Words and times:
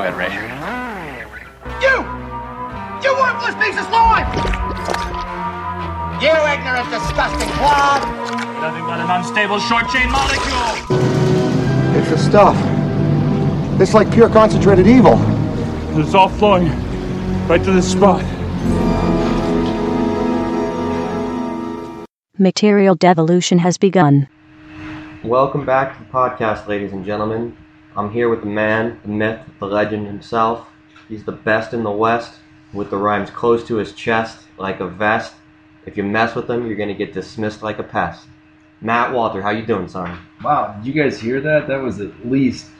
Go 0.00 0.06
ahead, 0.06 0.16
Ray. 0.16 0.32
You! 1.84 1.96
You 3.04 3.14
worthless 3.20 3.54
piece 3.56 3.78
of 3.78 3.84
slime! 3.84 4.24
You 6.22 6.30
ignorant, 6.30 6.88
disgusting 6.88 7.50
clod! 7.50 8.00
Nothing 8.62 8.84
but 8.86 8.98
an 8.98 9.10
unstable 9.10 9.58
short 9.58 9.90
chain 9.90 10.10
molecule. 10.10 10.96
It's 11.98 12.08
the 12.08 12.16
stuff. 12.16 12.56
It's 13.78 13.92
like 13.92 14.10
pure 14.10 14.30
concentrated 14.30 14.86
evil. 14.86 15.16
And 15.16 16.00
It's 16.00 16.14
all 16.14 16.30
flowing 16.30 16.68
right 17.46 17.62
to 17.62 17.70
this 17.70 17.92
spot. 17.92 18.22
Material 22.38 22.94
devolution 22.94 23.58
has 23.58 23.76
begun. 23.76 24.30
Welcome 25.22 25.66
back 25.66 25.98
to 25.98 26.02
the 26.02 26.10
podcast, 26.10 26.68
ladies 26.68 26.92
and 26.92 27.04
gentlemen. 27.04 27.54
I'm 28.00 28.10
here 28.10 28.30
with 28.30 28.40
the 28.40 28.46
man, 28.46 28.98
the 29.02 29.10
myth, 29.10 29.40
the 29.58 29.66
legend 29.66 30.06
himself. 30.06 30.66
He's 31.06 31.22
the 31.22 31.32
best 31.32 31.74
in 31.74 31.82
the 31.82 31.90
West, 31.90 32.38
with 32.72 32.88
the 32.88 32.96
rhymes 32.96 33.28
close 33.28 33.62
to 33.68 33.76
his 33.76 33.92
chest, 33.92 34.46
like 34.56 34.80
a 34.80 34.86
vest. 34.86 35.34
If 35.84 35.98
you 35.98 36.02
mess 36.02 36.34
with 36.34 36.48
him, 36.48 36.66
you're 36.66 36.76
gonna 36.76 36.94
get 36.94 37.12
dismissed 37.12 37.62
like 37.62 37.78
a 37.78 37.82
pest. 37.82 38.26
Matt 38.80 39.12
Walter, 39.12 39.42
how 39.42 39.50
you 39.50 39.66
doing, 39.66 39.86
son? 39.86 40.18
Wow, 40.42 40.72
did 40.78 40.86
you 40.86 41.02
guys 41.02 41.20
hear 41.20 41.42
that? 41.42 41.68
That 41.68 41.82
was 41.82 42.00
at 42.00 42.26
least 42.26 42.70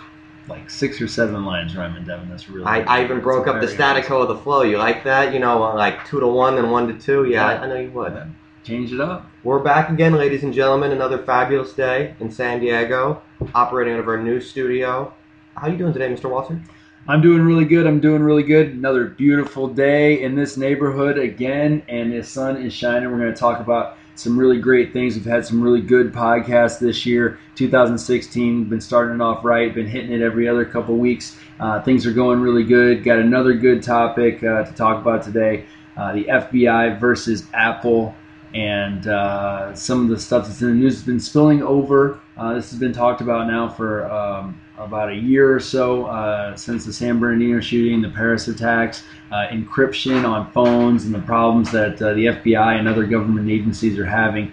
like 0.49 0.71
six 0.71 1.03
or 1.03 1.07
seven 1.07 1.45
lines 1.45 1.77
rhyming, 1.77 2.05
Devin. 2.05 2.31
That's 2.31 2.49
really. 2.49 2.65
I, 2.65 2.81
I 2.81 3.05
even 3.05 3.21
broke 3.21 3.47
up 3.47 3.61
the 3.61 3.67
statico 3.67 4.23
of 4.23 4.29
the 4.29 4.39
flow. 4.39 4.63
You 4.63 4.79
like 4.79 5.05
that? 5.05 5.35
You 5.35 5.39
know, 5.39 5.59
like 5.75 6.07
two 6.07 6.21
to 6.21 6.27
one 6.27 6.57
and 6.57 6.73
one 6.73 6.89
to 6.89 6.99
two. 6.99 7.27
Yeah, 7.27 7.47
I, 7.47 7.65
I 7.65 7.67
know 7.67 7.77
you 7.77 7.91
would. 7.91 8.15
Change 8.63 8.93
it 8.93 9.01
up. 9.01 9.27
We're 9.43 9.61
back 9.61 9.89
again, 9.89 10.13
ladies 10.13 10.43
and 10.43 10.53
gentlemen. 10.53 10.93
Another 10.93 11.17
fabulous 11.17 11.73
day 11.73 12.15
in 12.21 12.31
San 12.31 12.61
Diego, 12.61 13.23
operating 13.55 13.95
out 13.95 14.01
of 14.01 14.09
our 14.09 14.23
new 14.23 14.39
studio. 14.39 15.15
How 15.57 15.69
you 15.69 15.79
doing 15.79 15.95
today, 15.95 16.13
Mr. 16.13 16.29
Walter? 16.29 16.61
I'm 17.09 17.23
doing 17.23 17.41
really 17.41 17.65
good. 17.65 17.87
I'm 17.87 18.01
doing 18.01 18.23
really 18.23 18.43
good. 18.43 18.75
Another 18.75 19.07
beautiful 19.07 19.67
day 19.67 20.23
in 20.23 20.35
this 20.35 20.59
neighborhood 20.59 21.17
again, 21.17 21.83
and 21.89 22.13
the 22.13 22.23
sun 22.23 22.59
is 22.59 22.75
shining. 22.75 23.11
We're 23.11 23.17
going 23.19 23.33
to 23.33 23.41
talk 23.41 23.61
about 23.61 23.97
some 24.15 24.39
really 24.39 24.61
great 24.61 24.93
things. 24.93 25.17
We've 25.17 25.25
had 25.25 25.47
some 25.47 25.63
really 25.63 25.81
good 25.81 26.13
podcasts 26.13 26.79
this 26.79 27.07
year. 27.07 27.39
2016 27.55 28.65
been 28.65 28.81
starting 28.83 29.15
it 29.15 29.23
off 29.23 29.43
right. 29.43 29.75
Been 29.75 29.89
hitting 29.89 30.13
it 30.13 30.21
every 30.21 30.47
other 30.47 30.67
couple 30.67 30.99
weeks. 30.99 31.39
Uh, 31.59 31.81
things 31.81 32.05
are 32.05 32.13
going 32.13 32.41
really 32.41 32.65
good. 32.65 33.05
Got 33.05 33.21
another 33.21 33.55
good 33.55 33.83
topic 33.83 34.45
uh, 34.45 34.65
to 34.65 34.73
talk 34.75 35.01
about 35.01 35.23
today. 35.23 35.65
Uh, 35.97 36.13
the 36.13 36.25
FBI 36.25 37.01
versus 37.01 37.47
Apple 37.55 38.15
and 38.55 39.07
uh, 39.07 39.75
some 39.75 40.03
of 40.03 40.09
the 40.09 40.19
stuff 40.19 40.47
that's 40.47 40.61
in 40.61 40.69
the 40.69 40.75
news 40.75 40.95
has 40.95 41.05
been 41.05 41.21
spilling 41.21 41.63
over. 41.63 42.21
Uh, 42.37 42.55
this 42.55 42.71
has 42.71 42.79
been 42.79 42.93
talked 42.93 43.21
about 43.21 43.47
now 43.47 43.69
for 43.69 44.11
um, 44.11 44.61
about 44.77 45.11
a 45.11 45.15
year 45.15 45.55
or 45.55 45.61
so 45.61 46.07
uh, 46.07 46.57
since 46.57 46.85
the 46.85 46.93
San 46.93 47.21
Bernardino 47.21 47.61
shooting, 47.61 48.03
the 48.03 48.09
Paris 48.09 48.49
attacks, 48.49 49.05
uh, 49.31 49.47
encryption 49.49 50.29
on 50.29 50.51
phones, 50.53 51.05
and 51.05 51.15
the 51.15 51.21
problems 51.21 51.71
that 51.71 52.01
uh, 52.03 52.15
the 52.15 52.27
FBI 52.27 52.79
and 52.79 52.89
other 52.89 53.07
government 53.07 53.49
agencies 53.49 53.99
are 53.99 54.07
having 54.07 54.53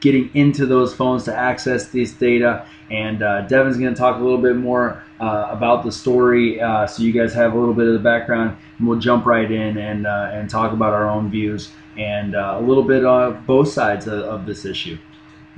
getting 0.00 0.30
into 0.34 0.66
those 0.66 0.94
phones 0.94 1.24
to 1.24 1.34
access 1.34 1.88
this 1.88 2.12
data. 2.12 2.66
And 2.90 3.22
uh, 3.22 3.46
Devin's 3.46 3.78
going 3.78 3.94
to 3.94 3.98
talk 3.98 4.20
a 4.20 4.22
little 4.22 4.40
bit 4.40 4.54
more 4.54 5.02
about 5.18 5.82
the 5.82 5.90
story 5.90 6.58
so 6.58 7.02
you 7.02 7.10
guys 7.10 7.32
have 7.32 7.54
a 7.54 7.58
little 7.58 7.72
bit 7.72 7.86
of 7.86 7.94
the 7.94 7.98
background, 7.98 8.58
and 8.78 8.86
we'll 8.86 8.98
jump 8.98 9.24
right 9.24 9.50
in 9.50 9.78
and, 9.78 10.06
and 10.06 10.50
talk 10.50 10.74
about 10.74 10.92
our 10.92 11.08
own 11.08 11.30
views 11.30 11.72
and 11.98 12.34
uh, 12.34 12.58
a 12.58 12.62
little 12.62 12.82
bit 12.82 13.04
of 13.04 13.46
both 13.46 13.68
sides 13.68 14.06
of, 14.06 14.20
of 14.20 14.46
this 14.46 14.64
issue. 14.64 14.98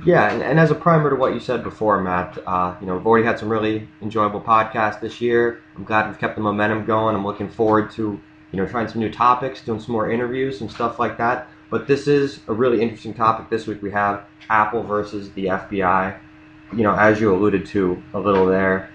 Yeah, 0.05 0.31
and, 0.31 0.43
and, 0.43 0.59
as 0.59 0.69
a 0.69 0.75
primer 0.75 1.09
to 1.09 1.15
what 1.15 1.33
you 1.33 1.39
said 1.39 1.63
before, 1.63 1.99
Matt, 2.01 2.37
uh, 2.45 2.75
you 2.79 2.85
know, 2.85 2.97
we've 2.97 3.07
already 3.07 3.25
had 3.25 3.39
some 3.39 3.49
really 3.49 3.87
enjoyable 4.01 4.39
podcasts 4.39 5.01
this 5.01 5.19
year. 5.19 5.61
I'm 5.75 5.83
glad 5.83 6.07
we've 6.07 6.19
kept 6.19 6.35
the 6.35 6.41
momentum 6.41 6.85
going. 6.85 7.15
I'm 7.15 7.25
looking 7.25 7.49
forward 7.49 7.89
to, 7.91 8.19
you 8.51 8.57
know, 8.59 8.67
trying 8.67 8.87
some 8.87 9.01
new 9.01 9.11
topics, 9.11 9.61
doing 9.61 9.79
some 9.79 9.93
more 9.93 10.11
interviews, 10.11 10.59
some 10.59 10.69
stuff 10.69 10.99
like 10.99 11.17
that. 11.17 11.47
But 11.71 11.87
this 11.87 12.07
is 12.07 12.41
a 12.47 12.53
really 12.53 12.81
interesting 12.81 13.15
topic. 13.15 13.49
This 13.49 13.65
week 13.65 13.81
we 13.81 13.91
have 13.91 14.25
Apple 14.49 14.83
versus 14.83 15.31
the 15.31 15.45
FBI. 15.45 16.19
You 16.73 16.83
know, 16.83 16.93
as 16.93 17.19
you 17.19 17.33
alluded 17.33 17.65
to 17.67 18.01
a 18.13 18.19
little 18.19 18.45
there, 18.45 18.91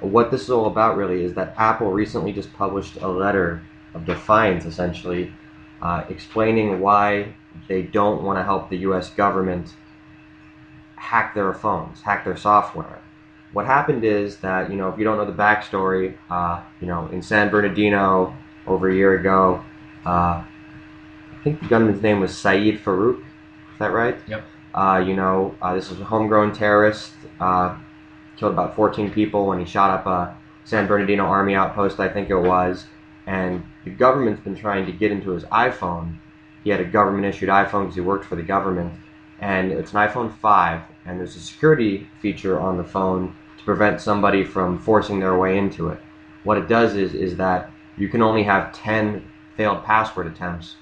what 0.00 0.30
this 0.30 0.42
is 0.42 0.50
all 0.50 0.66
about 0.66 0.96
really 0.96 1.22
is 1.22 1.34
that 1.34 1.54
Apple 1.58 1.90
recently 1.90 2.32
just 2.32 2.52
published 2.54 2.96
a 2.96 3.08
letter 3.08 3.62
of 3.94 4.06
defiance, 4.06 4.64
essentially, 4.64 5.32
uh, 5.82 6.04
explaining 6.08 6.80
why 6.80 7.34
they 7.68 7.82
don't 7.82 8.22
want 8.22 8.38
to 8.38 8.42
help 8.42 8.70
the 8.70 8.78
U.S. 8.78 9.10
government 9.10 9.74
hack 10.96 11.34
their 11.34 11.52
phones, 11.52 12.02
hack 12.02 12.24
their 12.24 12.36
software. 12.36 13.00
What 13.52 13.66
happened 13.66 14.04
is 14.04 14.38
that 14.38 14.70
you 14.70 14.76
know 14.76 14.88
if 14.88 14.98
you 14.98 15.04
don't 15.04 15.16
know 15.16 15.24
the 15.24 15.32
backstory, 15.32 16.16
uh, 16.30 16.62
you 16.80 16.86
know 16.86 17.06
in 17.08 17.22
San 17.22 17.48
Bernardino 17.50 18.36
over 18.66 18.88
a 18.90 18.94
year 18.94 19.18
ago, 19.18 19.64
uh, 20.04 20.42
I 20.42 21.38
think 21.44 21.60
the 21.60 21.68
gunman's 21.68 22.02
name 22.02 22.20
was 22.20 22.36
Syed 22.36 22.80
Farook. 22.80 23.20
Is 23.20 23.78
that 23.78 23.92
right? 23.92 24.18
Yep. 24.26 24.44
Uh, 24.74 25.02
you 25.06 25.14
know 25.14 25.54
uh, 25.62 25.74
this 25.74 25.90
was 25.90 26.00
a 26.00 26.04
homegrown 26.04 26.52
terrorist. 26.52 27.12
Uh, 27.40 27.76
killed 28.36 28.52
about 28.52 28.76
14 28.76 29.10
people 29.10 29.46
when 29.46 29.58
he 29.58 29.64
shot 29.64 29.90
up 29.90 30.06
a 30.06 30.36
San 30.64 30.86
Bernardino 30.86 31.24
army 31.24 31.54
outpost, 31.54 32.00
I 32.00 32.08
think 32.08 32.28
it 32.28 32.36
was 32.36 32.86
and 33.26 33.64
the 33.84 33.90
government's 33.90 34.42
been 34.42 34.56
trying 34.56 34.86
to 34.86 34.92
get 34.92 35.10
into 35.10 35.30
his 35.30 35.44
iPhone. 35.44 36.18
He 36.64 36.70
had 36.70 36.80
a 36.80 36.84
government 36.84 37.26
issued 37.26 37.48
iPhone 37.48 37.82
because 37.82 37.94
he 37.96 38.00
worked 38.00 38.24
for 38.24 38.36
the 38.36 38.42
government, 38.42 38.92
and 39.40 39.72
it's 39.72 39.92
an 39.92 39.98
iPhone 39.98 40.32
5, 40.32 40.80
and 41.04 41.18
there's 41.18 41.36
a 41.36 41.40
security 41.40 42.08
feature 42.20 42.58
on 42.58 42.76
the 42.76 42.84
phone 42.84 43.34
to 43.58 43.64
prevent 43.64 44.00
somebody 44.00 44.44
from 44.44 44.78
forcing 44.78 45.20
their 45.20 45.36
way 45.36 45.58
into 45.58 45.88
it. 45.88 46.00
What 46.44 46.58
it 46.58 46.68
does 46.68 46.94
is 46.94 47.14
is 47.14 47.36
that 47.36 47.70
you 47.96 48.08
can 48.08 48.22
only 48.22 48.42
have 48.44 48.72
10 48.72 49.26
failed 49.56 49.84
password 49.84 50.26
attempts 50.26 50.76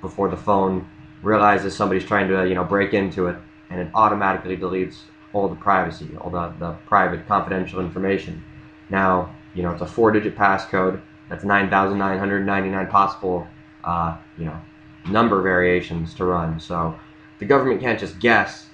before 0.00 0.28
the 0.28 0.36
phone 0.36 0.86
realizes 1.22 1.74
somebody's 1.74 2.04
trying 2.04 2.28
to 2.28 2.46
you 2.48 2.54
know 2.54 2.64
break 2.64 2.94
into 2.94 3.28
it, 3.28 3.36
and 3.70 3.80
it 3.80 3.88
automatically 3.94 4.56
deletes 4.56 4.96
all 5.32 5.48
the 5.48 5.56
privacy, 5.56 6.08
all 6.20 6.30
the, 6.30 6.52
the 6.58 6.72
private 6.86 7.26
confidential 7.26 7.80
information. 7.80 8.42
Now, 8.90 9.34
you 9.54 9.62
know, 9.62 9.72
it's 9.72 9.82
a 9.82 9.86
four-digit 9.86 10.36
passcode 10.36 11.00
that's 11.28 11.44
9,999 11.44 12.86
possible, 12.88 13.46
uh, 13.84 14.16
you 14.38 14.44
know, 14.44 14.60
number 15.08 15.42
variations 15.42 16.14
to 16.14 16.24
run. 16.24 16.60
So 16.60 16.98
the 17.38 17.44
government 17.44 17.80
can't 17.80 17.98
just 17.98 18.18
guess. 18.18 18.66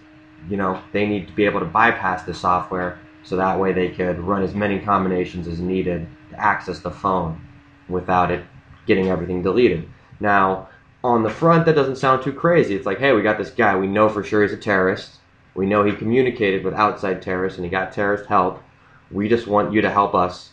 You 0.49 0.56
know, 0.56 0.81
they 0.93 1.06
need 1.06 1.28
to 1.28 1.34
be 1.34 1.44
able 1.44 1.60
to 1.60 1.66
bypass 1.66 2.22
the 2.22 2.34
software 2.34 2.99
so 3.22 3.37
that 3.37 3.59
way 3.59 3.72
they 3.72 3.91
could 3.91 4.19
run 4.19 4.43
as 4.43 4.55
many 4.55 4.78
combinations 4.78 5.47
as 5.47 5.60
needed 5.60 6.06
to 6.31 6.41
access 6.41 6.81
the 6.81 6.91
phone 6.91 7.41
without 7.89 8.31
it 8.31 8.44
getting 8.87 9.09
everything 9.09 9.43
deleted. 9.43 9.89
Now, 10.19 10.69
on 11.05 11.22
the 11.22 11.31
front, 11.31 11.66
that 11.66 11.75
doesn't 11.75 11.97
sound 11.97 12.22
too 12.22 12.33
crazy. 12.33 12.75
It's 12.75 12.87
like, 12.87 12.99
hey, 12.99 13.12
we 13.12 13.22
got 13.22 13.39
this 13.39 13.50
guy. 13.50 13.77
We 13.77 13.87
know 13.87 14.09
for 14.09 14.22
sure 14.22 14.43
he's 14.43 14.53
a 14.53 14.56
terrorist. 14.56 15.16
We 15.55 15.66
know 15.66 15.84
he 15.84 15.93
communicated 15.93 16.65
with 16.65 16.75
outside 16.75 17.22
terrorists 17.22 17.59
and 17.59 17.65
he 17.65 17.71
got 17.71 17.93
terrorist 17.93 18.27
help. 18.27 18.62
We 19.10 19.28
just 19.28 19.47
want 19.47 19.72
you 19.72 19.81
to 19.83 19.91
help 19.91 20.15
us 20.15 20.50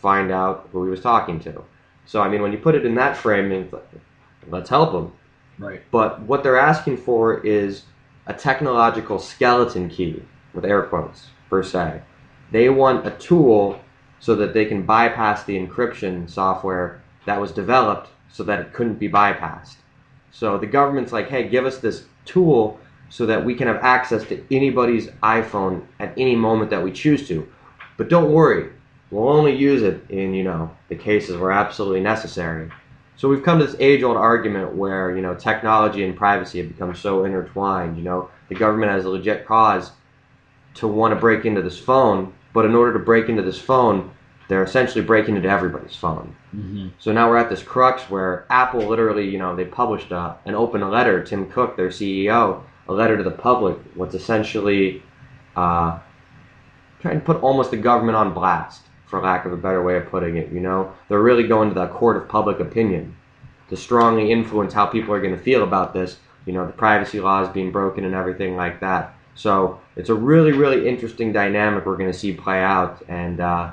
find 0.00 0.30
out 0.30 0.68
who 0.72 0.84
he 0.84 0.90
was 0.90 1.00
talking 1.00 1.40
to. 1.40 1.64
So 2.06 2.20
I 2.20 2.28
mean, 2.28 2.42
when 2.42 2.52
you 2.52 2.58
put 2.58 2.74
it 2.74 2.86
in 2.86 2.94
that 2.94 3.16
frame, 3.16 3.68
like, 3.70 3.88
let's 4.48 4.70
help 4.70 4.92
him. 4.92 5.12
Right. 5.58 5.82
But 5.90 6.20
what 6.22 6.42
they're 6.42 6.58
asking 6.58 6.98
for 6.98 7.44
is 7.44 7.82
a 8.26 8.34
technological 8.34 9.18
skeleton 9.18 9.88
key, 9.88 10.22
with 10.54 10.64
air 10.64 10.82
quotes 10.82 11.26
per 11.50 11.62
se. 11.62 12.02
They 12.50 12.68
want 12.68 13.06
a 13.06 13.10
tool 13.12 13.80
so 14.20 14.34
that 14.36 14.54
they 14.54 14.64
can 14.64 14.82
bypass 14.82 15.44
the 15.44 15.58
encryption 15.58 16.28
software 16.28 17.02
that 17.26 17.40
was 17.40 17.52
developed 17.52 18.10
so 18.30 18.42
that 18.44 18.60
it 18.60 18.72
couldn't 18.72 18.98
be 18.98 19.08
bypassed. 19.08 19.76
So 20.30 20.58
the 20.58 20.66
government's 20.66 21.12
like, 21.12 21.28
hey, 21.28 21.48
give 21.48 21.66
us 21.66 21.78
this 21.78 22.04
tool 22.24 22.78
so 23.08 23.26
that 23.26 23.44
we 23.44 23.54
can 23.54 23.66
have 23.66 23.82
access 23.82 24.24
to 24.24 24.44
anybody's 24.54 25.08
iPhone 25.22 25.86
at 25.98 26.12
any 26.18 26.36
moment 26.36 26.70
that 26.70 26.82
we 26.82 26.92
choose 26.92 27.26
to. 27.28 27.48
But 27.96 28.08
don't 28.08 28.32
worry, 28.32 28.70
We'll 29.10 29.28
only 29.28 29.56
use 29.56 29.82
it 29.82 30.04
in, 30.10 30.34
you 30.34 30.44
know, 30.44 30.70
the 30.88 30.96
cases 30.96 31.36
where 31.36 31.50
absolutely 31.50 32.00
necessary. 32.00 32.70
So 33.16 33.28
we've 33.28 33.42
come 33.42 33.58
to 33.58 33.66
this 33.66 33.76
age-old 33.80 34.16
argument 34.16 34.76
where, 34.76 35.14
you 35.16 35.22
know, 35.22 35.34
technology 35.34 36.04
and 36.04 36.16
privacy 36.16 36.58
have 36.58 36.68
become 36.68 36.94
so 36.94 37.24
intertwined, 37.24 37.96
you 37.96 38.04
know, 38.04 38.30
the 38.48 38.54
government 38.54 38.92
has 38.92 39.04
a 39.04 39.10
legit 39.10 39.46
cause 39.46 39.90
to 40.74 40.86
want 40.86 41.12
to 41.12 41.20
break 41.20 41.44
into 41.44 41.62
this 41.62 41.78
phone, 41.78 42.32
but 42.52 42.64
in 42.64 42.74
order 42.74 42.92
to 42.92 42.98
break 42.98 43.28
into 43.28 43.42
this 43.42 43.58
phone, 43.58 44.12
they're 44.48 44.62
essentially 44.62 45.04
breaking 45.04 45.36
into 45.36 45.48
everybody's 45.48 45.96
phone. 45.96 46.34
Mm-hmm. 46.54 46.88
So 46.98 47.12
now 47.12 47.28
we're 47.28 47.38
at 47.38 47.50
this 47.50 47.62
crux 47.62 48.08
where 48.08 48.46
Apple 48.50 48.86
literally, 48.86 49.28
you 49.28 49.38
know, 49.38 49.56
they 49.56 49.64
published 49.64 50.10
a, 50.10 50.36
an 50.44 50.54
open 50.54 50.88
letter, 50.88 51.22
Tim 51.24 51.50
Cook, 51.50 51.76
their 51.76 51.88
CEO, 51.88 52.62
a 52.88 52.92
letter 52.92 53.16
to 53.16 53.22
the 53.22 53.30
public, 53.30 53.78
what's 53.94 54.14
essentially 54.14 55.02
uh, 55.56 55.98
trying 57.00 57.18
to 57.18 57.26
put 57.26 57.42
almost 57.42 57.70
the 57.70 57.76
government 57.76 58.16
on 58.16 58.32
blast 58.32 58.82
for 59.08 59.20
lack 59.20 59.46
of 59.46 59.52
a 59.52 59.56
better 59.56 59.82
way 59.82 59.96
of 59.96 60.08
putting 60.08 60.36
it. 60.36 60.52
You 60.52 60.60
know, 60.60 60.92
they're 61.08 61.22
really 61.22 61.46
going 61.46 61.70
to 61.70 61.74
the 61.74 61.88
court 61.88 62.16
of 62.16 62.28
public 62.28 62.60
opinion 62.60 63.16
to 63.70 63.76
strongly 63.76 64.30
influence 64.30 64.72
how 64.72 64.86
people 64.86 65.14
are 65.14 65.20
going 65.20 65.36
to 65.36 65.42
feel 65.42 65.62
about 65.62 65.92
this. 65.92 66.18
You 66.46 66.52
know, 66.52 66.66
the 66.66 66.72
privacy 66.72 67.20
laws 67.20 67.48
being 67.48 67.72
broken 67.72 68.04
and 68.04 68.14
everything 68.14 68.56
like 68.56 68.80
that. 68.80 69.14
So 69.34 69.80
it's 69.96 70.08
a 70.08 70.14
really, 70.14 70.52
really 70.52 70.88
interesting 70.88 71.32
dynamic 71.32 71.86
we're 71.86 71.96
going 71.96 72.12
to 72.12 72.18
see 72.18 72.32
play 72.32 72.60
out. 72.60 73.02
And 73.08 73.40
uh, 73.40 73.72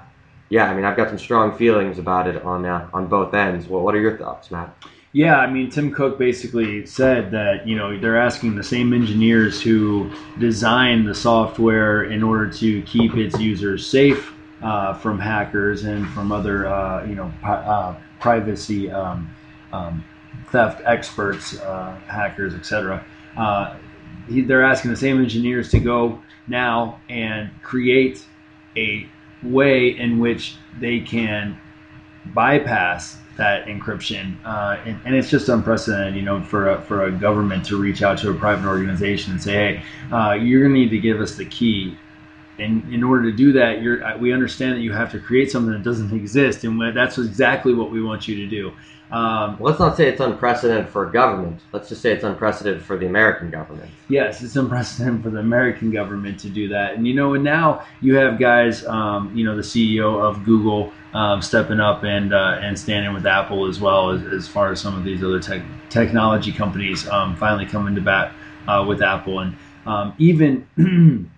yeah, 0.50 0.70
I 0.70 0.76
mean, 0.76 0.86
I've 0.86 0.98
got 0.98 1.10
some 1.10 1.18
strong 1.18 1.58
feelings 1.58 2.00
about 2.00 2.28
it 2.28 2.42
on 2.44 2.66
uh, 2.66 2.90
on 2.94 3.08
both 3.08 3.34
ends. 3.34 3.68
Well, 3.68 3.82
what 3.82 3.96
are 3.96 4.02
your 4.02 4.18
thoughts, 4.18 4.52
Matt? 4.52 4.76
Yeah, 5.12 5.38
I 5.38 5.50
mean, 5.50 5.70
Tim 5.70 5.94
Cook 5.94 6.20
basically 6.20 6.86
said 6.86 7.32
that 7.32 7.66
you 7.68 7.76
know 7.76 7.98
they're 7.98 8.20
asking 8.20 8.56
the 8.56 8.64
same 8.64 8.94
engineers 8.94 9.62
who 9.62 10.12
designed 10.40 11.08
the 11.08 11.16
software 11.16 12.04
in 12.04 12.22
order 12.22 12.52
to 12.52 12.82
keep 12.84 13.16
its 13.16 13.40
users 13.40 13.90
safe 13.90 14.35
uh, 14.66 14.96
from 14.96 15.20
hackers 15.20 15.86
and 15.86 16.10
from 16.10 16.32
other 16.32 16.68
uh, 16.68 17.06
you 17.06 17.16
know 17.16 17.32
uh, 17.44 17.96
privacy 18.20 18.90
um, 18.90 19.30
um, 19.72 20.04
theft 20.52 20.82
experts, 20.86 21.60
uh, 21.60 21.96
hackers, 22.08 22.56
etc. 22.56 23.06
Uh, 23.38 23.76
they're 24.28 24.64
asking 24.64 24.90
the 24.90 24.98
same 24.98 25.22
engineers 25.22 25.70
to 25.70 25.80
go 25.80 26.20
now 26.48 27.00
and 27.10 27.52
create 27.62 28.26
a 28.76 29.08
way 29.44 29.90
in 29.90 30.20
which 30.20 30.56
they 30.80 31.00
can 31.00 31.60
bypass 32.34 33.20
that 33.38 33.68
encryption, 33.68 34.36
uh, 34.46 34.80
and, 34.86 35.00
and 35.06 35.14
it's 35.14 35.30
just 35.30 35.48
unprecedented, 35.50 36.16
you 36.16 36.22
know, 36.22 36.42
for 36.42 36.70
a, 36.70 36.82
for 36.82 37.04
a 37.04 37.12
government 37.12 37.66
to 37.66 37.80
reach 37.80 38.02
out 38.02 38.18
to 38.18 38.32
a 38.32 38.34
private 38.34 38.66
organization 38.68 39.34
and 39.34 39.44
say, 39.44 39.52
"Hey, 39.52 39.84
uh, 40.12 40.32
you're 40.32 40.62
going 40.62 40.74
to 40.74 40.80
need 40.80 40.90
to 40.90 41.00
give 41.00 41.22
us 41.22 41.36
the 41.36 41.46
key." 41.46 41.98
And 42.60 42.94
in 42.94 43.04
order 43.04 43.30
to 43.30 43.36
do 43.36 43.52
that, 43.54 43.82
you're, 43.82 44.04
uh, 44.04 44.18
we 44.18 44.32
understand 44.32 44.76
that 44.76 44.82
you 44.82 44.94
have 44.94 45.12
to 45.12 45.20
create 45.20 45.52
something 45.52 45.74
that 45.74 45.84
doesn't 45.84 46.14
exist, 46.14 46.64
and 46.64 46.96
that's 46.96 47.18
exactly 47.18 47.74
what 47.74 47.92
we 47.92 48.02
want 48.02 48.28
you 48.28 48.36
to 48.38 48.48
do. 48.48 48.72
Um, 49.12 49.58
Let's 49.60 49.80
not 49.80 49.96
say 49.96 50.08
it's 50.08 50.20
unprecedented 50.20 50.90
for 50.90 51.08
a 51.08 51.12
government. 51.12 51.62
Let's 51.72 51.90
just 51.90 52.02
say 52.02 52.12
it's 52.12 52.24
unprecedented 52.24 52.84
for 52.84 52.98
the 52.98 53.06
American 53.06 53.52
government. 53.52 53.92
Yes, 54.10 54.42
it's 54.42 54.56
unprecedented 54.56 55.24
for 55.24 55.30
the 55.30 55.40
American 55.40 55.92
government 55.92 56.40
to 56.42 56.50
do 56.50 56.68
that. 56.70 56.96
And 56.96 57.08
you 57.08 57.14
know, 57.14 57.36
and 57.36 57.44
now 57.44 57.86
you 58.02 58.16
have 58.16 58.40
guys, 58.40 58.86
um, 58.86 59.36
you 59.36 59.46
know, 59.46 59.56
the 59.56 59.62
CEO 59.62 60.20
of 60.20 60.44
Google 60.44 60.92
um, 61.14 61.42
stepping 61.42 61.80
up 61.80 62.04
and 62.04 62.34
uh, 62.34 62.58
and 62.62 62.78
standing 62.78 63.14
with 63.14 63.26
Apple 63.26 63.68
as 63.68 63.80
well 63.80 64.10
as, 64.10 64.24
as 64.24 64.48
far 64.48 64.72
as 64.72 64.82
some 64.82 64.98
of 64.98 65.04
these 65.04 65.24
other 65.24 65.40
tech, 65.40 65.62
technology 65.90 66.52
companies 66.52 67.08
um, 67.10 67.36
finally 67.36 67.66
coming 67.66 67.96
to 67.96 68.02
bat 68.02 68.34
uh, 68.68 68.84
with 68.88 69.02
Apple 69.02 69.40
and 69.40 69.56
um, 69.86 70.14
even. 70.18 71.30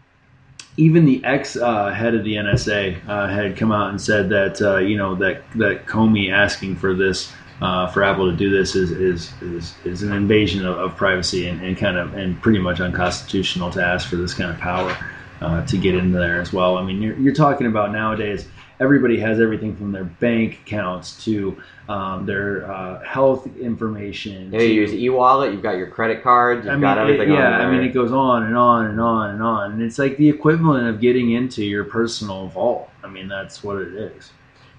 Even 0.77 1.05
the 1.05 1.23
ex 1.23 1.55
uh, 1.55 1.89
head 1.89 2.13
of 2.13 2.23
the 2.23 2.35
NSA 2.35 3.07
uh, 3.07 3.27
had 3.27 3.57
come 3.57 3.71
out 3.71 3.89
and 3.89 3.99
said 3.99 4.29
that 4.29 4.61
uh, 4.61 4.77
you 4.77 4.97
know 4.97 5.15
that 5.15 5.43
that 5.55 5.85
Comey 5.87 6.31
asking 6.31 6.75
for 6.75 6.93
this 6.93 7.33
uh, 7.61 7.87
for 7.87 8.03
Apple 8.03 8.29
to 8.29 8.37
do 8.37 8.49
this 8.49 8.75
is 8.75 8.91
is, 8.91 9.33
is, 9.41 9.75
is 9.83 10.03
an 10.03 10.13
invasion 10.13 10.65
of, 10.65 10.77
of 10.77 10.95
privacy 10.95 11.47
and, 11.47 11.61
and 11.61 11.77
kind 11.77 11.97
of 11.97 12.13
and 12.13 12.39
pretty 12.41 12.59
much 12.59 12.79
unconstitutional 12.79 13.71
to 13.71 13.83
ask 13.83 14.07
for 14.07 14.17
this 14.17 14.33
kind 14.33 14.51
of 14.51 14.57
power 14.59 14.95
uh, 15.41 15.65
to 15.65 15.77
get 15.77 15.95
in 15.95 16.11
there 16.11 16.41
as 16.41 16.53
well. 16.53 16.77
I 16.77 16.83
mean, 16.83 17.01
you're, 17.01 17.15
you're 17.17 17.33
talking 17.33 17.67
about 17.67 17.91
nowadays. 17.91 18.47
Everybody 18.79 19.19
has 19.19 19.39
everything 19.39 19.75
from 19.75 19.91
their 19.91 20.03
bank 20.03 20.59
accounts 20.65 21.23
to 21.25 21.59
um, 21.89 22.25
their 22.25 22.71
uh, 22.71 23.03
health 23.03 23.47
information. 23.57 24.51
Yeah, 24.51 24.59
to- 24.59 24.65
you 24.67 24.81
use 24.81 24.93
e-wallet. 24.93 25.51
You've 25.51 25.63
got 25.63 25.77
your 25.77 25.87
credit 25.87 26.21
cards. 26.21 26.65
You've 26.65 26.73
I 26.73 26.75
mean, 26.75 26.81
got 26.81 26.97
everything 26.99 27.29
it, 27.29 27.33
yeah, 27.33 27.53
on 27.53 27.59
there. 27.59 27.67
I 27.67 27.71
mean, 27.71 27.83
it 27.83 27.93
goes 27.93 28.11
on 28.11 28.43
and 28.43 28.55
on 28.55 28.85
and 28.85 29.01
on 29.01 29.31
and 29.31 29.41
on, 29.41 29.71
and 29.71 29.81
it's 29.81 29.97
like 29.97 30.17
the 30.17 30.29
equivalent 30.29 30.87
of 30.87 31.01
getting 31.01 31.31
into 31.31 31.63
your 31.65 31.85
personal 31.85 32.47
vault. 32.47 32.89
I 33.03 33.07
mean, 33.07 33.27
that's 33.27 33.63
what 33.63 33.77
it 33.77 33.93
is. 33.93 34.31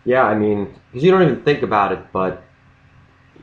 Yeah, 0.04 0.22
I 0.22 0.34
mean, 0.34 0.74
because 0.90 1.04
you 1.04 1.10
don't 1.10 1.22
even 1.22 1.42
think 1.42 1.62
about 1.62 1.92
it, 1.92 1.98
but 2.12 2.44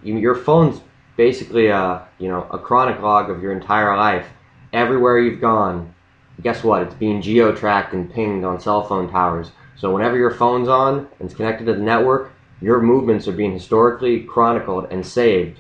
you, 0.04 0.18
your 0.18 0.36
phone's 0.36 0.80
basically 1.18 1.68
a 1.68 2.08
you 2.18 2.28
know 2.30 2.48
a 2.52 2.58
chronic 2.58 3.02
log 3.02 3.30
of 3.30 3.42
your 3.42 3.52
entire 3.52 3.96
life. 3.98 4.28
Everywhere 4.74 5.20
you've 5.20 5.42
gone, 5.42 5.94
guess 6.42 6.64
what? 6.64 6.82
It's 6.82 6.94
being 6.94 7.22
geo-tracked 7.22 7.94
and 7.94 8.12
pinged 8.12 8.44
on 8.44 8.60
cell 8.60 8.86
phone 8.88 9.10
towers. 9.10 9.52
So 9.78 9.94
whenever 9.94 10.18
your 10.18 10.32
phone's 10.32 10.68
on 10.68 11.00
and 11.20 11.30
it's 11.30 11.34
connected 11.34 11.66
to 11.66 11.74
the 11.74 11.82
network, 11.82 12.32
your 12.62 12.82
movements 12.82 13.28
are 13.28 13.34
being 13.34 13.54
historically 13.54 14.24
chronicled 14.24 14.88
and 14.90 15.06
saved 15.06 15.60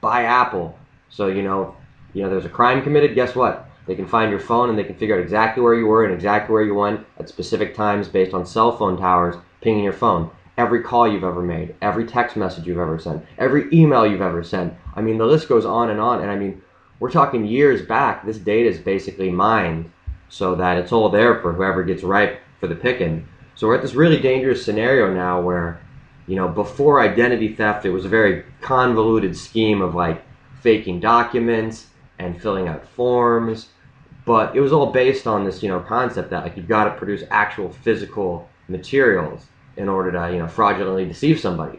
by 0.00 0.24
Apple. 0.24 0.78
So 1.08 1.28
you 1.28 1.42
know, 1.42 1.76
you 2.12 2.22
know, 2.22 2.30
there's 2.30 2.44
a 2.44 2.50
crime 2.50 2.82
committed. 2.82 3.14
Guess 3.14 3.34
what? 3.34 3.68
They 3.86 3.94
can 3.94 4.06
find 4.06 4.30
your 4.30 4.40
phone 4.40 4.70
and 4.70 4.78
they 4.78 4.84
can 4.84 4.96
figure 4.96 5.14
out 5.16 5.20
exactly 5.20 5.62
where 5.62 5.74
you 5.74 5.86
were 5.86 6.04
and 6.04 6.14
exactly 6.14 6.52
where 6.52 6.62
you 6.64 6.74
went 6.74 7.06
at 7.18 7.28
specific 7.28 7.74
times 7.74 8.08
based 8.08 8.34
on 8.34 8.46
cell 8.46 8.76
phone 8.76 8.96
towers 8.96 9.36
pinging 9.60 9.84
your 9.84 9.92
phone. 9.92 10.30
Every 10.56 10.82
call 10.82 11.08
you've 11.08 11.24
ever 11.24 11.42
made, 11.42 11.74
every 11.82 12.06
text 12.06 12.36
message 12.36 12.66
you've 12.66 12.78
ever 12.78 12.98
sent, 12.98 13.24
every 13.38 13.68
email 13.72 14.06
you've 14.06 14.22
ever 14.22 14.42
sent. 14.44 14.72
I 14.94 15.02
mean, 15.02 15.18
the 15.18 15.26
list 15.26 15.48
goes 15.48 15.64
on 15.64 15.90
and 15.90 16.00
on. 16.00 16.22
And 16.22 16.30
I 16.30 16.36
mean, 16.36 16.62
we're 17.00 17.10
talking 17.10 17.44
years 17.44 17.82
back. 17.82 18.24
This 18.24 18.38
data 18.38 18.68
is 18.68 18.78
basically 18.78 19.30
mined 19.30 19.90
so 20.28 20.54
that 20.54 20.78
it's 20.78 20.92
all 20.92 21.08
there 21.08 21.40
for 21.40 21.52
whoever 21.52 21.82
gets 21.82 22.02
ripe 22.02 22.40
for 22.64 22.74
the 22.74 22.80
picking. 22.80 23.28
So 23.56 23.66
we're 23.66 23.76
at 23.76 23.82
this 23.82 23.94
really 23.94 24.18
dangerous 24.18 24.64
scenario 24.64 25.12
now 25.12 25.40
where, 25.40 25.80
you 26.26 26.34
know, 26.34 26.48
before 26.48 27.00
identity 27.00 27.54
theft, 27.54 27.84
it 27.84 27.90
was 27.90 28.06
a 28.06 28.08
very 28.08 28.42
convoluted 28.62 29.36
scheme 29.36 29.82
of 29.82 29.94
like 29.94 30.22
faking 30.62 31.00
documents 31.00 31.88
and 32.18 32.40
filling 32.40 32.68
out 32.68 32.88
forms. 32.88 33.68
But 34.24 34.56
it 34.56 34.60
was 34.60 34.72
all 34.72 34.92
based 34.92 35.26
on 35.26 35.44
this, 35.44 35.62
you 35.62 35.68
know, 35.68 35.80
concept 35.80 36.30
that 36.30 36.42
like 36.42 36.56
you've 36.56 36.66
got 36.68 36.84
to 36.84 36.92
produce 36.92 37.22
actual 37.30 37.70
physical 37.70 38.48
materials 38.68 39.44
in 39.76 39.90
order 39.90 40.10
to, 40.12 40.32
you 40.32 40.38
know, 40.38 40.48
fraudulently 40.48 41.04
deceive 41.04 41.38
somebody. 41.38 41.78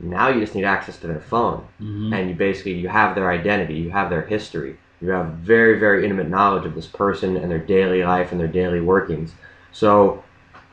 Now 0.00 0.28
you 0.28 0.40
just 0.40 0.54
need 0.54 0.64
access 0.64 0.98
to 0.98 1.06
their 1.06 1.20
phone, 1.20 1.66
mm-hmm. 1.80 2.12
and 2.12 2.28
you 2.28 2.34
basically 2.34 2.72
you 2.72 2.88
have 2.88 3.14
their 3.14 3.30
identity, 3.30 3.74
you 3.74 3.90
have 3.90 4.08
their 4.08 4.22
history, 4.22 4.78
you 5.00 5.10
have 5.10 5.26
very 5.34 5.78
very 5.78 6.04
intimate 6.04 6.28
knowledge 6.28 6.64
of 6.64 6.74
this 6.74 6.86
person 6.86 7.36
and 7.36 7.50
their 7.50 7.58
daily 7.58 8.02
life 8.02 8.32
and 8.32 8.40
their 8.40 8.48
daily 8.48 8.80
workings. 8.80 9.32
So 9.72 10.22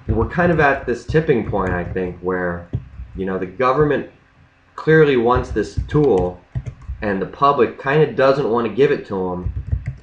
we're 0.08 0.30
kind 0.30 0.52
of 0.52 0.60
at 0.60 0.86
this 0.86 1.06
tipping 1.06 1.50
point, 1.50 1.72
I 1.72 1.84
think, 1.84 2.18
where 2.20 2.68
you 3.16 3.26
know 3.26 3.38
the 3.38 3.46
government 3.46 4.10
clearly 4.76 5.18
wants 5.18 5.50
this 5.50 5.80
tool, 5.88 6.40
and 7.02 7.22
the 7.22 7.26
public 7.26 7.80
kind 7.80 8.02
of 8.04 8.16
doesn't 8.16 8.50
want 8.50 8.68
to 8.68 8.74
give 8.74 8.92
it 8.92 9.06
to 9.08 9.30
them. 9.30 9.54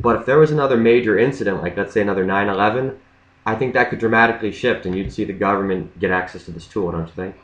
But 0.01 0.17
if 0.17 0.27
there 0.27 0.39
was 0.39 0.51
another 0.51 0.77
major 0.77 1.19
incident, 1.19 1.63
like 1.63 1.77
let's 1.77 1.93
say 1.93 2.03
another 2.03 2.25
9/11, 2.25 2.97
I 3.47 3.55
think 3.55 3.75
that 3.75 3.91
could 3.91 3.99
dramatically 3.99 4.53
shift, 4.53 4.87
and 4.87 4.97
you'd 4.97 5.13
see 5.13 5.25
the 5.25 5.33
government 5.33 5.99
get 5.99 6.11
access 6.11 6.45
to 6.45 6.51
this 6.51 6.67
tool, 6.67 6.93
don't 6.93 7.07
you 7.07 7.15
think? 7.15 7.37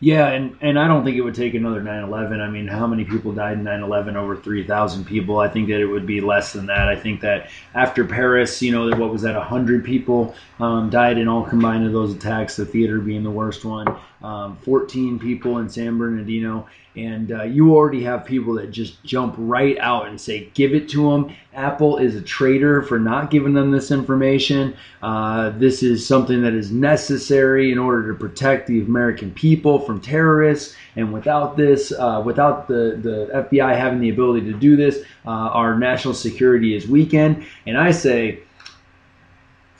Yeah, 0.00 0.28
and, 0.28 0.56
and 0.60 0.78
I 0.78 0.86
don't 0.86 1.04
think 1.04 1.16
it 1.16 1.22
would 1.22 1.34
take 1.34 1.54
another 1.54 1.82
9 1.82 2.04
11. 2.04 2.40
I 2.40 2.48
mean, 2.48 2.68
how 2.68 2.86
many 2.86 3.04
people 3.04 3.32
died 3.32 3.58
in 3.58 3.64
9 3.64 3.82
11? 3.82 4.16
Over 4.16 4.36
3,000 4.36 5.04
people. 5.04 5.40
I 5.40 5.48
think 5.48 5.68
that 5.68 5.80
it 5.80 5.86
would 5.86 6.06
be 6.06 6.20
less 6.20 6.52
than 6.52 6.66
that. 6.66 6.88
I 6.88 6.94
think 6.94 7.20
that 7.22 7.50
after 7.74 8.04
Paris, 8.04 8.62
you 8.62 8.70
know, 8.70 8.96
what 8.96 9.10
was 9.10 9.22
that, 9.22 9.34
100 9.34 9.84
people 9.84 10.36
um, 10.60 10.88
died 10.88 11.18
in 11.18 11.26
all 11.26 11.44
combined 11.44 11.84
of 11.84 11.92
those 11.92 12.14
attacks, 12.14 12.54
the 12.54 12.64
theater 12.64 13.00
being 13.00 13.24
the 13.24 13.30
worst 13.30 13.64
one, 13.64 13.98
um, 14.22 14.56
14 14.62 15.18
people 15.18 15.58
in 15.58 15.68
San 15.68 15.98
Bernardino. 15.98 16.66
And 16.96 17.30
uh, 17.30 17.42
you 17.44 17.76
already 17.76 18.02
have 18.02 18.24
people 18.24 18.54
that 18.54 18.72
just 18.72 19.04
jump 19.04 19.36
right 19.38 19.78
out 19.78 20.08
and 20.08 20.20
say, 20.20 20.50
give 20.54 20.74
it 20.74 20.88
to 20.90 21.10
them. 21.10 21.32
Apple 21.54 21.98
is 21.98 22.16
a 22.16 22.20
traitor 22.20 22.82
for 22.82 22.98
not 22.98 23.30
giving 23.30 23.54
them 23.54 23.70
this 23.70 23.92
information. 23.92 24.76
Uh, 25.00 25.50
this 25.50 25.84
is 25.84 26.04
something 26.04 26.42
that 26.42 26.54
is 26.54 26.72
necessary 26.72 27.70
in 27.70 27.78
order 27.78 28.12
to 28.12 28.18
protect 28.18 28.66
the 28.66 28.80
American 28.80 29.30
people 29.30 29.78
from 29.78 30.00
terrorists. 30.00 30.74
And 30.96 31.12
without 31.12 31.56
this, 31.56 31.92
uh, 31.92 32.20
without 32.24 32.66
the, 32.66 32.98
the 33.00 33.30
FBI 33.32 33.76
having 33.76 34.00
the 34.00 34.10
ability 34.10 34.50
to 34.50 34.58
do 34.58 34.74
this, 34.74 35.04
uh, 35.24 35.30
our 35.30 35.78
national 35.78 36.14
security 36.14 36.74
is 36.74 36.88
weakened. 36.88 37.46
And 37.66 37.78
I 37.78 37.92
say, 37.92 38.40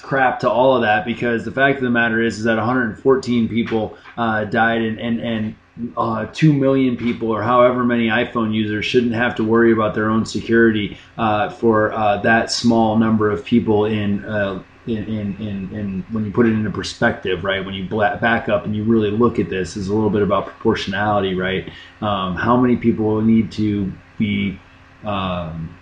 crap 0.03 0.41
to 0.41 0.51
all 0.51 0.77
of 0.77 0.83
that 0.83 1.05
because 1.05 1.45
the 1.45 1.51
fact 1.51 1.79
of 1.79 1.83
the 1.83 1.91
matter 1.91 2.23
is, 2.23 2.39
is 2.39 2.45
that 2.45 2.57
114 2.57 3.49
people 3.49 3.97
uh, 4.17 4.45
died 4.45 4.83
and, 4.83 4.99
and, 4.99 5.21
and 5.21 5.55
uh, 5.97 6.27
2 6.27 6.53
million 6.53 6.97
people 6.97 7.31
or 7.31 7.43
however 7.43 7.85
many 7.85 8.09
iPhone 8.09 8.53
users 8.53 8.85
shouldn't 8.85 9.15
have 9.15 9.35
to 9.37 9.45
worry 9.45 9.73
about 9.73 9.95
their 9.95 10.11
own 10.11 10.25
security 10.25 10.99
uh, 11.19 11.49
for 11.51 11.93
uh, 11.93 12.17
that 12.19 12.51
small 12.51 12.97
number 12.97 13.31
of 13.31 13.45
people 13.45 13.85
in, 13.85 14.25
uh, 14.25 14.63
in, 14.87 15.05
in, 15.05 15.37
in, 15.37 15.77
in 15.77 16.05
when 16.11 16.25
you 16.25 16.33
put 16.33 16.47
it 16.47 16.53
into 16.53 16.71
perspective, 16.71 17.45
right? 17.45 17.65
When 17.65 17.75
you 17.75 17.89
back 17.89 18.49
up 18.49 18.65
and 18.65 18.75
you 18.75 18.85
really 18.85 19.11
look 19.11 19.39
at 19.39 19.49
this, 19.49 19.77
is 19.77 19.89
a 19.89 19.95
little 19.95 20.11
bit 20.11 20.23
about 20.23 20.47
proportionality, 20.47 21.35
right? 21.35 21.71
Um, 22.01 22.35
how 22.35 22.57
many 22.57 22.77
people 22.77 23.21
need 23.21 23.53
to 23.53 23.93
be 24.19 24.59
um, 25.05 25.77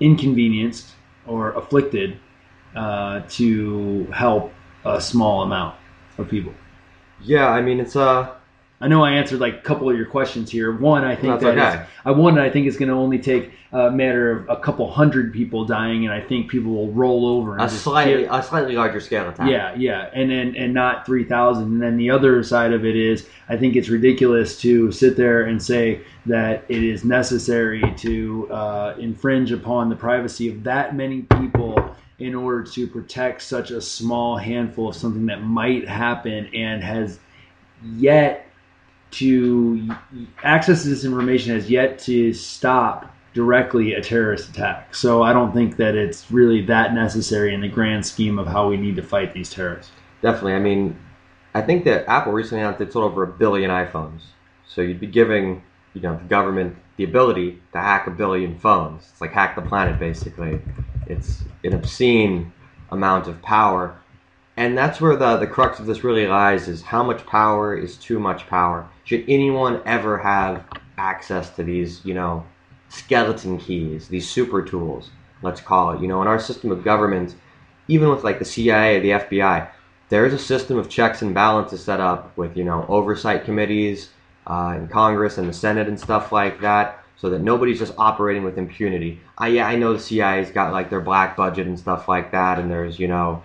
inconvenienced 0.00 0.94
or 1.26 1.52
afflicted 1.52 2.18
uh, 2.76 3.22
to 3.30 4.04
help 4.12 4.52
a 4.84 5.00
small 5.00 5.42
amount 5.42 5.76
of 6.18 6.28
people? 6.28 6.52
Yeah, 7.22 7.48
I 7.48 7.62
mean 7.62 7.80
it's 7.80 7.96
uh 7.96 8.28
I 8.78 8.88
know 8.88 9.02
I 9.02 9.12
answered 9.12 9.40
like 9.40 9.54
a 9.54 9.60
couple 9.62 9.88
of 9.88 9.96
your 9.96 10.04
questions 10.04 10.50
here. 10.50 10.70
One, 10.76 11.02
I 11.02 11.16
think 11.16 11.40
that 11.40 11.56
okay. 11.56 11.80
is- 11.80 11.86
I 12.04 12.10
one, 12.10 12.38
I 12.38 12.50
think 12.50 12.66
it's 12.66 12.76
going 12.76 12.90
to 12.90 12.94
only 12.94 13.18
take 13.18 13.52
a 13.72 13.90
matter 13.90 14.30
of 14.30 14.48
a 14.50 14.56
couple 14.56 14.90
hundred 14.90 15.32
people 15.32 15.64
dying, 15.64 16.04
and 16.04 16.12
I 16.12 16.20
think 16.20 16.50
people 16.50 16.72
will 16.72 16.92
roll 16.92 17.26
over. 17.26 17.54
And 17.54 17.62
a 17.62 17.68
slightly 17.70 18.24
give- 18.24 18.32
a 18.32 18.42
slightly 18.42 18.74
larger 18.76 19.00
scale 19.00 19.30
attack. 19.30 19.48
yeah, 19.50 19.74
yeah, 19.76 20.10
and 20.12 20.30
and 20.30 20.54
and 20.56 20.74
not 20.74 21.06
three 21.06 21.24
thousand. 21.24 21.64
And 21.64 21.82
then 21.82 21.96
the 21.96 22.10
other 22.10 22.42
side 22.42 22.74
of 22.74 22.84
it 22.84 22.96
is, 22.96 23.26
I 23.48 23.56
think 23.56 23.76
it's 23.76 23.88
ridiculous 23.88 24.60
to 24.60 24.92
sit 24.92 25.16
there 25.16 25.44
and 25.44 25.60
say 25.62 26.02
that 26.26 26.64
it 26.68 26.82
is 26.84 27.02
necessary 27.02 27.82
to 27.96 28.48
uh, 28.52 28.94
infringe 28.98 29.52
upon 29.52 29.88
the 29.88 29.96
privacy 29.96 30.50
of 30.50 30.64
that 30.64 30.94
many 30.94 31.22
people 31.22 31.96
in 32.18 32.34
order 32.34 32.62
to 32.62 32.86
protect 32.86 33.42
such 33.42 33.70
a 33.70 33.80
small 33.80 34.36
handful 34.36 34.88
of 34.88 34.96
something 34.96 35.26
that 35.26 35.42
might 35.42 35.86
happen 35.86 36.48
and 36.54 36.82
has 36.82 37.18
yet 37.94 38.48
to 39.10 39.88
access 40.42 40.84
this 40.84 41.04
information 41.04 41.54
has 41.54 41.70
yet 41.70 41.98
to 41.98 42.32
stop 42.32 43.14
directly 43.34 43.92
a 43.92 44.00
terrorist 44.00 44.48
attack. 44.48 44.94
So 44.94 45.22
I 45.22 45.32
don't 45.34 45.52
think 45.52 45.76
that 45.76 45.94
it's 45.94 46.30
really 46.30 46.62
that 46.62 46.94
necessary 46.94 47.54
in 47.54 47.60
the 47.60 47.68
grand 47.68 48.04
scheme 48.04 48.38
of 48.38 48.46
how 48.46 48.68
we 48.68 48.78
need 48.78 48.96
to 48.96 49.02
fight 49.02 49.34
these 49.34 49.50
terrorists. 49.50 49.92
Definitely. 50.22 50.54
I 50.54 50.58
mean, 50.58 50.98
I 51.54 51.60
think 51.60 51.84
that 51.84 52.08
Apple 52.08 52.32
recently 52.32 52.62
announced 52.62 52.80
it 52.80 52.92
sold 52.92 53.12
over 53.12 53.22
a 53.22 53.26
billion 53.26 53.70
iPhones. 53.70 54.20
So 54.66 54.80
you'd 54.80 55.00
be 55.00 55.06
giving, 55.06 55.62
you 55.92 56.00
know, 56.00 56.16
the 56.16 56.24
government 56.24 56.76
the 56.96 57.04
ability 57.04 57.60
to 57.72 57.78
hack 57.78 58.06
a 58.06 58.10
billion 58.10 58.58
phones. 58.58 59.08
It's 59.10 59.20
like 59.20 59.32
hack 59.32 59.54
the 59.54 59.62
planet, 59.62 59.98
basically. 59.98 60.60
It's 61.06 61.44
an 61.64 61.74
obscene 61.74 62.52
amount 62.90 63.28
of 63.28 63.40
power. 63.42 63.98
And 64.56 64.76
that's 64.76 65.00
where 65.00 65.16
the, 65.16 65.36
the 65.36 65.46
crux 65.46 65.78
of 65.78 65.86
this 65.86 66.02
really 66.02 66.26
lies 66.26 66.68
is 66.68 66.82
how 66.82 67.02
much 67.02 67.26
power 67.26 67.76
is 67.76 67.96
too 67.96 68.18
much 68.18 68.46
power. 68.46 68.88
Should 69.04 69.24
anyone 69.28 69.82
ever 69.84 70.16
have 70.18 70.64
access 70.96 71.50
to 71.50 71.62
these, 71.62 72.02
you 72.04 72.14
know, 72.14 72.44
skeleton 72.88 73.58
keys, 73.58 74.08
these 74.08 74.28
super 74.28 74.62
tools, 74.62 75.10
let's 75.42 75.60
call 75.60 75.92
it. 75.92 76.00
You 76.00 76.08
know, 76.08 76.22
in 76.22 76.28
our 76.28 76.40
system 76.40 76.70
of 76.70 76.84
government, 76.84 77.34
even 77.88 78.08
with 78.08 78.24
like 78.24 78.38
the 78.38 78.44
CIA, 78.44 79.00
the 79.00 79.10
FBI, 79.10 79.68
there 80.08 80.24
is 80.24 80.32
a 80.32 80.38
system 80.38 80.78
of 80.78 80.88
checks 80.88 81.20
and 81.20 81.34
balances 81.34 81.84
set 81.84 82.00
up 82.00 82.36
with, 82.36 82.56
you 82.56 82.64
know, 82.64 82.86
oversight 82.88 83.44
committees 83.44 84.08
uh, 84.46 84.74
in 84.76 84.88
Congress 84.88 85.38
and 85.38 85.48
the 85.48 85.52
Senate 85.52 85.88
and 85.88 85.98
stuff 85.98 86.32
like 86.32 86.60
that 86.60 87.02
so 87.16 87.30
that 87.30 87.40
nobody's 87.40 87.78
just 87.78 87.94
operating 87.98 88.44
with 88.44 88.58
impunity. 88.58 89.20
I, 89.38 89.48
yeah, 89.48 89.66
I 89.66 89.76
know 89.76 89.92
the 89.94 89.98
CIA's 89.98 90.50
got 90.50 90.72
like 90.72 90.90
their 90.90 91.00
black 91.00 91.36
budget 91.36 91.66
and 91.66 91.78
stuff 91.78 92.08
like 92.08 92.30
that, 92.32 92.58
and 92.58 92.70
there's, 92.70 92.98
you 92.98 93.08
know, 93.08 93.42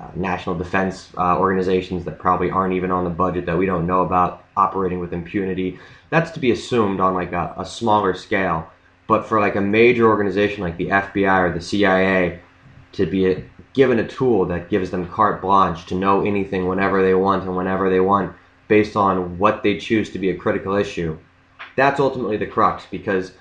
uh, 0.00 0.08
national 0.14 0.56
defense 0.56 1.10
uh, 1.16 1.38
organizations 1.38 2.04
that 2.04 2.18
probably 2.18 2.50
aren't 2.50 2.74
even 2.74 2.90
on 2.90 3.04
the 3.04 3.10
budget 3.10 3.46
that 3.46 3.56
we 3.58 3.66
don't 3.66 3.86
know 3.86 4.02
about 4.02 4.44
operating 4.56 5.00
with 5.00 5.12
impunity. 5.12 5.78
That's 6.10 6.30
to 6.32 6.40
be 6.40 6.52
assumed 6.52 7.00
on 7.00 7.14
like 7.14 7.32
a, 7.32 7.54
a 7.56 7.64
smaller 7.64 8.14
scale. 8.14 8.70
But 9.08 9.26
for 9.26 9.40
like 9.40 9.56
a 9.56 9.60
major 9.60 10.06
organization 10.06 10.62
like 10.62 10.76
the 10.76 10.88
FBI 10.88 11.40
or 11.40 11.52
the 11.52 11.60
CIA 11.60 12.40
to 12.92 13.06
be 13.06 13.30
a, 13.30 13.44
given 13.72 13.98
a 13.98 14.06
tool 14.06 14.44
that 14.46 14.68
gives 14.68 14.90
them 14.90 15.08
carte 15.08 15.40
blanche 15.40 15.86
to 15.86 15.94
know 15.94 16.24
anything 16.24 16.68
whenever 16.68 17.02
they 17.02 17.14
want 17.14 17.44
and 17.44 17.56
whenever 17.56 17.88
they 17.90 18.00
want 18.00 18.34
based 18.68 18.96
on 18.96 19.38
what 19.38 19.62
they 19.62 19.78
choose 19.78 20.10
to 20.10 20.18
be 20.18 20.30
a 20.30 20.36
critical 20.36 20.76
issue, 20.76 21.18
that's 21.76 22.00
ultimately 22.00 22.36
the 22.36 22.46
crux 22.46 22.86
because 22.90 23.32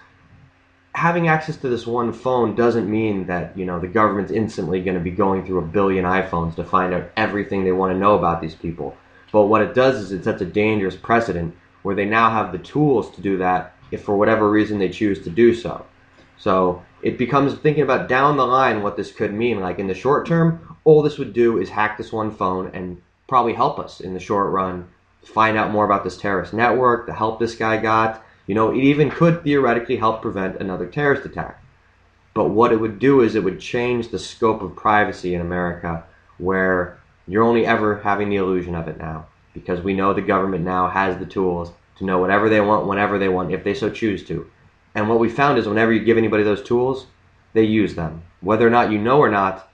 having 0.98 1.27
access 1.27 1.57
to 1.57 1.69
this 1.69 1.86
one 1.86 2.12
phone 2.12 2.55
doesn't 2.55 2.89
mean 2.89 3.27
that 3.27 3.55
you 3.55 3.65
know 3.65 3.79
the 3.79 3.88
government's 3.88 4.31
instantly 4.31 4.81
going 4.81 4.98
to 4.98 5.03
be 5.03 5.12
going 5.12 5.46
through 5.46 5.60
a 5.60 5.67
billion 5.67 6.05
iPhones 6.05 6.55
to 6.55 6.63
find 6.63 6.93
out 6.93 7.12
everything 7.15 7.63
they 7.63 7.72
want 7.72 7.93
to 7.93 8.00
know 8.00 8.17
about 8.17 8.41
these 8.41 8.55
people. 8.55 8.98
But 9.31 9.43
what 9.43 9.62
it 9.62 9.75
does 9.75 9.98
is 9.98 10.12
it 10.12 10.24
sets 10.24 10.41
a 10.41 10.46
dangerous 10.46 10.96
precedent 10.96 11.55
where 11.84 11.96
they 11.96 12.05
now 12.05 12.29
have 12.29 12.51
the 12.51 12.57
tools 12.57 13.12
to 13.15 13.22
do 13.22 13.38
that 13.38 13.75
if 13.91 14.03
for 14.03 14.17
whatever 14.17 14.50
reason 14.50 14.79
they 14.79 14.89
choose 14.89 15.24
to 15.24 15.29
do 15.29 15.53
so. 15.53 15.86
So 16.38 16.84
it 17.01 17.17
becomes 17.17 17.53
thinking 17.53 17.84
about 17.84 18.10
down 18.10 18.38
the 18.38 18.46
line 18.46 18.81
what 18.81 18.98
this 18.98 19.12
could 19.12 19.34
mean. 19.34 19.60
Like 19.60 19.79
in 19.79 19.88
the 19.88 19.93
short 19.93 20.27
term, 20.27 20.77
all 20.84 21.01
this 21.01 21.17
would 21.17 21.34
do 21.34 21.60
is 21.60 21.69
hack 21.69 21.98
this 21.98 22.12
one 22.12 22.31
phone 22.31 22.72
and 22.74 23.01
probably 23.27 23.53
help 23.53 23.77
us 23.77 24.00
in 24.00 24.13
the 24.13 24.19
short 24.19 24.51
run 24.51 24.88
find 25.27 25.57
out 25.57 25.72
more 25.72 25.86
about 25.86 26.03
this 26.03 26.17
terrorist 26.17 26.53
network, 26.53 27.05
the 27.05 27.13
help 27.13 27.39
this 27.39 27.55
guy 27.55 27.77
got. 27.77 28.24
You 28.48 28.55
know, 28.55 28.72
it 28.72 28.77
even 28.77 29.10
could 29.10 29.43
theoretically 29.43 29.98
help 29.98 30.22
prevent 30.22 30.57
another 30.57 30.88
terrorist 30.88 31.25
attack. 31.25 31.62
But 32.34 32.50
what 32.50 32.72
it 32.72 32.79
would 32.79 33.00
do 33.00 33.22
is 33.22 33.36
it 33.36 33.43
would 33.43 33.60
change 33.60 34.10
the 34.10 34.19
scope 34.19 34.62
of 34.62 34.75
privacy 34.75 35.34
in 35.34 35.41
America 35.41 36.03
where 36.38 37.00
you're 37.27 37.43
only 37.43 37.65
ever 37.65 37.98
having 37.98 38.29
the 38.29 38.36
illusion 38.38 38.75
of 38.75 38.88
it 38.88 38.98
now 38.98 39.25
because 39.53 39.81
we 39.81 39.93
know 39.93 40.13
the 40.13 40.22
government 40.22 40.63
now 40.63 40.88
has 40.88 41.17
the 41.17 41.25
tools 41.25 41.72
to 41.98 42.05
know 42.05 42.19
whatever 42.19 42.48
they 42.48 42.62
want, 42.62 42.86
whenever 42.86 43.17
they 43.17 43.27
want, 43.27 43.51
if 43.51 43.63
they 43.63 43.74
so 43.74 43.89
choose 43.89 44.24
to. 44.25 44.50
And 44.93 45.10
what 45.10 45.19
we 45.19 45.29
found 45.29 45.57
is 45.57 45.67
whenever 45.67 45.91
you 45.91 46.03
give 46.03 46.17
anybody 46.17 46.43
those 46.43 46.63
tools, 46.63 47.07
they 47.53 47.63
use 47.63 47.96
them. 47.96 48.24
Whether 48.41 48.67
or 48.67 48.69
not 48.69 48.91
you 48.91 49.00
know 49.00 49.19
or 49.19 49.29
not 49.29 49.69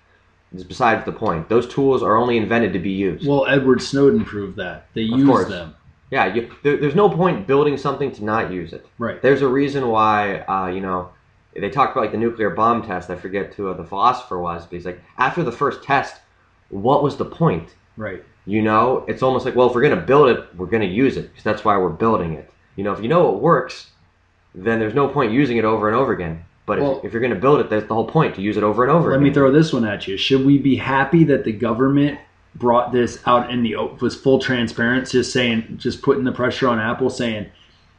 is 0.54 0.64
besides 0.64 1.06
the 1.06 1.12
point. 1.12 1.50
Those 1.50 1.68
tools 1.68 2.04
are 2.04 2.16
only 2.16 2.38
invented 2.38 2.74
to 2.74 2.80
be 2.80 2.92
used. 2.92 3.28
Well, 3.28 3.46
Edward 3.48 3.82
Snowden 3.82 4.24
proved 4.26 4.58
that. 4.58 4.88
They 4.94 5.04
Of 5.04 5.20
use 5.20 5.28
course. 5.28 5.50
them. 5.50 5.76
Yeah, 6.12 6.34
you, 6.34 6.52
there, 6.62 6.78
there's 6.78 6.96
no 6.96 7.10
point 7.10 7.48
building 7.48 7.76
something 7.76 8.12
to 8.14 8.24
not 8.24 8.52
use 8.52 8.72
it. 8.72 8.86
Right. 9.00 9.20
There's 9.22 9.42
a 9.42 9.48
reason 9.48 9.88
why, 9.88 10.40
uh, 10.42 10.68
you 10.68 10.80
know, 10.80 11.10
they 11.56 11.70
talked 11.70 11.94
about 11.94 12.02
like 12.02 12.12
the 12.12 12.18
nuclear 12.18 12.52
bomb 12.52 12.84
test. 12.84 13.10
I 13.10 13.16
forget 13.16 13.54
who 13.56 13.74
the 13.74 13.84
philosopher 13.84 14.40
was, 14.40 14.64
but 14.66 14.74
he's 14.74 14.86
like, 14.86 15.02
after 15.18 15.44
the 15.44 15.52
first 15.52 15.84
test, 15.84 16.22
what 16.70 17.02
was 17.04 17.18
the 17.18 17.26
point? 17.26 17.74
Right. 17.98 18.24
You 18.46 18.62
know, 18.62 19.06
it's 19.08 19.24
almost 19.24 19.46
like, 19.46 19.56
well, 19.56 19.70
if 19.70 19.76
we're 19.76 19.82
going 19.82 19.96
to 19.96 20.06
build 20.06 20.30
it, 20.30 20.56
we're 20.56 20.68
going 20.68 20.82
to 20.82 20.88
use 20.88 21.18
it 21.18 21.30
because 21.30 21.44
that's 21.44 21.64
why 21.66 21.78
we're 21.78 21.90
building 21.90 22.34
it. 22.34 22.52
You 22.76 22.84
know, 22.84 22.92
if 22.92 23.02
you 23.02 23.08
know 23.08 23.34
it 23.36 23.42
works, 23.42 23.92
then 24.54 24.80
there's 24.80 24.94
no 24.94 25.08
point 25.08 25.32
using 25.32 25.58
it 25.58 25.66
over 25.66 25.88
and 25.88 25.96
over 25.98 26.12
again. 26.12 26.44
But 26.66 26.80
Well- 26.80 26.98
if, 27.00 27.06
if 27.06 27.14
you're 27.14 27.22
going 27.22 27.34
to 27.34 27.40
build 27.40 27.60
it, 27.60 27.70
that's 27.70 27.88
the 27.88 27.94
whole 27.94 28.08
point 28.08 28.36
to 28.36 28.42
use 28.42 28.58
it 28.58 28.64
over 28.64 28.84
and 28.84 28.92
over 28.92 29.10
Let 29.10 29.16
again. 29.18 29.24
me 29.24 29.34
throw 29.34 29.52
this 29.52 29.74
one 29.74 29.86
at 29.86 30.08
you. 30.08 30.16
Should 30.18 30.46
we 30.46 30.58
be 30.58 30.76
happy 30.78 31.24
that 31.26 31.44
the 31.44 31.52
government 31.52 32.20
brought 32.56 32.92
this 32.92 33.20
out 33.26 33.50
in 33.50 33.64
the 33.64 33.76
was 34.00 34.16
full 34.16 34.40
transparency, 34.40 35.18
just 35.18 35.34
saying, 35.34 35.76
just 35.78 36.02
putting 36.02 36.24
the 36.24 36.32
pressure 36.32 36.68
on 36.68 36.80
Apple, 36.80 37.10
saying, 37.10 37.48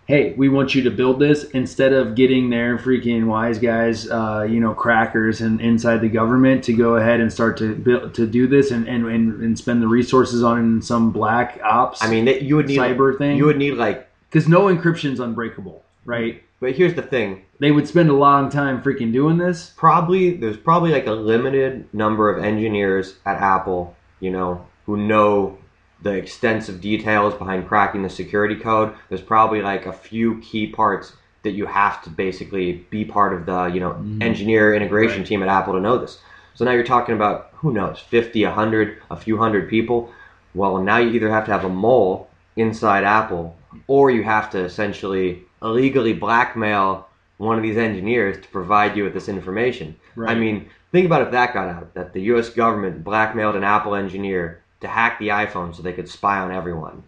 "Hey, 0.06 0.33
we 0.37 0.49
want 0.49 0.76
you 0.76 0.83
to 0.85 0.92
build 0.92 1.18
this," 1.18 1.42
instead 1.50 1.92
of 1.92 2.14
getting 2.14 2.50
their 2.50 2.78
freaking 2.78 3.25
wise 3.25 3.59
guys, 3.59 4.09
uh, 4.09 4.47
you 4.49 4.61
know, 4.61 4.73
crackers 4.73 5.40
and 5.40 5.61
inside 5.61 6.00
the 6.00 6.09
government 6.09 6.62
to 6.64 6.73
go 6.73 6.94
ahead 6.94 7.18
and 7.18 7.33
start 7.33 7.56
to 7.56 7.75
build 7.75 8.14
to 8.14 8.28
do 8.28 8.47
this 8.47 8.71
and 8.71 8.87
and, 8.87 9.04
and, 9.06 9.42
and 9.42 9.59
spend 9.59 9.83
the 9.83 9.88
resources 9.88 10.44
on 10.44 10.59
in 10.61 10.80
some 10.83 11.11
black 11.11 11.59
ops. 11.64 12.00
I 12.00 12.09
mean, 12.09 12.25
that 12.26 12.42
you 12.42 12.54
would 12.54 12.68
need 12.68 12.78
cyber 12.78 13.18
thing. 13.18 13.37
You 13.37 13.47
would 13.47 13.59
need 13.59 13.73
like, 13.73 14.09
because 14.30 14.49
no 14.49 14.66
encryption's 14.66 15.18
unbreakable, 15.18 15.83
right? 16.04 16.43
But 16.64 16.75
here's 16.75 16.94
the 16.94 17.02
thing: 17.02 17.44
They 17.59 17.71
would 17.71 17.87
spend 17.87 18.09
a 18.09 18.14
long 18.14 18.49
time 18.49 18.83
freaking 18.83 19.12
doing 19.12 19.37
this. 19.37 19.73
probably 19.76 20.35
there's 20.35 20.56
probably 20.56 20.92
like 20.92 21.06
a 21.06 21.12
limited 21.12 21.92
number 21.92 22.30
of 22.30 22.42
engineers 22.42 23.16
at 23.26 23.37
Apple, 23.37 23.94
you 24.18 24.30
know, 24.30 24.66
who 24.87 24.97
know 24.97 25.59
the 26.02 26.12
extensive 26.12 26.80
details 26.80 27.35
behind 27.35 27.68
cracking 27.68 28.02
the 28.02 28.09
security 28.09 28.56
code. 28.56 28.94
There's 29.11 29.21
probably 29.21 29.61
like 29.61 29.85
a 29.85 29.92
few 29.92 30.40
key 30.40 30.66
parts 30.66 31.12
that 31.42 31.52
you 31.52 31.66
have 31.66 32.02
to 32.04 32.11
basically 32.11 32.87
be 32.88 33.04
part 33.04 33.35
of 33.35 33.44
the, 33.44 33.66
you 33.66 33.80
know, 33.80 33.90
mm-hmm. 33.90 34.23
engineer 34.23 34.75
integration 34.75 35.18
Right. 35.18 35.26
team 35.26 35.42
at 35.42 35.49
Apple 35.49 35.75
to 35.75 35.80
know 35.80 35.99
this. 35.99 36.18
So 36.54 36.64
now 36.64 36.73
you're 36.73 36.85
talking 36.85 37.14
about 37.14 37.50
who 37.52 37.73
knows, 37.73 37.99
50, 37.99 38.42
100, 38.42 39.02
a 39.11 39.16
few 39.16 39.37
hundred 39.37 39.68
people. 39.68 40.11
Well, 40.54 40.78
now 40.78 40.97
you 40.97 41.11
either 41.11 41.30
have 41.30 41.44
to 41.44 41.52
have 41.52 41.64
a 41.64 41.68
mole 41.68 42.28
inside 42.56 43.04
Apple 43.04 43.54
or 43.87 44.11
you 44.11 44.23
have 44.23 44.49
to 44.50 44.61
essentially 44.61 45.42
illegally 45.64 46.12
blackmail 46.12 47.09
one 47.38 47.56
of 47.56 47.62
these 47.62 47.76
engineers 47.76 48.40
to 48.40 48.49
provide 48.49 48.97
you 48.97 49.02
with 49.02 49.14
this 49.14 49.28
information. 49.28 49.97
Right. 50.14 50.30
I 50.30 50.38
mean, 50.38 50.71
think 50.92 51.06
about 51.06 51.23
if 51.23 51.33
that 51.33 51.52
got 51.52 51.68
out, 51.68 51.94
that 51.94 52.12
the 52.12 52.23
US 52.23 52.50
government 52.50 53.02
blackmailed 53.02 53.56
an 53.56 53.64
Apple 53.64 53.97
engineer 53.97 54.62
to 54.80 54.88
hack 54.88 55.18
the 55.18 55.28
iPhone 55.28 55.75
so 55.75 55.83
they 55.83 55.92
could 55.92 56.09
spy 56.09 56.38
on 56.38 56.52
everyone. 56.52 57.02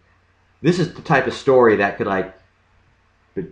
This 0.62 0.78
is 0.78 0.94
the 0.94 1.02
type 1.02 1.26
of 1.26 1.34
story 1.34 1.76
that 1.76 1.96
could 1.96 2.06
like 2.06 2.34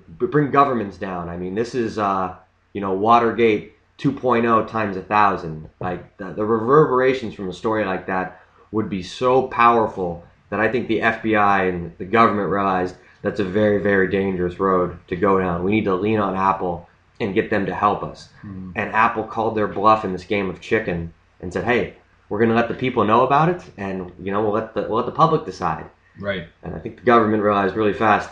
bring 0.08 0.50
governments 0.50 0.96
down. 0.96 1.28
I 1.28 1.36
mean, 1.36 1.54
this 1.54 1.74
is 1.74 1.98
uh, 1.98 2.34
you 2.72 2.80
know, 2.80 2.92
Watergate 2.92 3.74
2.0 3.98 4.68
times 4.68 4.96
a 4.96 5.02
thousand. 5.02 5.68
Like 5.80 6.16
the, 6.16 6.32
the 6.32 6.44
reverberations 6.44 7.34
from 7.34 7.48
a 7.48 7.52
story 7.52 7.84
like 7.84 8.06
that 8.06 8.40
would 8.72 8.88
be 8.88 9.02
so 9.02 9.46
powerful 9.46 10.24
that 10.50 10.60
I 10.60 10.70
think 10.70 10.88
the 10.88 11.00
FBI 11.00 11.68
and 11.68 11.96
the 11.98 12.04
government 12.04 12.50
realized 12.50 12.96
that's 13.24 13.40
a 13.40 13.44
very, 13.44 13.78
very 13.82 14.08
dangerous 14.08 14.60
road 14.60 14.98
to 15.08 15.16
go 15.16 15.40
down. 15.40 15.64
We 15.64 15.70
need 15.70 15.86
to 15.86 15.94
lean 15.94 16.20
on 16.20 16.36
Apple 16.36 16.86
and 17.18 17.32
get 17.32 17.48
them 17.48 17.64
to 17.64 17.74
help 17.74 18.02
us. 18.02 18.28
Mm-hmm. 18.44 18.72
And 18.76 18.92
Apple 18.92 19.24
called 19.24 19.56
their 19.56 19.66
bluff 19.66 20.04
in 20.04 20.12
this 20.12 20.24
game 20.24 20.50
of 20.50 20.60
chicken 20.60 21.14
and 21.40 21.50
said, 21.50 21.64
"Hey, 21.64 21.94
we're 22.28 22.38
going 22.38 22.50
to 22.50 22.54
let 22.54 22.68
the 22.68 22.74
people 22.74 23.02
know 23.04 23.24
about 23.24 23.48
it, 23.48 23.62
and 23.78 24.12
you 24.22 24.30
know, 24.30 24.42
we'll 24.42 24.52
let 24.52 24.74
the 24.74 24.82
we'll 24.82 24.98
let 24.98 25.06
the 25.06 25.12
public 25.12 25.46
decide." 25.46 25.86
Right. 26.20 26.46
And 26.62 26.74
I 26.74 26.78
think 26.78 26.96
the 26.96 27.02
government 27.02 27.42
realized 27.42 27.74
really 27.74 27.94
fast 27.94 28.30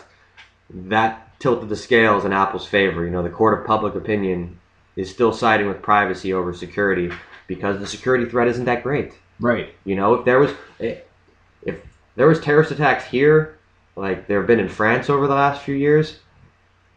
that 0.69 1.39
tilted 1.39 1.69
the 1.69 1.75
scales 1.75 2.23
in 2.23 2.31
Apple's 2.31 2.67
favor. 2.67 3.03
You 3.03 3.09
know, 3.09 3.23
the 3.23 3.29
court 3.29 3.59
of 3.59 3.65
public 3.65 3.95
opinion 3.95 4.59
is 4.95 5.09
still 5.09 5.33
siding 5.33 5.67
with 5.67 5.81
privacy 5.81 6.33
over 6.33 6.53
security 6.53 7.11
because 7.47 7.79
the 7.79 7.87
security 7.87 8.29
threat 8.29 8.47
isn't 8.47 8.65
that 8.65 8.83
great. 8.83 9.13
Right. 9.39 9.73
You 9.85 9.95
know, 9.95 10.13
if 10.13 10.25
there 10.25 10.37
was 10.37 10.51
if 10.79 11.77
there 12.15 12.27
was 12.27 12.39
terrorist 12.39 12.69
attacks 12.69 13.05
here, 13.05 13.57
like 13.95 14.27
there 14.27 14.39
have 14.39 14.47
been 14.47 14.59
in 14.59 14.69
France 14.69 15.09
over 15.09 15.27
the 15.27 15.35
last 15.35 15.61
few 15.63 15.75
years, 15.75 16.19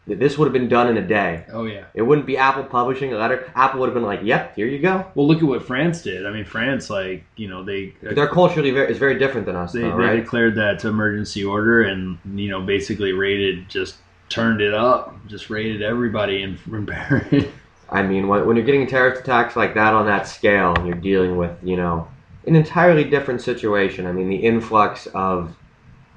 this 0.05 0.37
would 0.37 0.45
have 0.45 0.53
been 0.53 0.69
done 0.69 0.87
in 0.87 0.97
a 0.97 1.05
day. 1.05 1.45
Oh 1.51 1.65
yeah. 1.65 1.85
It 1.93 2.01
wouldn't 2.01 2.25
be 2.25 2.37
Apple 2.37 2.63
publishing 2.63 3.13
a 3.13 3.17
letter. 3.17 3.51
Apple 3.55 3.81
would 3.81 3.87
have 3.87 3.93
been 3.93 4.03
like, 4.03 4.21
"Yep, 4.23 4.55
here 4.55 4.67
you 4.67 4.79
go." 4.79 5.05
Well, 5.15 5.27
look 5.27 5.39
at 5.39 5.43
what 5.43 5.65
France 5.65 6.01
did. 6.01 6.25
I 6.25 6.31
mean, 6.31 6.45
France, 6.45 6.89
like 6.89 7.23
you 7.35 7.49
know, 7.49 7.63
they 7.63 7.93
They're 8.01 8.27
culturally 8.27 8.71
very, 8.71 8.91
is 8.91 8.97
very 8.97 9.19
different 9.19 9.45
than 9.45 9.55
us, 9.55 9.73
they, 9.73 9.81
though, 9.81 9.97
they 9.97 10.03
right? 10.03 10.15
declared 10.15 10.55
that 10.55 10.83
emergency 10.85 11.43
order, 11.43 11.81
and 11.81 12.17
you 12.33 12.49
know, 12.49 12.61
basically 12.61 13.11
rated 13.11 13.69
just 13.69 13.97
turned 14.29 14.61
it 14.61 14.73
up, 14.73 15.15
just 15.27 15.49
rated 15.49 15.81
everybody 15.81 16.41
in, 16.43 16.57
in 16.71 16.85
Paris. 16.85 17.45
I 17.89 18.01
mean, 18.03 18.27
when, 18.27 18.45
when 18.45 18.57
you're 18.57 18.65
getting 18.65 18.85
terrorist 18.87 19.21
attacks 19.21 19.55
like 19.55 19.73
that 19.75 19.93
on 19.93 20.05
that 20.07 20.27
scale, 20.27 20.73
and 20.75 20.87
you're 20.87 20.97
dealing 20.97 21.37
with, 21.37 21.51
you 21.63 21.77
know, 21.77 22.07
an 22.45 22.55
entirely 22.55 23.05
different 23.05 23.41
situation. 23.41 24.05
I 24.05 24.11
mean, 24.11 24.29
the 24.29 24.35
influx 24.35 25.07
of, 25.07 25.55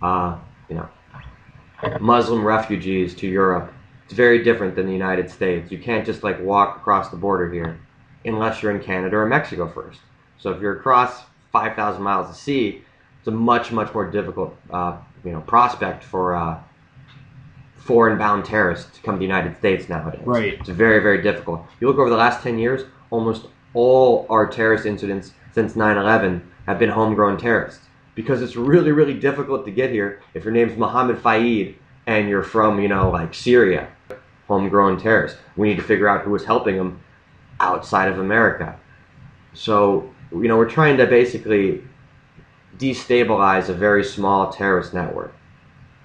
uh, 0.02 0.36
you 0.70 0.76
know, 0.76 0.88
Muslim 2.00 2.44
refugees 2.44 3.14
to 3.16 3.26
Europe, 3.26 3.72
it's 4.04 4.14
very 4.14 4.42
different 4.42 4.74
than 4.74 4.86
the 4.86 4.92
United 4.92 5.30
States. 5.30 5.70
You 5.70 5.78
can't 5.78 6.06
just 6.06 6.22
like 6.22 6.40
walk 6.40 6.78
across 6.78 7.10
the 7.10 7.16
border 7.16 7.52
here 7.52 7.78
unless 8.24 8.62
you're 8.62 8.72
in 8.72 8.82
Canada 8.82 9.16
or 9.16 9.26
Mexico 9.26 9.68
first. 9.68 10.00
So 10.38 10.50
if 10.50 10.60
you're 10.60 10.78
across 10.78 11.24
5,000 11.52 12.02
miles 12.02 12.30
of 12.30 12.36
sea, 12.36 12.84
it's 13.18 13.28
a 13.28 13.30
much, 13.30 13.72
much 13.72 13.92
more 13.92 14.10
difficult, 14.10 14.56
uh, 14.70 14.96
you 15.24 15.32
know, 15.32 15.40
prospect 15.42 16.02
for 16.04 16.34
uh, 16.34 16.58
foreign-bound 17.76 18.44
terrorists 18.44 18.96
to 18.96 19.02
come 19.02 19.16
to 19.16 19.18
the 19.18 19.24
United 19.24 19.56
States 19.58 19.88
nowadays. 19.88 20.22
Right. 20.24 20.54
It's 20.54 20.68
very, 20.68 21.00
very 21.00 21.22
difficult. 21.22 21.66
You 21.80 21.88
look 21.88 21.98
over 21.98 22.10
the 22.10 22.16
last 22.16 22.42
10 22.42 22.58
years, 22.58 22.82
almost 23.10 23.46
all 23.74 24.26
our 24.30 24.46
terrorist 24.46 24.86
incidents 24.86 25.32
since 25.52 25.74
9/11 25.74 26.42
have 26.66 26.78
been 26.78 26.90
homegrown 26.90 27.38
terrorists 27.38 27.89
because 28.20 28.42
it's 28.42 28.56
really, 28.56 28.92
really 28.92 29.14
difficult 29.14 29.64
to 29.64 29.70
get 29.70 29.90
here 29.90 30.20
if 30.34 30.44
your 30.44 30.52
name's 30.52 30.76
Mohammed 30.76 31.22
Fayed 31.22 31.78
and 32.06 32.28
you're 32.28 32.42
from, 32.42 32.80
you 32.80 32.88
know, 32.88 33.10
like 33.10 33.34
Syria. 33.34 33.88
Homegrown 34.50 34.98
terrorists. 35.00 35.38
We 35.56 35.68
need 35.68 35.76
to 35.76 35.84
figure 35.84 36.08
out 36.08 36.24
who 36.24 36.32
was 36.32 36.44
helping 36.44 36.76
them 36.76 37.00
outside 37.60 38.08
of 38.10 38.18
America. 38.18 38.76
So, 39.54 40.12
you 40.32 40.48
know, 40.48 40.56
we're 40.56 40.68
trying 40.68 40.96
to 40.96 41.06
basically 41.06 41.84
destabilize 42.76 43.68
a 43.68 43.74
very 43.74 44.02
small 44.02 44.52
terrorist 44.52 44.92
network. 44.92 45.32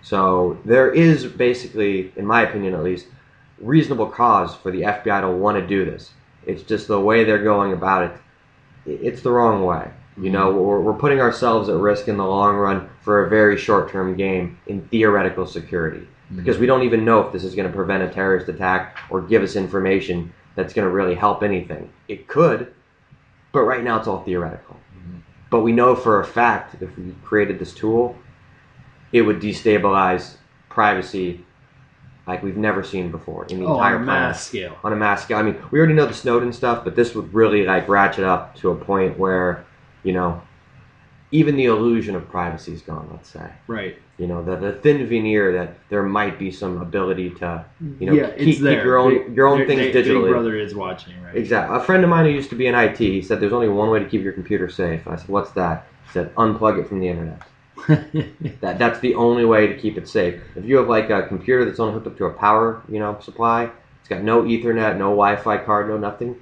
So 0.04 0.60
there 0.64 0.94
is 0.94 1.26
basically, 1.26 2.14
in 2.16 2.24
my 2.28 2.44
opinion 2.44 2.76
at 2.76 2.84
least, 2.84 3.08
reasonable 3.58 4.12
cause 4.12 4.54
for 4.54 4.72
the 4.72 4.82
FBI 4.82 5.22
to 5.22 5.30
want 5.32 5.58
to 5.58 5.66
do 5.66 5.84
this. 5.84 6.12
It's 6.46 6.62
just 6.62 6.88
the 6.88 7.02
way 7.02 7.24
they're 7.24 7.44
going 7.44 7.74
about 7.74 8.04
it. 8.04 9.02
It's 9.04 9.24
the 9.24 9.32
wrong 9.32 9.66
way. 9.66 9.90
You 10.18 10.30
know, 10.30 10.50
mm-hmm. 10.50 10.60
we're, 10.60 10.80
we're 10.80 10.94
putting 10.94 11.20
ourselves 11.20 11.68
at 11.68 11.76
risk 11.76 12.08
in 12.08 12.18
the 12.18 12.26
long 12.26 12.56
run 12.56 12.90
for 13.02 13.26
a 13.26 13.30
very 13.30 13.58
short-term 13.58 14.16
game 14.16 14.58
in 14.68 14.88
theoretical 14.88 15.46
security 15.46 16.00
mm-hmm. 16.00 16.38
because 16.38 16.58
we 16.58 16.66
don't 16.66 16.84
even 16.84 17.04
know 17.04 17.22
if 17.22 17.34
this 17.34 17.44
is 17.44 17.54
going 17.54 17.68
to 17.68 17.76
prevent 17.76 18.04
a 18.04 18.10
terrorist 18.10 18.48
attack 18.48 18.98
or 19.10 19.22
give 19.22 19.44
us 19.44 19.56
information 19.56 20.34
that's 20.56 20.74
going 20.74 20.88
to 20.88 20.94
really 20.94 21.16
help 21.16 21.44
anything. 21.44 21.92
It 22.08 22.28
could, 22.28 22.74
but 23.52 23.64
right 23.64 23.84
now 23.84 24.00
it's 24.00 24.08
all 24.08 24.24
theoretical. 24.24 24.78
Mm-hmm. 24.98 25.18
But 25.50 25.62
we 25.62 25.74
know 25.74 25.96
for 25.96 26.22
a 26.22 26.26
fact 26.26 26.82
if 26.82 26.98
we 26.98 27.14
created 27.24 27.60
this 27.60 27.74
tool, 27.74 28.16
it 29.12 29.22
would 29.22 29.42
destabilize 29.42 30.36
privacy 30.70 31.44
like 32.28 32.42
we've 32.42 32.58
never 32.58 32.84
seen 32.84 33.12
before 33.12 33.46
in 33.46 33.60
the 33.60 33.66
Oh, 33.66 33.74
on 33.74 33.78
entire 33.78 33.96
a 33.96 34.04
planet. 34.04 34.30
mass 34.30 34.48
scale. 34.48 34.78
On 34.84 34.94
a 34.94 34.96
mass 34.96 35.24
scale. 35.24 35.38
I 35.38 35.44
mean, 35.44 35.58
we 35.72 35.80
already 35.80 35.94
know 35.94 36.06
the 36.06 36.14
Snowden 36.14 36.52
stuff, 36.54 36.84
but 36.84 36.96
this 36.96 37.14
would 37.14 37.34
really 37.34 37.66
like 37.66 37.88
ratchet 37.88 38.24
up 38.24 38.56
to 38.58 38.72
a 38.72 38.76
point 38.76 39.18
where, 39.20 39.65
you 40.06 40.14
know, 40.14 40.42
even 41.32 41.58
the 41.58 41.66
illusion 41.66 42.16
of 42.16 42.30
privacy 42.30 42.72
is 42.72 42.82
gone. 42.82 43.10
Let's 43.12 43.28
say, 43.30 43.50
Right. 43.68 43.98
you 44.18 44.28
know, 44.28 44.42
the, 44.44 44.56
the 44.56 44.72
thin 44.74 45.06
veneer 45.08 45.52
that 45.54 45.76
there 45.90 46.04
might 46.04 46.40
be 46.40 46.52
some 46.52 46.82
ability 46.82 47.32
to, 47.32 47.66
you 48.00 48.06
know, 48.08 48.14
yeah, 48.14 48.30
keep, 48.38 48.58
keep 48.60 48.62
your 48.62 48.98
own 48.98 49.34
your 49.34 49.48
own 49.48 49.58
Big- 49.60 49.68
things 49.68 49.82
Big 49.94 50.06
digitally. 50.06 50.30
brother 50.30 50.56
is 50.56 50.74
watching, 50.76 51.22
right? 51.24 51.36
Exactly. 51.36 51.76
A 51.76 51.82
friend 51.82 52.04
of 52.04 52.10
mine 52.10 52.26
who 52.26 52.32
used 52.32 52.50
to 52.52 52.56
be 52.56 52.68
in 52.68 52.76
IT, 52.76 52.98
he 53.00 53.22
said 53.22 53.40
there's 53.42 53.52
only 53.54 53.68
one 53.68 53.90
way 53.90 54.00
to 54.00 54.06
keep 54.06 54.22
your 54.22 54.34
computer 54.34 54.70
safe. 54.70 55.06
I 55.08 55.16
said, 55.18 55.28
what's 55.28 55.52
that? 55.52 55.88
He 56.06 56.12
said, 56.14 56.34
unplug 56.36 56.80
it 56.80 56.88
from 56.88 57.00
the 57.02 57.10
internet. 57.10 57.42
That 58.62 58.80
that's 58.80 59.00
the 59.00 59.16
only 59.16 59.44
way 59.46 59.68
to 59.68 59.76
keep 59.78 59.98
it 59.98 60.08
safe. 60.08 60.40
If 60.56 60.64
you 60.66 60.78
have 60.78 60.88
like 60.88 61.10
a 61.10 61.24
computer 61.28 61.66
that's 61.66 61.80
only 61.80 61.94
hooked 61.96 62.08
up 62.08 62.18
to 62.20 62.26
a 62.26 62.34
power, 62.34 62.82
you 62.88 63.00
know, 63.00 63.20
supply, 63.20 63.70
it's 64.00 64.08
got 64.10 64.22
no 64.22 64.44
Ethernet, 64.44 64.94
no 64.98 65.10
Wi-Fi 65.10 65.58
card, 65.66 65.90
no 65.90 65.98
nothing, 65.98 66.36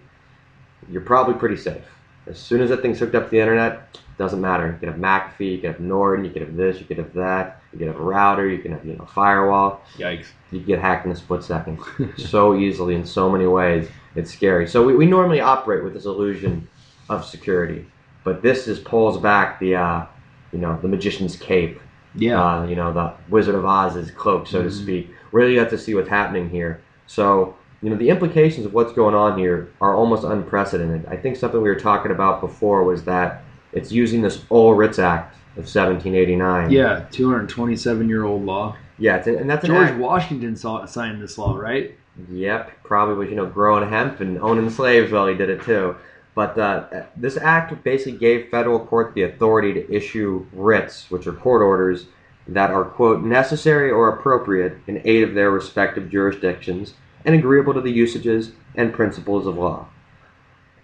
you're 0.92 1.02
probably 1.02 1.34
pretty 1.34 1.58
safe. 1.58 1.84
As 2.28 2.40
soon 2.40 2.62
as 2.62 2.70
that 2.70 2.82
thing's 2.82 3.00
hooked 3.00 3.16
up 3.16 3.26
to 3.26 3.32
the 3.32 3.40
internet, 3.40 3.90
it 3.94 4.18
doesn't 4.18 4.40
matter. 4.40 4.68
You 4.68 4.78
can 4.80 4.90
have 4.90 4.98
McAfee, 4.98 5.52
you 5.52 5.58
can 5.60 5.72
have 5.74 5.82
Norton, 5.82 6.24
you 6.24 6.32
can 6.32 6.44
have 6.46 6.56
this, 6.56 6.80
you 6.80 6.86
can 6.86 6.98
have 6.98 7.14
that, 7.14 7.62
you 7.74 7.80
can 7.80 7.88
have 7.88 7.98
a 7.98 8.04
router, 8.04 8.48
you 8.48 8.60
can 8.60 8.72
have 8.72 8.86
you 8.86 8.96
know 8.96 9.06
firewall. 9.06 9.82
Yikes. 9.98 10.28
you 10.52 10.60
get 10.60 10.80
hacked 10.80 11.06
in 11.06 11.12
a 11.12 11.16
split 11.16 11.44
second. 11.44 11.80
So 12.18 12.56
easily 12.56 12.96
in 12.96 13.06
so 13.06 13.30
many 13.30 13.48
ways 13.48 13.90
it's 14.16 14.32
scary. 14.32 14.68
So 14.68 14.86
we, 14.86 14.96
we 14.96 15.06
normally 15.06 15.42
operate 15.42 15.84
with 15.84 15.94
this 15.94 16.06
illusion 16.06 16.70
of 17.10 17.26
security 17.26 17.86
but 18.24 18.42
this 18.42 18.68
is 18.68 18.80
pulls 18.80 19.18
back 19.18 19.60
the 19.60 19.76
uh, 19.76 20.06
you 20.52 20.60
know 20.60 20.80
the 20.82 20.88
magician's 20.88 21.36
cape. 21.36 21.80
Yeah. 22.16 22.42
uh, 22.42 22.68
you 22.68 22.76
know 22.76 22.94
the 22.94 23.14
wizard 23.30 23.56
of 23.56 23.66
oz's 23.66 24.12
cloak 24.12 24.48
so 24.48 24.62
to 24.64 24.72
speak. 24.72 25.10
Really 25.32 25.54
you 25.54 25.60
have 25.60 25.70
to 25.72 25.78
see 25.78 25.96
what's 25.96 26.10
happening 26.10 26.50
here. 26.50 26.82
So 27.08 27.56
you 27.84 27.90
know 27.90 27.98
the 27.98 28.10
implications 28.10 28.66
of 28.66 28.74
what's 28.74 28.94
going 28.94 29.14
on 29.14 29.38
here 29.38 29.70
are 29.82 29.96
almost 29.96 30.24
unprecedented 30.24 31.06
i 31.08 31.18
think 31.18 31.36
something 31.36 31.62
we 31.62 31.70
were 31.70 31.76
talking 31.76 32.12
about 32.12 32.40
before 32.40 32.84
was 32.84 33.04
that 33.04 33.44
it's 33.74 33.92
using 33.92 34.22
this 34.22 34.44
All 34.50 34.74
Writs 34.74 35.00
Act 35.00 35.36
of 35.58 35.66
1789 35.66 36.72
yeah. 36.72 37.06
227 37.12 38.08
year 38.08 38.24
old 38.24 38.46
law. 38.46 38.76
yeah 38.98 39.18
it's, 39.18 39.28
and 39.28 39.50
that's 39.50 39.66
George 39.66 39.90
act- 39.90 40.00
Washington 40.00 40.56
saw, 40.56 40.86
signed 40.86 41.22
this 41.22 41.38
law, 41.38 41.56
right? 41.56 41.96
Yep, 42.32 42.84
probably 42.84 43.16
was 43.16 43.30
you 43.30 43.36
know 43.36 43.48
growing 43.48 43.88
hemp 43.90 44.20
and 44.20 44.38
owning 44.40 44.70
slaves 44.70 45.12
while 45.12 45.28
he 45.28 45.36
did 45.36 45.50
it 45.50 45.64
too. 45.64 45.96
But 46.36 46.58
uh, 46.58 47.04
this 47.16 47.38
act 47.38 47.84
basically 47.84 48.18
gave 48.18 48.50
federal 48.50 48.80
courts 48.80 49.14
the 49.14 49.24
authority 49.24 49.74
to 49.74 49.94
issue 49.94 50.46
writs, 50.52 51.12
which 51.12 51.28
are 51.28 51.34
court 51.34 51.62
orders 51.62 52.08
that 52.48 52.72
are 52.72 52.86
quote 52.86 53.24
necessary 53.24 53.92
or 53.92 54.10
appropriate 54.10 54.78
in 54.88 55.02
aid 55.06 55.24
of 55.24 55.34
their 55.34 55.52
respective 55.52 56.10
jurisdictions 56.10 56.94
and 57.26 57.36
agreeable 57.36 57.74
to 57.74 57.82
the 57.82 57.92
usages 57.92 58.52
and 58.76 58.94
principles 58.94 59.48
of 59.48 59.58
law. 59.58 59.88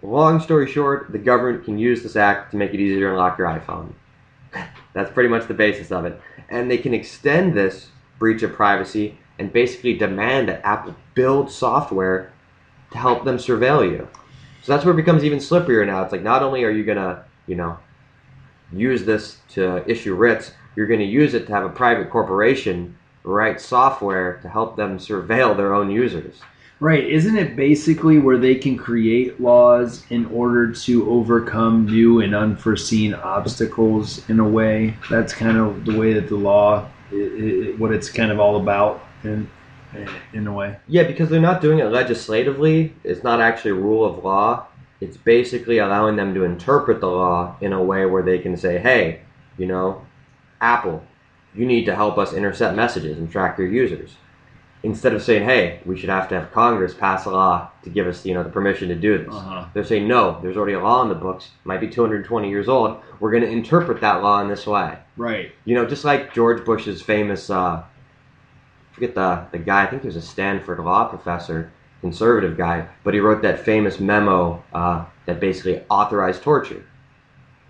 Long 0.02 0.40
story 0.40 0.70
short, 0.70 1.12
the 1.12 1.18
government 1.18 1.66
can 1.66 1.78
use 1.78 2.04
this 2.04 2.16
act 2.16 2.52
to 2.52 2.58
make 2.58 2.74
it 2.74 2.80
easier 2.80 3.08
to 3.08 3.12
unlock 3.12 3.38
your 3.38 3.48
iPhone. 3.48 3.94
That's 4.94 5.12
pretty 5.12 5.30
much 5.30 5.48
the 5.48 5.54
basis 5.54 5.92
of 5.92 6.06
it. 6.06 6.20
And 6.50 6.72
they 6.72 6.78
can 6.78 6.94
extend 6.94 7.54
this 7.54 7.90
breach 8.18 8.44
of 8.44 8.54
privacy 8.54 9.18
and 9.38 9.52
basically 9.52 9.98
demand 9.98 10.50
that 10.50 10.66
Apple 10.66 10.96
build 11.16 11.52
software 11.52 12.32
to 12.92 12.98
help 12.98 13.24
them 13.24 13.38
surveil 13.38 13.90
you. 13.90 14.08
So 14.62 14.74
that's 14.74 14.84
where 14.84 14.94
it 14.94 14.98
becomes 14.98 15.24
even 15.24 15.40
slipperier 15.40 15.88
now. 15.88 16.04
It's 16.04 16.12
like 16.12 16.22
not 16.22 16.44
only 16.44 16.64
are 16.64 16.70
you 16.70 16.84
gonna, 16.84 17.24
you 17.48 17.56
know, 17.56 17.78
use 18.74 19.06
this 19.06 19.38
to 19.50 19.90
issue 19.90 20.16
writs, 20.16 20.52
you're 20.76 20.88
gonna 20.88 21.04
use 21.04 21.34
it 21.34 21.48
to 21.48 21.54
have 21.54 21.64
a 21.64 21.70
private 21.70 22.10
corporation 22.10 22.98
write 23.24 23.62
software 23.62 24.40
to 24.42 24.50
help 24.50 24.76
them 24.76 24.98
surveil 24.98 25.56
their 25.56 25.74
own 25.74 25.92
users. 25.92 26.42
Right. 26.82 27.04
Isn't 27.04 27.38
it 27.38 27.58
basically 27.58 28.20
where 28.20 28.38
they 28.38 28.56
can 28.56 28.78
create 28.78 29.42
laws 29.42 30.06
in 30.10 30.26
order 30.28 30.72
to 30.72 31.12
overcome 31.12 31.86
new 31.86 32.22
and 32.22 32.34
unforeseen 32.34 33.14
obstacles 33.14 34.28
in 34.30 34.40
a 34.40 34.48
way? 34.48 34.96
That's 35.10 35.34
kind 35.34 35.58
of 35.58 35.84
the 35.84 35.98
way 35.98 36.14
that 36.14 36.30
the 36.30 36.38
law, 36.38 36.88
i 37.12 37.16
i 37.16 37.76
what 37.78 37.92
it's 37.92 38.10
kind 38.10 38.32
of 38.32 38.40
all 38.40 38.62
about 38.62 39.04
in, 39.26 39.50
in 40.32 40.48
a 40.48 40.54
way. 40.54 40.78
Yeah, 40.88 41.04
because 41.04 41.30
they're 41.30 41.42
not 41.42 41.60
doing 41.60 41.80
it 41.80 41.86
legislatively. 41.86 42.96
It's 43.04 43.24
not 43.24 43.42
actually 43.42 43.72
rule 43.72 44.06
of 44.06 44.24
law. 44.24 44.68
It's 45.02 45.18
basically 45.18 45.80
allowing 45.80 46.16
them 46.16 46.34
to 46.34 46.46
interpret 46.46 47.02
the 47.02 47.08
law 47.08 47.58
in 47.60 47.74
a 47.74 47.84
way 47.84 48.06
where 48.06 48.24
they 48.24 48.40
can 48.40 48.56
say, 48.56 48.80
hey, 48.80 49.22
you 49.58 49.66
know, 49.66 50.06
Apple, 50.62 51.04
you 51.56 51.66
need 51.66 51.86
to 51.86 51.96
help 51.96 52.18
us 52.18 52.34
intercept 52.34 52.76
messages 52.76 53.18
and 53.18 53.32
track 53.32 53.58
your 53.58 53.68
users. 53.68 54.16
Instead 54.82 55.14
of 55.14 55.22
saying, 55.22 55.44
hey, 55.44 55.82
we 55.86 55.98
should 55.98 56.10
have 56.10 56.30
to 56.30 56.40
have 56.40 56.54
Congress 56.54 56.94
pass 56.94 57.26
a 57.26 57.30
law 57.30 57.70
to 57.84 57.90
give 57.90 58.08
us, 58.08 58.26
you 58.26 58.34
know, 58.34 58.44
the 58.44 58.50
permission 58.50 58.88
to 58.88 58.96
do 58.96 59.18
this. 59.18 59.34
Uh-huh. 59.34 59.66
They're 59.74 59.84
saying, 59.84 60.08
no, 60.08 60.40
there's 60.42 60.56
already 60.56 60.74
a 60.74 60.80
law 60.80 61.02
in 61.02 61.10
the 61.10 61.16
books, 61.16 61.50
might 61.66 61.82
be 61.82 61.90
220 61.90 62.50
years 62.50 62.70
old. 62.70 63.02
We're 63.20 63.32
going 63.32 63.44
to 63.44 63.50
interpret 63.50 64.00
that 64.00 64.24
law 64.24 64.42
in 64.42 64.48
this 64.48 64.66
way. 64.66 64.98
Right. 65.18 65.52
You 65.66 65.76
know, 65.76 65.86
just 65.86 66.06
like 66.06 66.34
George 66.34 66.64
Bush's 66.64 67.02
famous, 67.02 67.50
uh, 67.50 67.84
forget 68.94 69.16
the, 69.16 69.46
the 69.52 69.58
guy, 69.58 69.84
I 69.84 69.88
think 69.88 70.04
he 70.04 70.08
was 70.08 70.16
a 70.16 70.22
Stanford 70.22 70.80
law 70.80 71.10
professor, 71.10 71.74
conservative 72.00 72.58
guy, 72.58 72.88
but 73.04 73.14
he 73.14 73.20
wrote 73.20 73.42
that 73.42 73.60
famous 73.60 74.00
memo 74.00 74.64
uh, 74.72 75.04
that 75.26 75.42
basically 75.42 75.84
authorized 75.90 76.42
torture. 76.42 76.86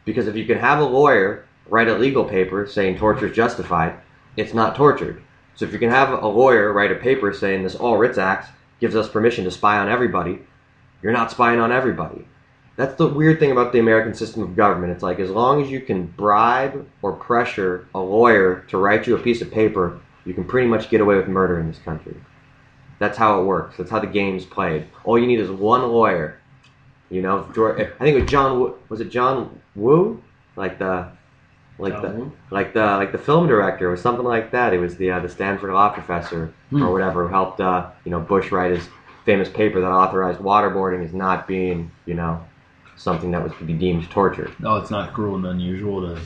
Because 0.05 0.27
if 0.27 0.35
you 0.35 0.45
can 0.45 0.59
have 0.59 0.79
a 0.79 0.85
lawyer 0.85 1.45
write 1.69 1.87
a 1.87 1.97
legal 1.97 2.25
paper 2.25 2.67
saying 2.67 2.97
torture 2.97 3.27
is 3.27 3.35
justified, 3.35 3.99
it's 4.35 4.53
not 4.53 4.75
tortured. 4.75 5.21
So 5.55 5.65
if 5.65 5.73
you 5.73 5.79
can 5.79 5.89
have 5.89 6.11
a 6.11 6.27
lawyer 6.27 6.71
write 6.71 6.91
a 6.91 6.95
paper 6.95 7.33
saying 7.33 7.63
this 7.63 7.75
All 7.75 7.97
Writs 7.97 8.17
Act 8.17 8.49
gives 8.79 8.95
us 8.95 9.09
permission 9.09 9.43
to 9.43 9.51
spy 9.51 9.77
on 9.77 9.89
everybody, 9.89 10.39
you're 11.01 11.13
not 11.13 11.31
spying 11.31 11.59
on 11.59 11.71
everybody. 11.71 12.25
That's 12.75 12.95
the 12.95 13.07
weird 13.07 13.39
thing 13.39 13.51
about 13.51 13.73
the 13.73 13.79
American 13.79 14.13
system 14.13 14.41
of 14.41 14.55
government. 14.55 14.93
It's 14.93 15.03
like 15.03 15.19
as 15.19 15.29
long 15.29 15.61
as 15.61 15.69
you 15.69 15.81
can 15.81 16.05
bribe 16.05 16.87
or 17.01 17.11
pressure 17.11 17.87
a 17.93 17.99
lawyer 17.99 18.63
to 18.69 18.77
write 18.77 19.05
you 19.05 19.15
a 19.15 19.19
piece 19.19 19.41
of 19.41 19.51
paper, 19.51 19.99
you 20.23 20.33
can 20.33 20.45
pretty 20.45 20.67
much 20.67 20.89
get 20.89 21.01
away 21.01 21.17
with 21.17 21.27
murder 21.27 21.59
in 21.59 21.67
this 21.67 21.79
country. 21.79 22.15
That's 22.99 23.17
how 23.17 23.41
it 23.41 23.45
works. 23.45 23.77
That's 23.77 23.89
how 23.89 23.99
the 23.99 24.07
game's 24.07 24.45
played. 24.45 24.87
All 25.03 25.19
you 25.19 25.27
need 25.27 25.39
is 25.39 25.49
one 25.49 25.81
lawyer. 25.81 26.39
You 27.09 27.21
know, 27.21 27.39
I 27.49 28.03
think 28.03 28.15
it 28.15 28.21
was 28.21 28.31
John. 28.31 28.75
Was 28.87 29.01
it 29.01 29.09
John 29.09 29.59
Woo? 29.75 30.23
Like 30.55 30.79
the, 30.79 31.11
like 31.79 32.01
the, 32.01 32.31
like 32.51 32.73
the, 32.73 32.85
like 32.85 33.11
the 33.11 33.17
film 33.17 33.47
director 33.47 33.91
or 33.91 33.97
something 33.97 34.25
like 34.25 34.51
that. 34.51 34.73
It 34.73 34.79
was 34.79 34.97
the 34.97 35.11
uh, 35.11 35.19
the 35.19 35.29
Stanford 35.29 35.71
law 35.71 35.89
professor 35.89 36.53
or 36.73 36.91
whatever 36.91 37.25
who 37.25 37.29
helped 37.29 37.61
uh, 37.61 37.89
you 38.03 38.11
know 38.11 38.19
Bush 38.19 38.51
write 38.51 38.71
his 38.71 38.87
famous 39.25 39.49
paper 39.49 39.79
that 39.79 39.87
authorized 39.87 40.39
waterboarding 40.39 41.05
as 41.05 41.13
not 41.13 41.47
being, 41.47 41.91
you 42.05 42.15
know, 42.15 42.43
something 42.95 43.31
that 43.31 43.43
was 43.43 43.51
to 43.59 43.63
be 43.63 43.73
deemed 43.73 44.09
torture. 44.09 44.51
No, 44.59 44.77
it's 44.77 44.89
not 44.89 45.13
cruel 45.13 45.35
and 45.35 45.45
unusual 45.45 46.01
to. 46.01 46.21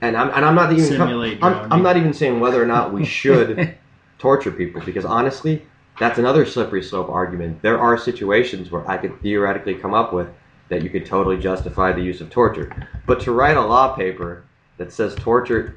And 0.00 0.16
I'm 0.16 0.30
and 0.30 0.44
I'm 0.44 0.54
not 0.54 0.72
even 0.72 0.84
Simulate 0.84 1.38
I'm. 1.42 1.72
I'm 1.72 1.82
not 1.82 1.96
even 1.96 2.12
saying 2.12 2.38
whether 2.40 2.62
or 2.62 2.66
not 2.66 2.92
we 2.92 3.04
should 3.18 3.76
torture 4.18 4.50
people 4.50 4.80
because 4.84 5.04
honestly, 5.04 5.66
that's 5.98 6.18
another 6.18 6.44
slippery 6.44 6.82
slope 6.82 7.08
argument. 7.08 7.62
There 7.62 7.78
are 7.78 7.96
situations 7.96 8.70
where 8.70 8.88
I 8.88 8.96
could 8.96 9.20
theoretically 9.22 9.74
come 9.74 9.94
up 9.94 10.12
with 10.12 10.28
that 10.68 10.82
you 10.82 10.90
could 10.90 11.06
totally 11.06 11.38
justify 11.38 11.92
the 11.92 12.02
use 12.02 12.20
of 12.20 12.28
torture. 12.28 12.70
But 13.06 13.20
to 13.20 13.32
write 13.32 13.56
a 13.56 13.64
law 13.64 13.96
paper 13.96 14.44
that 14.78 14.92
says 14.92 15.14
torture 15.16 15.76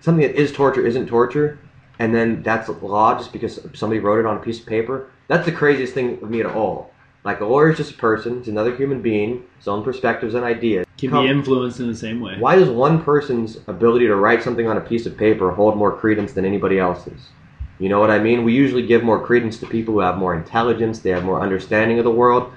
something 0.00 0.26
that 0.26 0.34
is 0.34 0.52
torture 0.52 0.84
isn't 0.84 1.06
torture 1.06 1.58
and 2.00 2.14
then 2.14 2.42
that's 2.42 2.68
law 2.68 3.16
just 3.16 3.30
because 3.30 3.60
somebody 3.74 4.00
wrote 4.00 4.18
it 4.18 4.26
on 4.26 4.38
a 4.38 4.40
piece 4.40 4.58
of 4.58 4.66
paper, 4.66 5.10
that's 5.28 5.44
the 5.44 5.52
craziest 5.52 5.92
thing 5.92 6.18
with 6.18 6.30
me 6.30 6.40
at 6.40 6.46
all. 6.46 6.92
Like 7.24 7.40
a 7.40 7.44
lawyer 7.44 7.70
is 7.70 7.76
just 7.76 7.92
a 7.92 7.98
person, 7.98 8.38
he's 8.38 8.48
another 8.48 8.74
human 8.74 9.02
being, 9.02 9.44
his 9.58 9.68
own 9.68 9.84
perspectives 9.84 10.32
and 10.32 10.42
ideas. 10.42 10.86
Can 10.96 11.10
Come- 11.10 11.26
be 11.26 11.30
influenced 11.30 11.78
in 11.78 11.88
the 11.88 11.94
same 11.94 12.20
way. 12.20 12.36
why 12.38 12.56
does 12.56 12.70
one 12.70 13.02
person's 13.02 13.58
ability 13.66 14.06
to 14.06 14.16
write 14.16 14.42
something 14.42 14.66
on 14.66 14.78
a 14.78 14.80
piece 14.80 15.04
of 15.04 15.18
paper 15.18 15.50
hold 15.50 15.76
more 15.76 15.94
credence 15.94 16.32
than 16.32 16.46
anybody 16.46 16.78
else's? 16.78 17.28
You 17.78 17.90
know 17.90 18.00
what 18.00 18.10
I 18.10 18.18
mean? 18.18 18.44
We 18.44 18.54
usually 18.54 18.86
give 18.86 19.02
more 19.04 19.22
credence 19.22 19.58
to 19.58 19.66
people 19.66 19.92
who 19.92 20.00
have 20.00 20.16
more 20.16 20.34
intelligence, 20.34 21.00
they 21.00 21.10
have 21.10 21.24
more 21.24 21.42
understanding 21.42 21.98
of 21.98 22.04
the 22.04 22.10
world, 22.10 22.50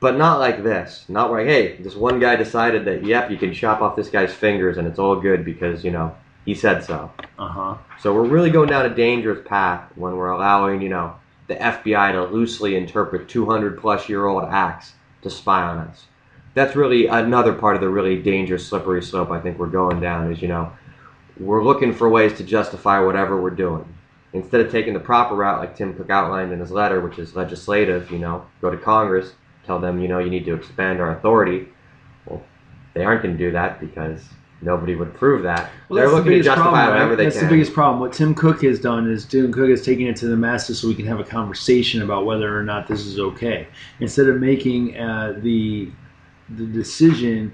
but 0.00 0.16
not 0.16 0.38
like 0.38 0.62
this. 0.62 1.04
Not 1.08 1.30
like, 1.30 1.46
hey, 1.46 1.76
this 1.76 1.96
one 1.96 2.20
guy 2.20 2.36
decided 2.36 2.84
that, 2.84 3.04
yep, 3.04 3.30
you 3.30 3.36
can 3.36 3.52
chop 3.52 3.80
off 3.80 3.96
this 3.96 4.08
guy's 4.08 4.32
fingers 4.32 4.78
and 4.78 4.86
it's 4.86 4.98
all 4.98 5.16
good 5.16 5.44
because, 5.44 5.84
you 5.84 5.90
know, 5.90 6.14
he 6.44 6.54
said 6.54 6.84
so. 6.84 7.10
Uh 7.38 7.48
huh. 7.48 7.76
So 8.00 8.14
we're 8.14 8.28
really 8.28 8.50
going 8.50 8.68
down 8.68 8.86
a 8.86 8.94
dangerous 8.94 9.46
path 9.46 9.90
when 9.96 10.16
we're 10.16 10.30
allowing, 10.30 10.80
you 10.80 10.88
know, 10.88 11.16
the 11.48 11.56
FBI 11.56 12.12
to 12.12 12.24
loosely 12.26 12.76
interpret 12.76 13.28
200 13.28 13.78
plus 13.78 14.08
year 14.08 14.26
old 14.26 14.44
acts 14.44 14.92
to 15.22 15.30
spy 15.30 15.62
on 15.62 15.78
us. 15.78 16.06
That's 16.54 16.76
really 16.76 17.06
another 17.06 17.52
part 17.52 17.74
of 17.74 17.80
the 17.80 17.88
really 17.88 18.22
dangerous 18.22 18.66
slippery 18.66 19.02
slope 19.02 19.30
I 19.30 19.40
think 19.40 19.58
we're 19.58 19.66
going 19.66 20.00
down 20.00 20.32
is, 20.32 20.40
you 20.40 20.48
know, 20.48 20.72
we're 21.38 21.62
looking 21.62 21.92
for 21.92 22.08
ways 22.08 22.36
to 22.38 22.44
justify 22.44 23.00
whatever 23.00 23.40
we're 23.40 23.50
doing. 23.50 23.94
Instead 24.32 24.60
of 24.60 24.70
taking 24.70 24.92
the 24.92 25.00
proper 25.00 25.34
route 25.34 25.60
like 25.60 25.76
Tim 25.76 25.94
Cook 25.94 26.10
outlined 26.10 26.52
in 26.52 26.60
his 26.60 26.70
letter, 26.70 27.00
which 27.00 27.18
is 27.18 27.34
legislative, 27.34 28.10
you 28.10 28.18
know, 28.18 28.44
go 28.60 28.70
to 28.70 28.76
Congress, 28.76 29.32
tell 29.68 29.78
them, 29.78 30.00
you 30.00 30.08
know, 30.08 30.18
you 30.18 30.30
need 30.30 30.46
to 30.46 30.54
expand 30.54 30.98
our 31.00 31.16
authority. 31.16 31.68
Well, 32.26 32.42
they 32.94 33.04
aren't 33.04 33.22
going 33.22 33.36
to 33.36 33.38
do 33.38 33.52
that 33.52 33.78
because 33.78 34.24
nobody 34.62 34.94
would 34.96 35.14
prove 35.14 35.42
that. 35.42 35.70
Well, 35.88 35.98
They're 35.98 36.06
that's 36.06 36.10
the 36.10 36.16
looking 36.16 36.32
to 36.32 36.42
justify 36.42 36.70
problem, 36.70 36.88
whatever 36.88 37.10
right? 37.10 37.16
they 37.16 37.24
That's 37.24 37.36
can. 37.36 37.42
That's 37.42 37.50
the 37.50 37.56
biggest 37.56 37.74
problem. 37.74 38.00
What 38.00 38.12
Tim 38.14 38.34
Cook 38.34 38.62
has 38.62 38.80
done 38.80 39.08
is 39.08 39.26
Tim 39.26 39.52
Cook 39.52 39.68
has 39.68 39.84
taken 39.84 40.06
it 40.06 40.16
to 40.16 40.26
the 40.26 40.36
masses 40.36 40.80
so 40.80 40.88
we 40.88 40.94
can 40.94 41.06
have 41.06 41.20
a 41.20 41.24
conversation 41.24 42.00
about 42.02 42.24
whether 42.24 42.58
or 42.58 42.64
not 42.64 42.88
this 42.88 43.04
is 43.04 43.20
okay, 43.20 43.68
instead 44.00 44.26
of 44.28 44.40
making 44.40 44.98
uh, 44.98 45.38
the 45.42 45.90
the 46.56 46.64
decision 46.64 47.52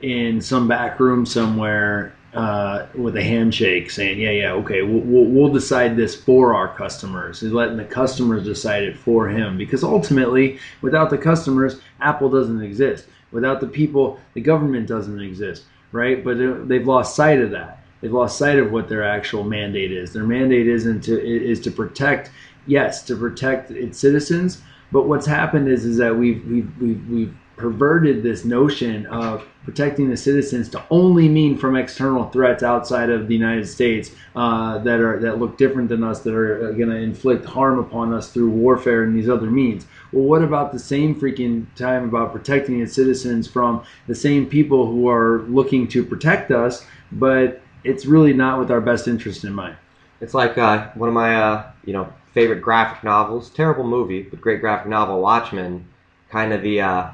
in 0.00 0.40
some 0.40 0.66
back 0.66 0.98
room 0.98 1.26
somewhere 1.26 2.14
uh, 2.34 2.86
with 2.94 3.16
a 3.16 3.22
handshake, 3.22 3.90
saying, 3.90 4.18
"Yeah, 4.18 4.30
yeah, 4.30 4.52
okay, 4.52 4.82
we'll, 4.82 5.00
we'll, 5.02 5.24
we'll 5.24 5.52
decide 5.52 5.96
this 5.96 6.14
for 6.14 6.54
our 6.54 6.74
customers," 6.74 7.40
He's 7.40 7.52
letting 7.52 7.76
the 7.76 7.84
customers 7.84 8.44
decide 8.44 8.84
it 8.84 8.96
for 8.96 9.28
him. 9.28 9.58
Because 9.58 9.84
ultimately, 9.84 10.58
without 10.80 11.10
the 11.10 11.18
customers, 11.18 11.80
Apple 12.00 12.30
doesn't 12.30 12.62
exist. 12.62 13.06
Without 13.32 13.60
the 13.60 13.66
people, 13.66 14.18
the 14.34 14.40
government 14.40 14.86
doesn't 14.88 15.20
exist, 15.20 15.64
right? 15.92 16.24
But 16.24 16.68
they've 16.68 16.86
lost 16.86 17.16
sight 17.16 17.40
of 17.40 17.50
that. 17.50 17.84
They've 18.00 18.12
lost 18.12 18.38
sight 18.38 18.58
of 18.58 18.72
what 18.72 18.88
their 18.88 19.04
actual 19.04 19.44
mandate 19.44 19.92
is. 19.92 20.12
Their 20.12 20.24
mandate 20.24 20.66
isn't 20.66 21.02
to 21.02 21.20
is 21.20 21.60
to 21.60 21.70
protect, 21.70 22.30
yes, 22.66 23.02
to 23.04 23.16
protect 23.16 23.70
its 23.70 23.98
citizens. 23.98 24.62
But 24.90 25.06
what's 25.06 25.26
happened 25.26 25.68
is 25.68 25.84
is 25.84 25.98
that 25.98 26.16
we've 26.16 26.44
we've 26.46 26.80
we've, 26.80 27.08
we've 27.08 27.34
perverted 27.56 28.22
this 28.22 28.44
notion 28.44 29.06
of 29.06 29.46
protecting 29.64 30.10
the 30.10 30.16
citizens 30.16 30.68
to 30.68 30.82
only 30.90 31.28
mean 31.28 31.56
from 31.56 31.76
external 31.76 32.28
threats 32.30 32.62
outside 32.62 33.10
of 33.10 33.28
the 33.28 33.34
United 33.34 33.66
States 33.66 34.10
uh, 34.34 34.78
that 34.78 35.00
are 35.00 35.20
that 35.20 35.38
look 35.38 35.56
different 35.56 35.88
than 35.88 36.02
us, 36.02 36.20
that 36.20 36.34
are 36.34 36.72
going 36.72 36.88
to 36.88 36.96
inflict 36.96 37.44
harm 37.44 37.78
upon 37.78 38.12
us 38.12 38.32
through 38.32 38.50
warfare 38.50 39.04
and 39.04 39.14
these 39.16 39.28
other 39.28 39.50
means. 39.50 39.86
Well, 40.12 40.24
what 40.24 40.42
about 40.42 40.72
the 40.72 40.78
same 40.78 41.18
freaking 41.18 41.66
time 41.76 42.04
about 42.04 42.32
protecting 42.32 42.80
its 42.80 42.94
citizens 42.94 43.46
from 43.46 43.84
the 44.06 44.14
same 44.14 44.46
people 44.46 44.86
who 44.86 45.08
are 45.08 45.42
looking 45.42 45.86
to 45.88 46.04
protect 46.04 46.50
us, 46.50 46.84
but 47.12 47.60
it's 47.84 48.06
really 48.06 48.32
not 48.32 48.58
with 48.58 48.70
our 48.70 48.80
best 48.80 49.06
interest 49.06 49.44
in 49.44 49.52
mind. 49.52 49.76
It's 50.20 50.34
like 50.34 50.58
uh, 50.58 50.88
one 50.94 51.08
of 51.08 51.14
my 51.14 51.36
uh, 51.36 51.70
you 51.84 51.92
know 51.92 52.12
favorite 52.32 52.62
graphic 52.62 53.04
novels. 53.04 53.50
Terrible 53.50 53.84
movie, 53.84 54.22
but 54.22 54.40
great 54.40 54.60
graphic 54.60 54.88
novel. 54.88 55.20
Watchmen. 55.20 55.88
Kind 56.30 56.54
of 56.54 56.62
the 56.62 56.80
uh, 56.80 57.10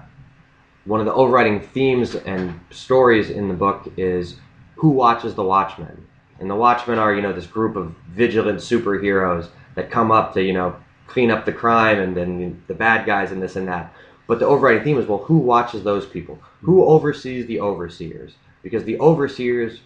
one 0.88 1.00
of 1.00 1.06
the 1.06 1.12
overriding 1.12 1.60
themes 1.60 2.14
and 2.14 2.58
stories 2.70 3.28
in 3.28 3.46
the 3.48 3.54
book 3.54 3.92
is 3.98 4.36
who 4.76 4.88
watches 4.88 5.34
the 5.34 5.44
Watchmen. 5.44 6.06
And 6.40 6.48
the 6.48 6.54
Watchmen 6.54 6.98
are 6.98 7.14
you 7.14 7.20
know 7.20 7.32
this 7.34 7.46
group 7.46 7.76
of 7.76 7.94
vigilant 8.08 8.58
superheroes 8.60 9.48
that 9.74 9.90
come 9.90 10.10
up 10.10 10.32
to 10.32 10.42
you 10.42 10.54
know 10.54 10.74
clean 11.06 11.30
up 11.30 11.44
the 11.44 11.52
crime 11.52 11.98
and 11.98 12.16
then 12.16 12.62
the 12.68 12.74
bad 12.74 13.04
guys 13.04 13.32
and 13.32 13.42
this 13.42 13.56
and 13.56 13.68
that. 13.68 13.92
But 14.26 14.38
the 14.38 14.46
overriding 14.46 14.82
theme 14.82 14.98
is 14.98 15.06
well, 15.06 15.18
who 15.18 15.36
watches 15.36 15.84
those 15.84 16.06
people? 16.06 16.38
Who 16.62 16.82
hmm. 16.82 16.90
oversees 16.90 17.46
the 17.46 17.60
overseers? 17.60 18.36
Because 18.62 18.84
the 18.84 18.98
overseers 18.98 19.80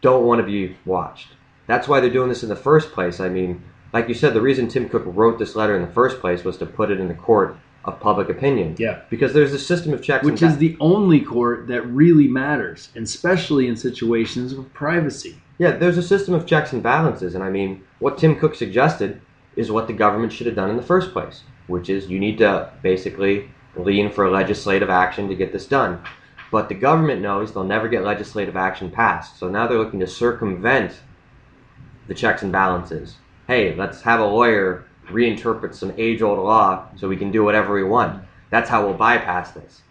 don't 0.00 0.24
want 0.24 0.40
to 0.40 0.46
be 0.46 0.76
watched. 0.84 1.28
That's 1.66 1.88
why 1.88 1.98
they're 1.98 2.08
doing 2.08 2.28
this 2.28 2.44
in 2.44 2.48
the 2.48 2.56
first 2.56 2.92
place. 2.92 3.18
I 3.18 3.28
mean, 3.28 3.64
like 3.92 4.06
you 4.06 4.14
said, 4.14 4.34
the 4.34 4.40
reason 4.40 4.68
Tim 4.68 4.88
Cook 4.88 5.02
wrote 5.06 5.40
this 5.40 5.56
letter 5.56 5.74
in 5.74 5.82
the 5.82 5.92
first 5.92 6.20
place 6.20 6.44
was 6.44 6.56
to 6.58 6.66
put 6.66 6.92
it 6.92 7.00
in 7.00 7.08
the 7.08 7.14
court 7.14 7.56
of 7.84 7.98
public 8.00 8.28
opinion. 8.28 8.76
Yeah. 8.78 9.00
Because 9.08 9.32
there's 9.32 9.52
a 9.52 9.58
system 9.58 9.92
of 9.92 10.02
checks 10.02 10.24
Which 10.24 10.42
is 10.42 10.58
the 10.58 10.76
only 10.80 11.20
court 11.20 11.66
that 11.68 11.82
really 11.82 12.28
matters, 12.28 12.90
and 12.94 13.04
especially 13.04 13.68
in 13.68 13.76
situations 13.76 14.52
of 14.52 14.72
privacy. 14.74 15.40
Yeah, 15.58 15.72
there's 15.72 15.98
a 15.98 16.02
system 16.02 16.34
of 16.34 16.46
checks 16.46 16.72
and 16.72 16.82
balances, 16.82 17.34
and 17.34 17.44
I 17.44 17.50
mean, 17.50 17.82
what 17.98 18.18
Tim 18.18 18.36
Cook 18.36 18.54
suggested 18.54 19.20
is 19.56 19.70
what 19.70 19.86
the 19.86 19.92
government 19.92 20.32
should 20.32 20.46
have 20.46 20.56
done 20.56 20.70
in 20.70 20.76
the 20.76 20.82
first 20.82 21.12
place, 21.12 21.42
which 21.66 21.90
is 21.90 22.08
you 22.08 22.18
need 22.18 22.38
to 22.38 22.70
basically 22.82 23.50
lean 23.76 24.10
for 24.10 24.30
legislative 24.30 24.90
action 24.90 25.28
to 25.28 25.34
get 25.34 25.52
this 25.52 25.66
done. 25.66 26.02
But 26.50 26.68
the 26.68 26.74
government 26.74 27.22
knows 27.22 27.52
they'll 27.52 27.64
never 27.64 27.88
get 27.88 28.04
legislative 28.04 28.56
action 28.56 28.90
passed, 28.90 29.38
so 29.38 29.48
now 29.48 29.66
they're 29.66 29.78
looking 29.78 30.00
to 30.00 30.06
circumvent 30.06 30.94
the 32.08 32.14
checks 32.14 32.42
and 32.42 32.50
balances. 32.50 33.16
Hey, 33.46 33.74
let's 33.74 34.02
have 34.02 34.20
a 34.20 34.24
lawyer 34.24 34.84
reinterpret 35.10 35.74
some 35.74 35.92
age 35.96 36.22
old 36.22 36.38
law 36.38 36.86
so 36.96 37.08
we 37.08 37.16
can 37.16 37.30
do 37.30 37.44
whatever 37.44 37.74
we 37.74 37.84
want. 37.84 38.22
That's 38.50 38.68
how 38.68 38.84
we'll 38.84 38.96
bypass 38.96 39.52
this. 39.52 39.82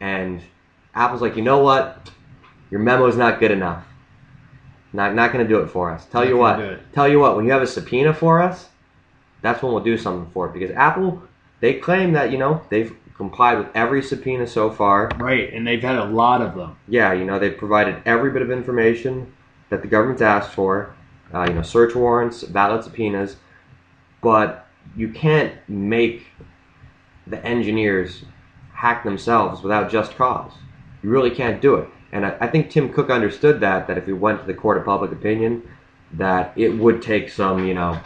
And 0.00 0.42
Apple's 0.94 1.22
like, 1.22 1.36
you 1.36 1.42
know 1.42 1.58
what? 1.58 2.10
Your 2.70 2.80
memo's 2.80 3.16
not 3.16 3.40
good 3.40 3.50
enough. 3.50 3.84
Not 4.92 5.14
not 5.14 5.32
going 5.32 5.46
to 5.46 5.48
do 5.48 5.60
it 5.60 5.68
for 5.68 5.90
us. 5.90 6.06
Tell 6.06 6.22
Not 6.22 6.30
you 6.30 6.36
what. 6.36 6.92
Tell 6.92 7.08
you 7.08 7.20
what. 7.20 7.36
When 7.36 7.44
you 7.44 7.52
have 7.52 7.62
a 7.62 7.66
subpoena 7.66 8.12
for 8.12 8.42
us, 8.42 8.68
that's 9.42 9.62
when 9.62 9.72
we'll 9.72 9.84
do 9.84 9.96
something 9.96 10.30
for 10.32 10.48
it. 10.48 10.52
Because 10.52 10.70
Apple, 10.72 11.22
they 11.60 11.74
claim 11.74 12.12
that 12.12 12.32
you 12.32 12.38
know 12.38 12.62
they've 12.70 12.94
complied 13.16 13.58
with 13.58 13.68
every 13.74 14.02
subpoena 14.02 14.46
so 14.46 14.70
far. 14.70 15.10
Right, 15.18 15.52
and 15.52 15.66
they've 15.66 15.82
had 15.82 15.96
a 15.96 16.06
lot 16.06 16.42
of 16.42 16.56
them. 16.56 16.76
Yeah, 16.88 17.12
you 17.12 17.24
know 17.24 17.38
they've 17.38 17.56
provided 17.56 18.02
every 18.04 18.30
bit 18.30 18.42
of 18.42 18.50
information 18.50 19.32
that 19.68 19.82
the 19.82 19.88
government's 19.88 20.22
asked 20.22 20.52
for. 20.52 20.94
Uh, 21.32 21.44
you 21.46 21.54
know, 21.54 21.62
search 21.62 21.94
warrants, 21.94 22.42
valid 22.42 22.82
subpoenas, 22.82 23.36
but 24.22 24.66
you 24.96 25.08
can't 25.08 25.54
make 25.68 26.26
the 27.26 27.44
engineers 27.44 28.24
hack 28.72 29.04
themselves 29.04 29.62
without 29.62 29.90
just 29.90 30.16
cause. 30.16 30.52
You 31.02 31.10
really 31.10 31.30
can't 31.30 31.60
do 31.60 31.76
it. 31.76 31.88
And 32.12 32.26
I, 32.26 32.36
I 32.40 32.46
think 32.48 32.70
Tim 32.70 32.92
Cook 32.92 33.10
understood 33.10 33.60
that, 33.60 33.86
that 33.86 33.98
if 33.98 34.06
we 34.06 34.12
went 34.12 34.40
to 34.40 34.46
the 34.46 34.54
court 34.54 34.78
of 34.78 34.84
public 34.84 35.12
opinion, 35.12 35.62
that 36.12 36.52
it 36.56 36.70
would 36.70 37.02
take 37.02 37.28
some, 37.28 37.66
you 37.66 37.74
know, 37.74 38.00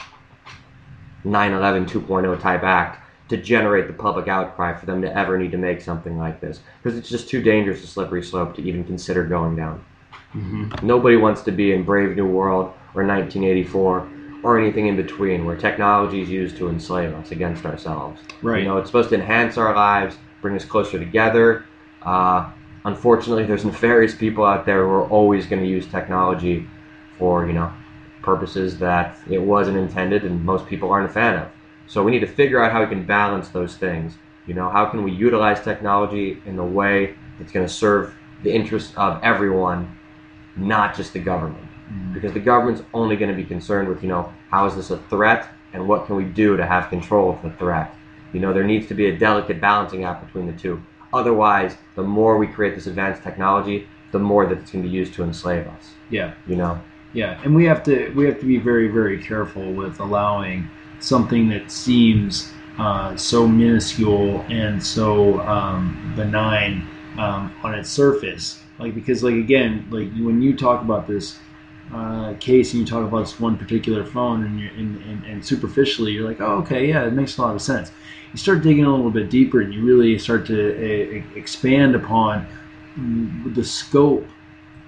9-11 1.24 1.88
2.0 1.88 2.40
type 2.40 2.62
act 2.62 3.00
to 3.31 3.38
generate 3.38 3.87
the 3.87 3.92
public 3.94 4.29
outcry 4.29 4.77
for 4.77 4.85
them 4.85 5.00
to 5.00 5.16
ever 5.16 5.38
need 5.38 5.50
to 5.53 5.59
make 5.59 5.81
something 5.81 6.18
like 6.18 6.40
this. 6.40 6.61
Because 6.83 6.98
it's 6.98 7.09
just 7.09 7.29
too 7.29 7.42
dangerous 7.42 7.83
a 7.83 7.87
slippery 7.87 8.22
slope 8.22 8.55
to 8.57 8.62
even 8.62 8.85
consider 8.85 9.24
going 9.24 9.57
down. 9.57 9.83
Mm-hmm. 10.35 10.87
Nobody 10.87 11.16
wants 11.16 11.42
to 11.42 11.53
be 11.53 11.72
in 11.72 11.85
Brave 11.85 12.16
New 12.16 12.27
World 12.27 12.66
or 12.94 13.05
1984 13.07 14.09
or 14.44 14.59
anything 14.59 14.87
in 14.87 14.94
between 14.94 15.46
where 15.46 15.57
technology 15.57 16.20
is 16.20 16.28
used 16.28 16.57
to 16.59 16.68
enslave 16.68 17.14
us 17.14 17.30
against 17.30 17.64
ourselves. 17.64 18.20
Right. 18.42 18.62
You 18.62 18.68
know, 18.68 18.76
it's 18.76 18.90
supposed 18.90 19.09
to 19.09 19.14
enhance 19.14 19.57
our 19.57 19.74
lives, 19.74 20.16
bring 20.42 20.54
us 20.54 20.66
closer 20.66 20.98
together. 20.98 21.64
Uh, 22.02 22.50
unfortunately, 22.85 23.46
there's 23.46 23.64
nefarious 23.64 24.14
people 24.14 24.44
out 24.44 24.66
there 24.66 24.85
who 24.85 24.90
are 24.90 25.09
always 25.09 25.46
going 25.46 25.62
to 25.62 25.68
use 25.68 25.87
technology 25.87 26.68
for, 27.18 27.46
you 27.46 27.54
know, 27.54 27.72
purposes 28.20 28.78
that 28.78 29.18
it 29.30 29.38
wasn't 29.38 29.78
intended 29.78 30.24
and 30.24 30.44
most 30.44 30.66
people 30.66 30.90
aren't 30.90 31.09
a 31.09 31.12
fan 31.12 31.38
of. 31.38 31.48
So 31.87 32.04
we 32.04 32.11
need 32.11 32.20
to 32.20 32.26
figure 32.26 32.62
out 32.62 32.70
how 32.70 32.83
we 32.83 32.87
can 32.87 33.04
balance 33.04 33.48
those 33.48 33.76
things. 33.76 34.12
You 34.46 34.52
know, 34.52 34.68
how 34.68 34.85
can 34.85 35.02
we 35.02 35.12
utilize 35.12 35.62
technology 35.62 36.42
in 36.44 36.59
a 36.59 36.66
way 36.66 37.14
that's 37.38 37.50
going 37.50 37.66
to 37.66 37.72
serve 37.72 38.14
the 38.42 38.52
interests 38.52 38.92
of 38.96 39.22
everyone, 39.22 39.98
not 40.54 40.94
just 40.94 41.14
the 41.14 41.18
government? 41.18 41.66
Because 42.12 42.33
the 42.33 42.40
government's 42.40 42.83
only 42.94 43.16
going 43.16 43.31
to 43.31 43.37
be 43.37 43.44
concerned 43.44 43.88
with, 43.88 44.03
you 44.03 44.09
know, 44.09 44.33
how 44.51 44.66
is 44.66 44.75
this 44.75 44.90
a 44.90 44.99
threat 45.09 45.49
and 45.73 45.87
what 45.87 46.07
can 46.07 46.16
we 46.16 46.25
do 46.25 46.57
to 46.57 46.64
have 46.64 46.88
control 46.88 47.33
of 47.33 47.42
the 47.42 47.51
threat? 47.51 47.94
You 48.33 48.40
know, 48.40 48.53
there 48.53 48.64
needs 48.64 48.87
to 48.88 48.94
be 48.94 49.07
a 49.07 49.18
delicate 49.18 49.61
balancing 49.61 50.05
act 50.05 50.25
between 50.27 50.47
the 50.47 50.53
two. 50.53 50.83
Otherwise, 51.12 51.77
the 51.94 52.03
more 52.03 52.38
we 52.38 52.47
create 52.47 52.75
this 52.75 52.87
advanced 52.87 53.23
technology, 53.23 53.87
the 54.11 54.18
more 54.18 54.47
that 54.47 54.59
it's 54.59 54.70
going 54.70 54.83
to 54.83 54.88
be 54.88 54.94
used 54.94 55.14
to 55.14 55.23
enslave 55.23 55.66
us. 55.66 55.90
Yeah. 56.11 56.35
You 56.47 56.57
know, 56.57 56.81
Yeah, 57.12 57.40
and 57.44 57.55
we 57.55 57.64
have 57.66 57.83
to 57.85 58.12
we 58.14 58.25
have 58.25 58.40
to 58.40 58.47
be 58.47 58.59
very 58.59 58.88
very 58.88 59.23
careful 59.23 59.73
with 59.73 60.01
allowing 60.01 60.68
something 61.01 61.49
that 61.51 61.70
seems 61.70 62.53
uh, 62.79 63.16
so 63.16 63.47
minuscule 63.47 64.44
and 64.49 64.85
so 64.85 65.38
um, 65.40 66.12
benign 66.16 66.87
um, 67.18 67.55
on 67.62 67.75
its 67.75 67.90
surface. 67.90 68.61
Like 68.79 68.94
because 68.94 69.23
like 69.23 69.35
again, 69.35 69.87
like 69.90 70.11
when 70.14 70.42
you 70.42 70.57
talk 70.57 70.83
about 70.83 71.07
this 71.07 71.38
uh, 71.92 72.35
case 72.35 72.73
and 72.73 72.81
you 72.81 72.87
talk 72.87 73.07
about 73.07 73.20
this 73.20 73.38
one 73.38 73.57
particular 73.57 74.05
phone 74.05 74.44
and, 74.44 74.61
and, 74.79 75.03
and 75.03 75.25
and 75.25 75.44
superficially 75.44 76.12
you're 76.12 76.29
like, 76.29 76.40
oh 76.40 76.59
okay, 76.59 76.88
yeah, 76.88 77.07
it 77.07 77.12
makes 77.12 77.37
a 77.37 77.42
lot 77.42 77.55
of 77.55 77.62
sense. 77.62 77.90
You 78.33 78.38
start 78.38 78.62
digging 78.62 78.85
a 78.85 78.90
little 78.90 79.11
bit 79.11 79.31
deeper 79.31 79.61
and 79.61 79.73
you 79.73 79.85
really 79.85 80.18
start 80.18 80.47
to 80.47 80.73
uh, 80.75 81.38
expand 81.38 81.94
upon 81.94 82.47
the 82.97 83.64
scope 83.64 84.29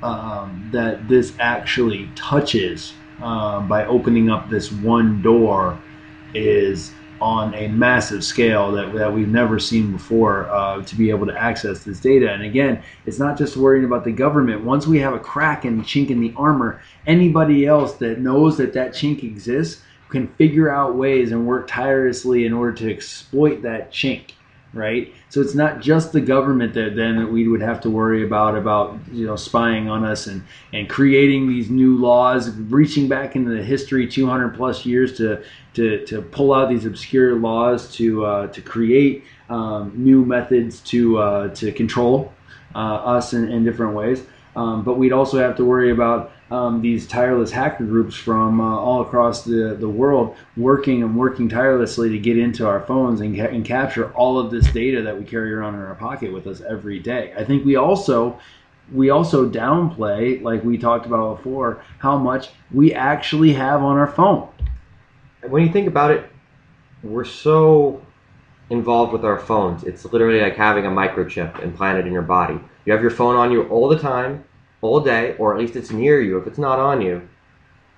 um, 0.02 0.68
that 0.72 1.08
this 1.08 1.34
actually 1.38 2.10
touches 2.14 2.94
uh, 3.20 3.60
by 3.60 3.86
opening 3.86 4.30
up 4.30 4.50
this 4.50 4.70
one 4.72 5.22
door 5.22 5.78
is 6.34 6.92
on 7.20 7.54
a 7.54 7.68
massive 7.68 8.22
scale 8.24 8.72
that, 8.72 8.92
that 8.92 9.12
we've 9.12 9.28
never 9.28 9.58
seen 9.58 9.92
before 9.92 10.48
uh, 10.50 10.82
to 10.82 10.94
be 10.96 11.10
able 11.10 11.26
to 11.26 11.36
access 11.36 11.82
this 11.84 12.00
data. 12.00 12.32
And 12.32 12.42
again, 12.42 12.82
it's 13.06 13.18
not 13.18 13.38
just 13.38 13.56
worrying 13.56 13.84
about 13.84 14.04
the 14.04 14.12
government. 14.12 14.64
Once 14.64 14.86
we 14.86 14.98
have 14.98 15.14
a 15.14 15.18
crack 15.18 15.64
and 15.64 15.82
chink 15.82 16.10
in 16.10 16.20
the 16.20 16.34
armor, 16.36 16.80
anybody 17.06 17.66
else 17.66 17.94
that 17.94 18.20
knows 18.20 18.56
that 18.58 18.72
that 18.74 18.92
chink 18.92 19.22
exists 19.22 19.82
can 20.08 20.28
figure 20.34 20.70
out 20.70 20.94
ways 20.94 21.32
and 21.32 21.46
work 21.46 21.66
tirelessly 21.66 22.46
in 22.46 22.52
order 22.52 22.72
to 22.72 22.92
exploit 22.92 23.62
that 23.62 23.90
chink 23.90 24.32
right? 24.76 25.12
So 25.36 25.42
it's 25.42 25.54
not 25.54 25.82
just 25.82 26.12
the 26.12 26.22
government 26.22 26.72
that 26.72 26.96
then 26.96 27.18
that 27.18 27.30
we 27.30 27.46
would 27.46 27.60
have 27.60 27.78
to 27.82 27.90
worry 27.90 28.24
about 28.24 28.56
about 28.56 28.98
you 29.12 29.26
know 29.26 29.36
spying 29.36 29.86
on 29.86 30.02
us 30.02 30.28
and 30.28 30.42
and 30.72 30.88
creating 30.88 31.46
these 31.46 31.68
new 31.68 31.98
laws, 31.98 32.48
reaching 32.52 33.06
back 33.06 33.36
into 33.36 33.50
the 33.50 33.62
history 33.62 34.08
200 34.08 34.54
plus 34.54 34.86
years 34.86 35.14
to 35.18 35.44
to 35.74 36.02
to 36.06 36.22
pull 36.22 36.54
out 36.54 36.70
these 36.70 36.86
obscure 36.86 37.34
laws 37.38 37.92
to 37.96 38.24
uh, 38.24 38.46
to 38.46 38.62
create 38.62 39.24
um, 39.50 39.92
new 39.94 40.24
methods 40.24 40.80
to 40.84 41.18
uh, 41.18 41.48
to 41.48 41.70
control 41.70 42.32
uh, 42.74 42.78
us 42.78 43.34
in, 43.34 43.46
in 43.52 43.62
different 43.62 43.94
ways. 43.94 44.22
Um, 44.56 44.84
but 44.84 44.96
we'd 44.96 45.12
also 45.12 45.38
have 45.38 45.54
to 45.56 45.66
worry 45.66 45.90
about 45.90 46.32
um, 46.50 46.80
these 46.80 47.06
tireless 47.06 47.50
hacker 47.50 47.84
groups 47.84 48.14
from 48.14 48.60
uh, 48.60 48.64
all 48.64 49.02
across 49.02 49.42
the, 49.42 49.76
the 49.78 49.88
world 49.88 50.36
working 50.56 51.02
and 51.02 51.16
working 51.16 51.48
tirelessly 51.48 52.08
to 52.10 52.18
get 52.18 52.38
into 52.38 52.66
our 52.66 52.80
phones 52.80 53.20
and, 53.20 53.36
ca- 53.36 53.48
and 53.48 53.64
capture 53.64 54.12
all 54.12 54.38
of 54.38 54.50
this 54.50 54.70
data 54.72 55.02
that 55.02 55.18
we 55.18 55.24
carry 55.24 55.52
around 55.52 55.74
in 55.74 55.80
our 55.80 55.96
pocket 55.96 56.32
with 56.32 56.46
us 56.46 56.60
every 56.60 57.00
day. 57.00 57.34
I 57.36 57.44
think 57.44 57.64
we 57.64 57.76
also 57.76 58.38
we 58.92 59.10
also 59.10 59.48
downplay, 59.48 60.40
like 60.42 60.62
we 60.62 60.78
talked 60.78 61.06
about 61.06 61.38
before, 61.38 61.82
how 61.98 62.16
much 62.16 62.50
we 62.72 62.94
actually 62.94 63.52
have 63.52 63.82
on 63.82 63.96
our 63.96 64.06
phone. 64.06 64.48
when 65.48 65.66
you 65.66 65.72
think 65.72 65.88
about 65.88 66.12
it, 66.12 66.30
we're 67.02 67.24
so 67.24 68.00
involved 68.70 69.12
with 69.12 69.24
our 69.24 69.38
phones. 69.38 69.84
It's 69.84 70.04
literally 70.04 70.40
like 70.40 70.56
having 70.56 70.86
a 70.86 70.90
microchip 70.90 71.62
implanted 71.62 72.06
in 72.06 72.12
your 72.12 72.22
body. 72.22 72.60
You 72.84 72.92
have 72.92 73.02
your 73.02 73.10
phone 73.10 73.36
on 73.36 73.50
you 73.50 73.64
all 73.64 73.88
the 73.88 73.98
time, 73.98 74.44
all 74.86 75.00
day, 75.00 75.34
or 75.38 75.52
at 75.52 75.60
least 75.60 75.76
it's 75.76 75.90
near 75.90 76.20
you. 76.20 76.38
If 76.38 76.46
it's 76.46 76.58
not 76.58 76.78
on 76.78 77.00
you, 77.00 77.28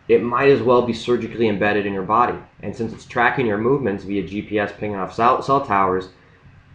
it 0.08 0.22
might 0.22 0.48
as 0.48 0.62
well 0.62 0.82
be 0.82 0.94
surgically 0.94 1.48
embedded 1.48 1.86
in 1.86 1.92
your 1.92 2.02
body. 2.02 2.38
And 2.62 2.74
since 2.74 2.92
it's 2.92 3.04
tracking 3.04 3.46
your 3.46 3.58
movements 3.58 4.04
via 4.04 4.22
GPS 4.22 4.76
pinging 4.76 4.96
off 4.96 5.14
cell, 5.14 5.42
cell 5.42 5.64
towers, 5.64 6.08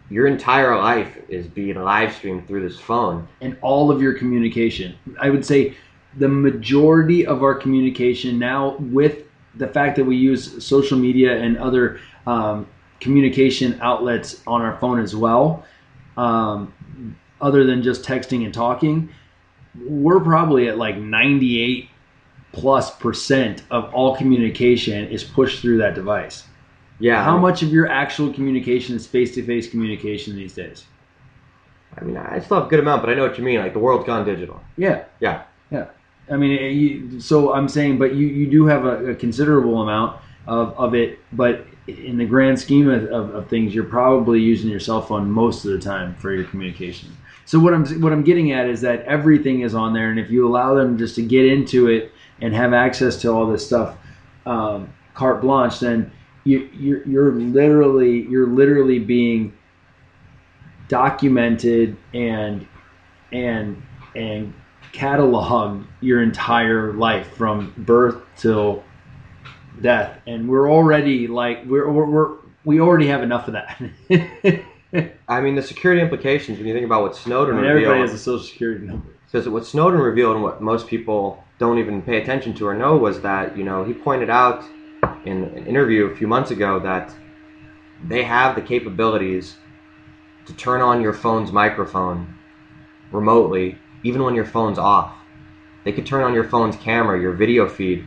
your 0.10 0.28
entire 0.28 0.78
life 0.78 1.18
is 1.28 1.48
being 1.48 1.76
live 1.76 2.14
streamed 2.14 2.48
through 2.48 2.68
this 2.68 2.80
phone. 2.80 3.28
and 3.42 3.58
all 3.62 3.90
of 3.90 4.02
your 4.02 4.14
communication. 4.14 4.96
I 5.20 5.30
would 5.30 5.44
say 5.46 5.76
the 6.18 6.28
majority 6.28 7.26
of 7.26 7.42
our 7.42 7.56
communication 7.56 8.38
now, 8.38 8.78
with 8.78 9.24
the 9.56 9.68
fact 9.68 9.96
that 9.96 10.06
we 10.06 10.16
use 10.16 10.64
social 10.64 10.98
media 10.98 11.36
and 11.38 11.58
other 11.58 12.00
um, 12.28 12.68
communication 13.00 13.80
outlets 13.82 14.42
on 14.46 14.62
our 14.62 14.78
phone 14.80 15.00
as 15.00 15.16
well, 15.16 15.66
um, 16.18 16.72
other 17.42 17.64
than 17.66 17.82
just 17.82 18.04
texting 18.04 18.46
and 18.46 18.54
talking, 18.54 19.10
we're 19.88 20.20
probably 20.20 20.68
at 20.70 20.78
like 20.78 20.98
98 20.98 21.90
plus 22.52 22.96
percent 22.98 23.64
of 23.72 23.92
all 23.94 24.16
communication 24.16 25.08
is 25.08 25.24
pushed 25.24 25.62
through 25.62 25.78
that 25.80 25.96
device. 25.96 26.44
Yeah. 27.00 27.24
How 27.24 27.38
much 27.38 27.64
of 27.64 27.70
your 27.70 27.88
actual 27.88 28.32
communication 28.32 28.96
is 28.96 29.08
face 29.08 29.34
to 29.36 29.44
face 29.44 29.70
communication 29.70 30.36
these 30.36 30.54
days? 30.54 30.86
I 31.98 32.04
mean, 32.04 32.18
I 32.18 32.40
still 32.40 32.58
have 32.58 32.68
a 32.68 32.70
good 32.70 32.80
amount, 32.80 33.02
but 33.04 33.10
I 33.10 33.16
know 33.16 33.28
what 33.28 33.38
you 33.38 33.44
mean. 33.44 33.60
Like 33.60 33.74
the 33.74 33.80
world's 33.80 34.06
gone 34.06 34.26
digital. 34.26 34.62
Yeah. 34.78 35.06
Yeah. 35.20 35.44
Yeah, 35.72 35.88
I 36.30 36.38
mean, 36.38 36.52
it- 36.52 36.72
you, 36.74 37.20
so 37.20 37.54
I'm 37.54 37.68
saying, 37.68 37.98
but 37.98 38.14
you, 38.14 38.28
you 38.28 38.46
do 38.50 38.66
have 38.68 38.86
a, 38.86 39.12
a 39.12 39.16
considerable 39.16 39.82
amount 39.82 40.22
of, 40.46 40.78
of 40.78 40.94
it, 40.94 41.18
but 41.32 41.66
in 41.88 42.18
the 42.18 42.26
grand 42.26 42.60
scheme 42.60 42.88
of, 42.90 43.06
of, 43.06 43.34
of 43.34 43.50
things, 43.50 43.74
you're 43.74 43.84
probably 43.84 44.40
using 44.40 44.70
your 44.70 44.80
cell 44.80 45.02
phone 45.02 45.30
most 45.32 45.66
of 45.66 45.72
the 45.72 45.80
time 45.80 46.14
for 46.16 46.32
your 46.32 46.44
communication. 46.46 47.10
So 47.46 47.60
what 47.60 47.74
I'm 47.74 47.86
what 48.02 48.14
I'm 48.14 48.24
getting 48.24 48.52
at 48.52 48.68
is 48.68 48.82
that 48.82 49.04
everything 49.04 49.62
is 49.62 49.76
on 49.76 49.94
there, 49.94 50.10
and 50.10 50.20
if 50.20 50.30
you 50.30 50.48
allow 50.48 50.74
them 50.74 50.98
just 50.98 51.16
to 51.16 51.22
get 51.22 51.46
into 51.46 51.88
it 51.88 52.12
and 52.42 52.54
have 52.54 52.74
access 52.74 53.18
to 53.22 53.30
all 53.30 53.46
this 53.46 53.66
stuff, 53.66 53.98
um, 54.46 54.94
carte 55.14 55.42
blanche, 55.42 55.80
then 55.80 56.12
you 56.46 56.70
you're, 56.74 57.06
you're 57.08 57.32
literally 57.32 58.28
you're 58.28 58.48
literally 58.48 59.00
being 59.00 59.58
documented 60.88 61.98
and 62.14 62.66
and 63.32 63.82
and 64.16 64.54
catalog 64.92 65.84
your 66.02 66.22
entire 66.22 66.94
life 66.94 67.36
from 67.36 67.74
birth 67.78 68.22
till 68.38 68.84
death. 69.82 70.20
And 70.28 70.48
we're 70.48 70.72
already 70.72 71.28
like 71.28 71.66
we're, 71.66 71.90
we're, 71.92 72.06
we're 72.06 72.38
we 72.64 72.80
already 72.80 73.08
have 73.08 73.24
enough 73.24 73.48
of 73.48 73.54
that 73.54 73.82
I 75.28 75.42
mean, 75.42 75.56
the 75.56 75.62
security 75.62 76.02
implications 76.02 76.58
when 76.58 76.68
you 76.68 76.74
think 76.74 76.86
about 76.86 77.02
what 77.02 77.14
I 77.14 77.18
Snowden 77.18 77.56
mean, 77.58 77.66
everybody 77.66 78.00
revealed. 78.00 78.10
has 78.10 78.20
a 78.20 78.24
social 78.24 78.46
security 78.46 78.86
number 78.86 79.08
Because 79.26 79.50
what 79.50 79.66
Snowden 79.66 80.00
revealed 80.00 80.36
and 80.36 80.44
what 80.44 80.62
most 80.62 80.88
people 80.88 81.44
don't 81.58 81.80
even 81.80 82.02
pay 82.02 82.22
attention 82.22 82.54
to 82.56 82.68
or 82.68 82.76
know 82.76 82.98
was 82.98 83.22
that, 83.22 83.58
you 83.58 83.64
know, 83.64 83.84
he 83.84 83.94
pointed 83.94 84.30
out 84.30 84.64
in 85.26 85.44
an 85.44 85.66
interview 85.66 86.06
a 86.06 86.16
few 86.16 86.28
months 86.28 86.52
ago 86.52 86.80
that 86.80 87.14
they 88.06 88.24
have 88.24 88.56
the 88.56 88.62
capabilities 88.62 89.56
to 90.46 90.54
turn 90.54 90.82
on 90.82 91.02
your 91.02 91.14
phone's 91.14 91.52
microphone 91.52 92.36
remotely, 93.12 93.78
even 94.04 94.24
when 94.24 94.36
your 94.36 94.46
phone's 94.46 94.78
off. 94.78 95.16
They 95.86 95.92
could 95.92 96.06
turn 96.06 96.24
on 96.24 96.34
your 96.34 96.44
phone's 96.44 96.76
camera, 96.76 97.20
your 97.20 97.34
video 97.34 97.68
feed, 97.68 98.06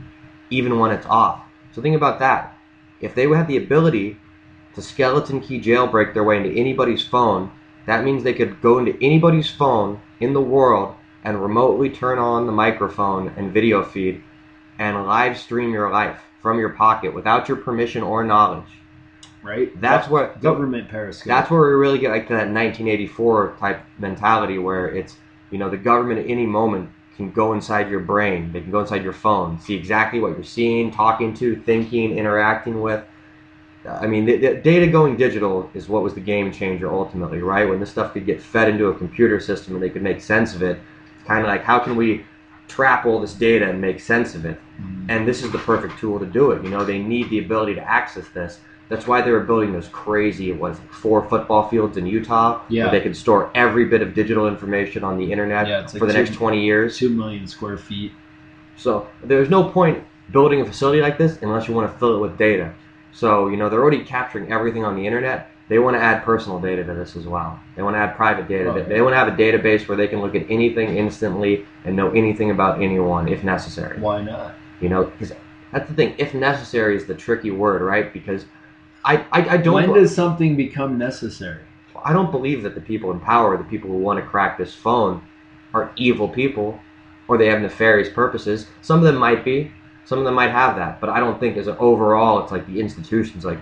even 0.51 0.79
when 0.79 0.91
it's 0.91 1.07
off. 1.07 1.43
So 1.73 1.83
think 1.83 1.97
about 1.97 2.19
that. 2.21 2.57
If 3.01 3.15
they 3.15 3.29
had 3.29 3.49
the 3.49 3.57
ability 3.59 4.19
to 4.77 4.83
skeleton 4.83 5.41
key 5.41 5.61
jailbreak 5.61 6.15
their 6.15 6.23
way 6.23 6.37
into 6.37 6.51
anybody's 6.51 7.05
phone, 7.05 7.51
that 7.87 8.05
means 8.05 8.23
they 8.23 8.35
could 8.35 8.61
go 8.61 8.79
into 8.79 8.97
anybody's 9.03 9.51
phone 9.51 10.01
in 10.21 10.35
the 10.35 10.41
world 10.41 10.95
and 11.25 11.43
remotely 11.43 11.91
turn 11.91 12.19
on 12.19 12.47
the 12.47 12.53
microphone 12.53 13.33
and 13.37 13.53
video 13.53 13.83
feed 13.83 14.23
and 14.79 15.07
live 15.07 15.39
stream 15.39 15.73
your 15.73 15.91
life 15.91 16.21
from 16.43 16.59
your 16.59 16.69
pocket 16.69 17.15
without 17.15 17.49
your 17.49 17.57
permission 17.57 18.03
or 18.03 18.23
knowledge. 18.23 18.69
right? 19.43 19.81
That's 19.81 20.09
what 20.09 20.41
government 20.41 20.89
periscope. 20.89 21.27
that's 21.27 21.51
where 21.51 21.63
we 21.63 21.75
really 21.75 21.99
get 21.99 22.11
like 22.11 22.29
to 22.29 22.35
that 22.35 22.53
1984 22.53 23.57
type 23.59 23.83
mentality 23.99 24.59
where 24.59 24.89
it's 24.89 25.17
you 25.51 25.59
know 25.59 25.71
the 25.71 25.77
government 25.77 26.21
at 26.21 26.31
any 26.31 26.47
moment 26.47 26.91
can 27.17 27.33
go 27.33 27.55
inside 27.55 27.89
your 27.89 28.01
brain. 28.01 28.53
They 28.53 28.61
can 28.61 28.71
go 28.71 28.81
inside 28.81 29.03
your 29.03 29.15
phone 29.15 29.59
see 29.59 29.75
exactly 29.75 30.21
what 30.21 30.33
you're 30.33 30.45
seeing 30.45 30.91
talking 30.91 31.33
to 31.35 31.57
thinking 31.63 32.19
interacting 32.19 32.83
with 32.83 33.03
i 33.89 34.07
mean 34.07 34.25
the, 34.25 34.37
the 34.37 34.55
data 34.55 34.87
going 34.87 35.17
digital 35.17 35.71
is 35.75 35.89
what 35.89 36.03
was 36.03 36.15
the 36.15 36.21
game 36.21 36.53
changer 36.53 36.93
ultimately 36.93 37.41
right 37.41 37.69
when 37.69 37.81
this 37.81 37.91
stuff 37.91 38.13
could 38.13 38.27
get 38.27 38.41
fed 38.41 38.69
into 38.69 38.87
a 38.87 38.95
computer 38.95 39.41
system 39.41 39.75
and 39.75 39.83
they 39.83 39.91
could 39.91 40.03
make 40.03 40.21
sense 40.21 40.55
of 40.55 40.63
it 40.63 40.79
it's 41.17 41.27
kind 41.27 41.41
of 41.41 41.47
like 41.47 41.63
how 41.63 41.79
can 41.79 41.97
we 41.97 42.25
trap 42.69 43.07
all 43.07 43.21
this 43.21 43.35
data 43.35 43.69
and 43.69 43.81
make 43.81 44.01
sense 44.01 44.35
of 44.35 44.45
it 44.45 44.59
mm-hmm. 44.81 45.11
and 45.11 45.27
this 45.27 45.43
is 45.43 45.51
the 45.53 45.59
perfect 45.59 45.99
tool 45.99 46.19
to 46.19 46.27
do 46.27 46.51
it 46.51 46.63
you 46.63 46.69
know 46.71 46.85
they 46.85 46.99
need 46.99 47.29
the 47.31 47.39
ability 47.39 47.75
to 47.75 47.83
access 47.83 48.29
this 48.29 48.61
that's 48.89 49.07
why 49.07 49.21
they 49.21 49.33
were 49.33 49.41
building 49.41 49.73
those 49.73 49.89
crazy, 49.89 50.51
it 50.51 50.59
was 50.59 50.79
four 50.91 51.29
football 51.29 51.69
fields 51.69 51.97
in 51.97 52.07
Utah, 52.07 52.61
Yeah. 52.69 52.85
where 52.85 52.93
they 52.93 53.01
could 53.01 53.17
store 53.17 53.51
every 53.55 53.87
bit 53.87 54.01
of 54.01 54.15
digital 54.15 54.47
information 54.47 55.03
on 55.03 55.19
the 55.19 55.33
internet 55.33 55.67
Yeah, 55.67 55.81
like 55.81 55.91
for 55.91 56.07
the 56.07 56.13
two- 56.13 56.19
next 56.21 56.35
20 56.35 56.65
years. 56.65 56.97
two 56.97 57.11
million 57.11 57.47
square 57.49 57.77
feet 57.77 58.13
So 58.77 59.09
there's 59.25 59.51
no 59.51 59.65
point 59.65 60.05
building 60.31 60.61
a 60.61 60.65
facility 60.65 61.01
like 61.01 61.19
this 61.19 61.39
unless 61.43 61.67
you 61.67 61.75
want 61.75 61.91
to 61.91 61.99
fill 61.99 62.15
it 62.17 62.21
with 62.21 62.39
data. 62.39 62.75
So, 63.17 63.49
you 63.49 63.57
know, 63.57 63.71
they're 63.71 63.81
already 63.81 64.05
capturing 64.05 64.53
everything 64.53 64.85
on 64.85 64.95
the 64.95 65.07
internet. 65.07 65.51
They 65.69 65.79
want 65.79 65.97
to 65.97 66.01
add 66.01 66.23
personal 66.23 66.61
data 66.61 66.85
to 66.85 66.95
this 66.95 67.17
as 67.17 67.27
well. 67.27 67.59
They 67.75 67.83
want 67.83 67.95
to 67.95 67.99
add 67.99 68.15
private 68.15 68.47
data. 68.47 68.85
They 68.87 69.01
want 69.01 69.15
to 69.15 69.17
have 69.17 69.29
a 69.29 69.33
database 69.33 69.89
where 69.89 69.97
they 69.97 70.07
can 70.07 70.21
look 70.21 70.35
at 70.35 70.49
anything 70.51 70.97
instantly 70.97 71.67
and 71.85 71.97
know 71.97 72.11
anything 72.13 72.51
about 72.51 72.83
anyone 72.83 73.27
if 73.27 73.43
necessary. 73.43 73.99
why 73.99 74.21
not 74.21 74.55
You 74.81 74.91
know, 74.91 75.05
because 75.05 75.33
that's 75.73 75.89
the 75.89 75.95
thing. 75.95 76.15
If 76.19 76.35
necessary 76.35 76.95
is 76.95 77.07
the 77.07 77.15
tricky 77.15 77.51
word, 77.51 77.81
right? 77.81 78.13
Because 78.13 78.45
I, 79.05 79.25
I, 79.33 79.49
I 79.49 79.57
don't. 79.57 79.75
when 79.75 79.93
does 79.95 80.15
something 80.15 80.55
become 80.55 80.99
necessary? 80.99 81.63
I 82.05 82.13
don't 82.13 82.31
believe 82.31 82.63
that 82.65 82.75
the 82.75 82.81
people 82.81 83.11
in 83.11 83.19
power, 83.19 83.57
the 83.57 83.65
people 83.65 83.89
who 83.91 83.97
want 83.97 84.21
to 84.21 84.27
crack 84.27 84.59
this 84.59 84.75
phone, 84.75 85.27
are 85.73 85.91
evil 85.97 86.29
people 86.29 86.79
or 87.29 87.37
they 87.39 87.47
have 87.47 87.61
nefarious 87.61 88.09
purposes. 88.09 88.67
Some 88.83 88.99
of 88.99 89.05
them 89.05 89.17
might 89.17 89.45
be. 89.45 89.73
Some 90.07 90.21
of 90.21 90.25
them 90.25 90.35
might 90.35 90.53
have 90.53 90.77
that, 90.77 91.01
but 91.01 91.11
I 91.11 91.19
don't 91.19 91.41
think 91.41 91.57
as 91.57 91.67
an 91.67 91.77
overall, 91.81 92.41
it's 92.41 92.53
like 92.53 92.65
the 92.69 92.79
institutions 92.79 93.45
like 93.45 93.59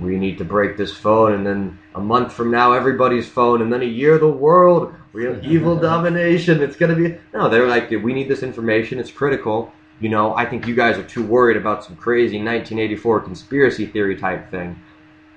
we 0.00 0.16
need 0.16 0.38
to 0.38 0.44
break 0.44 0.76
this 0.76 0.92
phone, 0.92 1.34
and 1.34 1.46
then 1.46 1.78
a 1.94 2.00
month 2.00 2.32
from 2.32 2.50
now 2.50 2.72
everybody's 2.72 3.28
phone, 3.28 3.62
and 3.62 3.72
then 3.72 3.80
a 3.80 3.86
year 3.86 4.18
the 4.18 4.28
world. 4.28 4.92
We 5.12 5.24
have 5.24 5.44
evil 5.44 5.76
domination. 5.92 6.60
It's 6.60 6.74
gonna 6.74 6.96
be 6.96 7.16
no. 7.32 7.48
They're 7.48 7.68
like 7.68 7.90
we 7.90 8.12
need 8.12 8.28
this 8.28 8.42
information. 8.42 8.98
It's 8.98 9.12
critical. 9.12 9.72
You 10.00 10.08
know, 10.08 10.34
I 10.34 10.44
think 10.44 10.66
you 10.66 10.74
guys 10.74 10.98
are 10.98 11.04
too 11.04 11.24
worried 11.24 11.56
about 11.56 11.84
some 11.84 11.94
crazy 11.94 12.38
1984 12.38 13.20
conspiracy 13.20 13.86
theory 13.86 14.16
type 14.16 14.50
thing. 14.50 14.76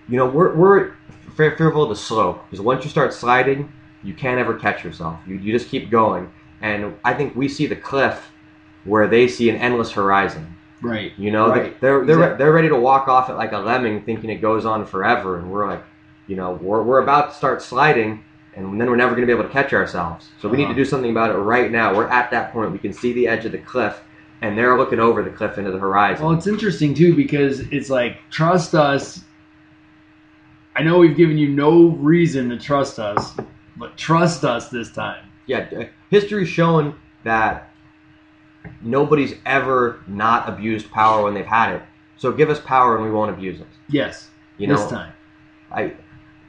You 0.10 0.18
know, 0.18 0.26
we're 0.26 0.56
we're 0.56 0.94
fear- 1.36 1.56
fearful 1.56 1.84
of 1.84 1.90
the 1.90 1.96
slope 1.96 2.44
because 2.50 2.62
once 2.62 2.84
you 2.84 2.90
start 2.90 3.14
sliding, 3.14 3.72
you 4.04 4.16
can't 4.16 4.40
ever 4.40 4.56
catch 4.56 4.84
yourself. 4.84 5.20
You 5.28 5.36
you 5.36 5.54
just 5.54 5.70
keep 5.70 5.92
going, 5.92 6.32
and 6.62 6.96
I 7.04 7.14
think 7.14 7.36
we 7.36 7.48
see 7.48 7.68
the 7.68 7.76
cliff 7.76 8.32
where 8.88 9.08
they 9.08 9.28
see 9.28 9.50
an 9.50 9.56
endless 9.58 9.92
horizon. 9.92 10.56
Right. 10.82 11.12
You 11.18 11.32
know, 11.32 11.50
Right. 11.50 11.80
they're 11.82 12.06
they're 12.06 12.16
Exactly. 12.18 12.38
they're 12.38 12.52
ready 12.54 12.70
to 12.70 12.76
walk 12.76 13.08
off 13.08 13.30
it 13.30 13.34
like 13.34 13.52
a 13.52 13.58
lemming, 13.58 14.02
thinking 14.04 14.30
it 14.30 14.42
goes 14.42 14.66
on 14.66 14.86
forever, 14.86 15.38
and 15.40 15.52
we're 15.52 15.68
like, 15.68 15.84
you 16.28 16.36
know, 16.36 16.52
we're 16.62 16.84
we're 16.84 17.02
about 17.02 17.32
to 17.32 17.36
start 17.36 17.62
sliding, 17.62 18.24
and 18.56 18.80
then 18.80 18.90
we're 18.90 18.96
never 18.96 19.12
going 19.16 19.22
to 19.22 19.28
be 19.28 19.34
able 19.38 19.44
to 19.48 19.50
catch 19.54 19.74
ourselves. 19.74 20.28
So 20.42 20.48
we 20.50 20.58
need 20.58 20.64
to 20.66 20.70
Uh-huh. 20.70 20.78
do 20.78 20.86
something 20.86 21.12
about 21.12 21.32
it 21.32 21.38
right 21.38 21.72
now. 21.72 21.96
We're 21.96 22.08
at 22.08 22.30
that 22.32 22.54
point. 22.54 22.72
We 22.72 22.80
can 22.80 22.94
see 22.94 23.12
the 23.14 23.28
edge 23.28 23.46
of 23.46 23.52
the 23.54 23.58
cliff, 23.58 24.00
and 24.42 24.56
they're 24.58 24.78
looking 24.78 25.00
over 25.00 25.24
the 25.24 25.32
cliff 25.32 25.58
into 25.58 25.72
the 25.72 25.80
horizon. 25.80 26.24
Well, 26.26 26.36
it's 26.36 26.48
interesting 26.48 26.94
too 26.94 27.16
because 27.16 27.62
it's 27.72 27.90
like 27.90 28.18
trust 28.30 28.76
us. 28.76 29.24
I 30.76 30.84
know 30.84 31.00
we've 31.00 31.18
given 31.18 31.38
you 31.40 31.50
no 31.50 31.88
reason 31.88 32.50
to 32.50 32.58
trust 32.60 33.00
us, 33.00 33.36
but 33.78 33.98
trust 33.98 34.44
us 34.46 34.70
this 34.70 34.92
time. 34.92 35.24
yeah, 35.48 35.66
history's 36.12 36.50
shown 36.50 36.94
that 37.24 37.72
nobody's 38.82 39.36
ever 39.46 40.00
not 40.08 40.48
abused 40.50 40.90
power 40.92 41.24
when 41.24 41.34
they've 41.34 41.46
had 41.46 41.74
it. 41.76 41.82
So 42.18 42.32
give 42.32 42.50
us 42.50 42.60
power, 42.60 42.96
and 42.96 43.06
we 43.06 43.12
won't 43.12 43.30
abuse 43.32 43.60
it. 43.60 43.68
Yes, 43.90 44.30
You 44.58 44.68
this 44.68 44.80
know, 44.82 44.90
time. 44.90 45.14
I 45.72 45.94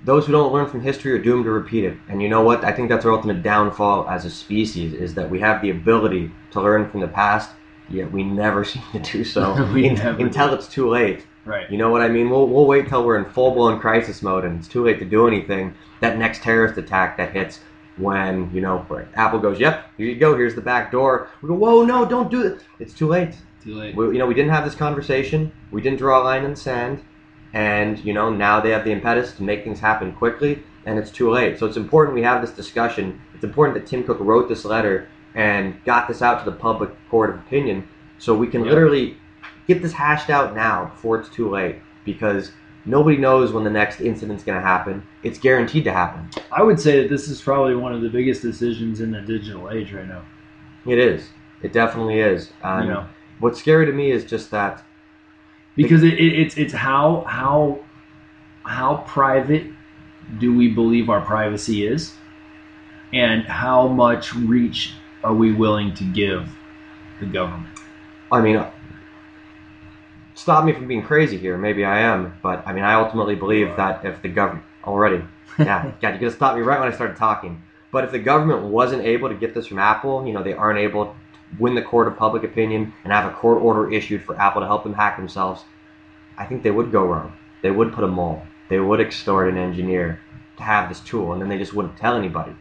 those 0.04 0.26
who 0.26 0.32
don't 0.32 0.52
learn 0.52 0.68
from 0.68 0.80
history 0.80 1.10
are 1.12 1.18
doomed 1.18 1.44
to 1.44 1.50
repeat 1.50 1.84
it. 1.84 1.96
And 2.08 2.22
you 2.22 2.28
know 2.28 2.40
what? 2.42 2.64
I 2.64 2.70
think 2.72 2.88
that's 2.88 3.04
our 3.04 3.10
ultimate 3.12 3.42
downfall 3.42 4.08
as 4.08 4.24
a 4.24 4.30
species 4.30 4.92
is 4.94 5.12
that 5.14 5.28
we 5.28 5.40
have 5.40 5.60
the 5.60 5.70
ability 5.70 6.30
to 6.52 6.60
learn 6.62 6.88
from 6.88 7.00
the 7.00 7.08
past, 7.08 7.50
yet 7.90 8.10
we 8.12 8.22
never 8.22 8.64
seem 8.72 8.82
to 8.92 9.00
do 9.00 9.24
so 9.24 9.68
We 9.74 9.86
in- 9.86 9.98
until 10.00 10.48
do. 10.50 10.54
it's 10.54 10.68
too 10.68 10.88
late. 10.88 11.26
Right. 11.44 11.68
You 11.70 11.78
know 11.78 11.90
what 11.90 12.02
I 12.02 12.08
mean? 12.08 12.30
We'll, 12.30 12.46
we'll 12.46 12.66
wait 12.66 12.88
till 12.88 13.04
we're 13.04 13.18
in 13.18 13.24
full 13.32 13.50
blown 13.52 13.80
crisis 13.80 14.22
mode 14.22 14.44
and 14.44 14.58
it's 14.58 14.68
too 14.68 14.84
late 14.84 14.98
to 15.00 15.04
do 15.04 15.26
anything. 15.26 15.74
That 16.00 16.16
next 16.18 16.42
terrorist 16.42 16.78
attack 16.78 17.16
that 17.16 17.32
hits 17.32 17.60
when, 17.98 18.50
you 18.52 18.60
know, 18.60 18.84
Apple 19.14 19.38
goes, 19.38 19.58
yep, 19.60 19.90
here 19.96 20.06
you 20.06 20.16
go, 20.16 20.36
here's 20.36 20.54
the 20.54 20.60
back 20.60 20.90
door. 20.90 21.28
We 21.42 21.48
go, 21.48 21.54
whoa, 21.54 21.84
no, 21.84 22.04
don't 22.04 22.30
do 22.30 22.46
it. 22.46 22.64
It's 22.78 22.94
too 22.94 23.08
late. 23.08 23.34
Too 23.62 23.74
late. 23.74 23.94
We, 23.96 24.06
you 24.06 24.18
know, 24.18 24.26
we 24.26 24.34
didn't 24.34 24.52
have 24.52 24.64
this 24.64 24.74
conversation. 24.74 25.52
We 25.70 25.82
didn't 25.82 25.98
draw 25.98 26.22
a 26.22 26.24
line 26.24 26.44
in 26.44 26.50
the 26.50 26.56
sand, 26.56 27.02
and 27.52 27.98
you 28.04 28.12
know 28.12 28.30
now 28.30 28.60
they 28.60 28.70
have 28.70 28.84
the 28.84 28.92
impetus 28.92 29.32
to 29.32 29.42
make 29.42 29.64
things 29.64 29.80
happen 29.80 30.12
quickly, 30.12 30.62
and 30.86 30.98
it's 30.98 31.10
too 31.10 31.30
late. 31.30 31.58
So 31.58 31.66
it's 31.66 31.76
important 31.76 32.14
we 32.14 32.22
have 32.22 32.40
this 32.40 32.52
discussion. 32.52 33.20
It's 33.34 33.44
important 33.44 33.78
that 33.78 33.88
Tim 33.88 34.04
Cook 34.04 34.18
wrote 34.20 34.48
this 34.48 34.64
letter 34.64 35.08
and 35.34 35.82
got 35.84 36.08
this 36.08 36.22
out 36.22 36.44
to 36.44 36.50
the 36.50 36.56
public 36.56 36.90
court 37.10 37.30
of 37.30 37.36
opinion, 37.36 37.88
so 38.18 38.34
we 38.34 38.46
can 38.46 38.64
Yeah. 38.64 38.70
literally 38.70 39.16
get 39.66 39.82
this 39.82 39.92
hashed 39.92 40.30
out 40.30 40.54
now 40.54 40.86
before 40.86 41.18
it's 41.18 41.28
too 41.28 41.48
late. 41.50 41.76
Because 42.04 42.52
nobody 42.84 43.16
knows 43.16 43.52
when 43.52 43.64
the 43.64 43.70
next 43.70 44.00
incident's 44.00 44.44
going 44.44 44.60
to 44.60 44.66
happen. 44.66 45.06
It's 45.22 45.38
guaranteed 45.38 45.84
to 45.84 45.92
happen. 45.92 46.28
I 46.52 46.62
would 46.62 46.80
say 46.80 47.02
that 47.02 47.08
this 47.08 47.28
is 47.28 47.40
probably 47.40 47.74
one 47.74 47.92
of 47.92 48.00
the 48.02 48.08
biggest 48.08 48.42
decisions 48.42 49.00
in 49.00 49.10
the 49.10 49.20
digital 49.20 49.70
age 49.70 49.92
right 49.92 50.06
now. 50.06 50.24
It 50.86 50.98
is. 50.98 51.28
It 51.62 51.72
definitely 51.72 52.20
is. 52.20 52.50
And 52.62 52.86
You 52.86 52.94
know. 52.94 53.06
what's 53.40 53.58
scary 53.58 53.86
to 53.86 53.92
me 53.92 54.10
is 54.10 54.24
just 54.24 54.50
that 54.52 54.82
because 55.76 56.02
it, 56.02 56.14
it, 56.14 56.38
it's 56.40 56.56
it's 56.56 56.72
how 56.72 57.24
how 57.26 57.78
how 58.64 59.04
private 59.06 59.66
do 60.38 60.56
we 60.56 60.68
believe 60.68 61.08
our 61.08 61.20
privacy 61.20 61.86
is, 61.86 62.14
and 63.12 63.44
how 63.44 63.88
much 63.88 64.34
reach 64.34 64.94
are 65.24 65.34
we 65.34 65.52
willing 65.52 65.94
to 65.94 66.04
give 66.04 66.48
the 67.20 67.26
government? 67.26 67.78
I 68.30 68.40
mean, 68.40 68.64
stop 70.38 70.64
me 70.64 70.72
from 70.72 70.86
being 70.86 71.02
crazy 71.02 71.36
here. 71.36 71.58
Maybe 71.58 71.84
I 71.84 72.00
am, 72.00 72.38
but 72.42 72.66
I 72.66 72.72
mean, 72.72 72.84
I 72.84 72.94
ultimately 72.94 73.34
believe 73.34 73.76
that 73.76 74.04
if 74.04 74.22
the 74.22 74.28
government 74.28 74.64
already, 74.84 75.24
yeah, 75.58 75.92
God, 76.00 76.10
you're 76.10 76.18
gonna 76.18 76.30
stop 76.30 76.56
me 76.56 76.62
right 76.62 76.78
when 76.78 76.90
I 76.90 76.94
started 76.94 77.16
talking. 77.16 77.62
But 77.90 78.04
if 78.04 78.12
the 78.12 78.18
government 78.18 78.64
wasn't 78.64 79.02
able 79.02 79.28
to 79.28 79.34
get 79.34 79.54
this 79.54 79.66
from 79.66 79.78
Apple, 79.78 80.26
you 80.26 80.32
know, 80.32 80.42
they 80.42 80.52
aren't 80.52 80.78
able 80.78 81.06
to 81.06 81.14
win 81.58 81.74
the 81.74 81.82
court 81.82 82.06
of 82.06 82.16
public 82.16 82.44
opinion 82.44 82.92
and 83.02 83.12
have 83.12 83.30
a 83.30 83.34
court 83.34 83.62
order 83.62 83.90
issued 83.90 84.22
for 84.22 84.38
Apple 84.38 84.60
to 84.60 84.66
help 84.66 84.84
them 84.84 84.92
hack 84.92 85.16
themselves, 85.16 85.64
I 86.36 86.44
think 86.44 86.62
they 86.62 86.70
would 86.70 86.92
go 86.92 87.04
wrong. 87.04 87.32
They 87.62 87.70
would 87.70 87.92
put 87.92 88.04
a 88.04 88.08
mole. 88.08 88.42
They 88.68 88.78
would 88.78 89.00
extort 89.00 89.48
an 89.48 89.56
engineer 89.56 90.20
to 90.58 90.62
have 90.62 90.88
this 90.88 91.00
tool, 91.00 91.32
and 91.32 91.40
then 91.40 91.48
they 91.48 91.58
just 91.58 91.72
wouldn't 91.72 91.96
tell 91.96 92.16
anybody. 92.16 92.52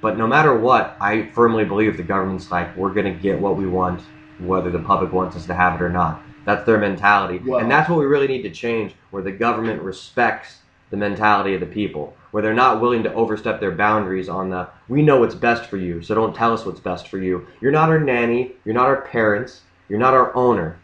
But 0.00 0.16
no 0.16 0.26
matter 0.26 0.56
what, 0.56 0.96
I 1.00 1.26
firmly 1.30 1.64
believe 1.64 1.96
the 1.96 2.02
government's 2.02 2.50
like, 2.50 2.76
we're 2.76 2.94
going 2.94 3.12
to 3.12 3.20
get 3.20 3.40
what 3.40 3.56
we 3.56 3.66
want, 3.66 4.00
whether 4.38 4.70
the 4.70 4.78
public 4.78 5.12
wants 5.12 5.36
us 5.36 5.46
to 5.46 5.54
have 5.54 5.80
it 5.80 5.84
or 5.84 5.90
not. 5.90 6.22
That's 6.46 6.64
their 6.64 6.78
mentality. 6.78 7.38
And 7.52 7.70
that's 7.70 7.90
what 7.90 7.98
we 7.98 8.06
really 8.06 8.28
need 8.28 8.42
to 8.42 8.50
change, 8.50 8.94
where 9.10 9.22
the 9.22 9.32
government 9.32 9.82
respects 9.82 10.60
the 10.90 10.96
mentality 10.96 11.52
of 11.52 11.60
the 11.60 11.66
people, 11.66 12.16
where 12.30 12.42
they're 12.42 12.54
not 12.54 12.80
willing 12.80 13.02
to 13.02 13.12
overstep 13.12 13.60
their 13.60 13.72
boundaries 13.72 14.28
on 14.28 14.48
the, 14.48 14.68
we 14.88 15.02
know 15.02 15.18
what's 15.18 15.34
best 15.34 15.66
for 15.66 15.76
you, 15.76 16.00
so 16.00 16.14
don't 16.14 16.34
tell 16.34 16.52
us 16.52 16.64
what's 16.64 16.80
best 16.80 17.08
for 17.08 17.18
you. 17.18 17.46
You're 17.60 17.72
not 17.72 17.90
our 17.90 17.98
nanny, 17.98 18.52
you're 18.64 18.74
not 18.74 18.86
our 18.86 19.02
parents, 19.02 19.62
you're 19.88 19.98
not 19.98 20.14
our 20.14 20.34
owner. 20.34 20.78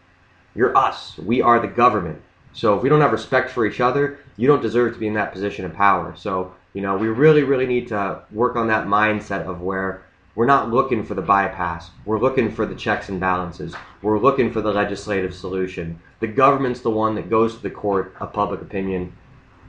You're 0.55 0.77
us. 0.77 1.17
We 1.17 1.41
are 1.41 1.59
the 1.59 1.67
government. 1.67 2.21
So 2.51 2.75
if 2.75 2.83
we 2.83 2.89
don't 2.89 3.01
have 3.01 3.11
respect 3.11 3.49
for 3.49 3.65
each 3.65 3.79
other, 3.79 4.19
you 4.37 4.47
don't 4.47 4.61
deserve 4.61 4.93
to 4.93 4.99
be 4.99 5.07
in 5.07 5.13
that 5.15 5.31
position 5.31 5.65
of 5.65 5.73
power. 5.73 6.13
So, 6.15 6.53
you 6.73 6.81
know, 6.81 6.97
we 6.97 7.07
really, 7.07 7.43
really 7.43 7.65
need 7.65 7.87
to 7.87 8.21
work 8.31 8.55
on 8.55 8.67
that 8.67 8.85
mindset 8.85 9.45
of 9.45 9.61
where 9.61 10.02
we're 10.35 10.45
not 10.47 10.71
looking 10.71 11.03
for 11.03 11.13
the 11.13 11.21
bypass. 11.21 11.91
We're 12.05 12.19
looking 12.19 12.51
for 12.51 12.65
the 12.65 12.75
checks 12.75 13.09
and 13.09 13.19
balances. 13.19 13.75
We're 14.01 14.19
looking 14.19 14.51
for 14.51 14.61
the 14.61 14.73
legislative 14.73 15.35
solution. 15.35 15.99
The 16.21 16.27
government's 16.27 16.81
the 16.81 16.89
one 16.89 17.13
that 17.15 17.29
goes 17.29 17.55
to 17.55 17.61
the 17.61 17.69
court 17.69 18.15
of 18.19 18.33
public 18.33 18.61
opinion 18.61 19.13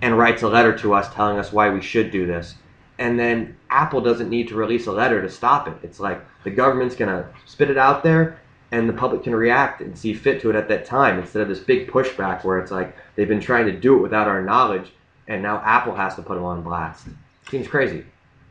and 0.00 0.18
writes 0.18 0.42
a 0.42 0.48
letter 0.48 0.76
to 0.78 0.94
us 0.94 1.12
telling 1.12 1.38
us 1.38 1.52
why 1.52 1.68
we 1.68 1.82
should 1.82 2.10
do 2.10 2.26
this. 2.26 2.54
And 2.98 3.18
then 3.18 3.56
Apple 3.68 4.00
doesn't 4.00 4.30
need 4.30 4.48
to 4.48 4.54
release 4.54 4.86
a 4.86 4.92
letter 4.92 5.20
to 5.20 5.28
stop 5.28 5.68
it. 5.68 5.76
It's 5.82 6.00
like 6.00 6.24
the 6.44 6.50
government's 6.50 6.96
going 6.96 7.10
to 7.10 7.28
spit 7.44 7.70
it 7.70 7.76
out 7.78 8.02
there 8.02 8.38
and 8.70 8.88
the 8.88 8.92
public 8.94 9.22
can 9.22 9.34
react 9.34 9.82
and 9.82 9.96
see 9.96 10.14
fit 10.14 10.40
to 10.40 10.50
it 10.50 10.56
at 10.56 10.68
that 10.68 10.86
time 10.86 11.18
instead 11.18 11.42
of 11.42 11.48
this 11.48 11.60
big 11.60 11.90
pushback 11.90 12.42
where 12.42 12.58
it's 12.58 12.70
like 12.70 12.96
they've 13.16 13.28
been 13.28 13.40
trying 13.40 13.66
to 13.66 13.72
do 13.72 13.96
it 13.96 14.02
without 14.02 14.28
our 14.28 14.42
knowledge 14.42 14.92
and 15.28 15.42
now 15.42 15.60
Apple 15.64 15.94
has 15.94 16.14
to 16.16 16.22
put 16.22 16.34
them 16.36 16.44
on 16.44 16.62
blast. 16.62 17.06
Seems 17.50 17.68
crazy. 17.68 18.04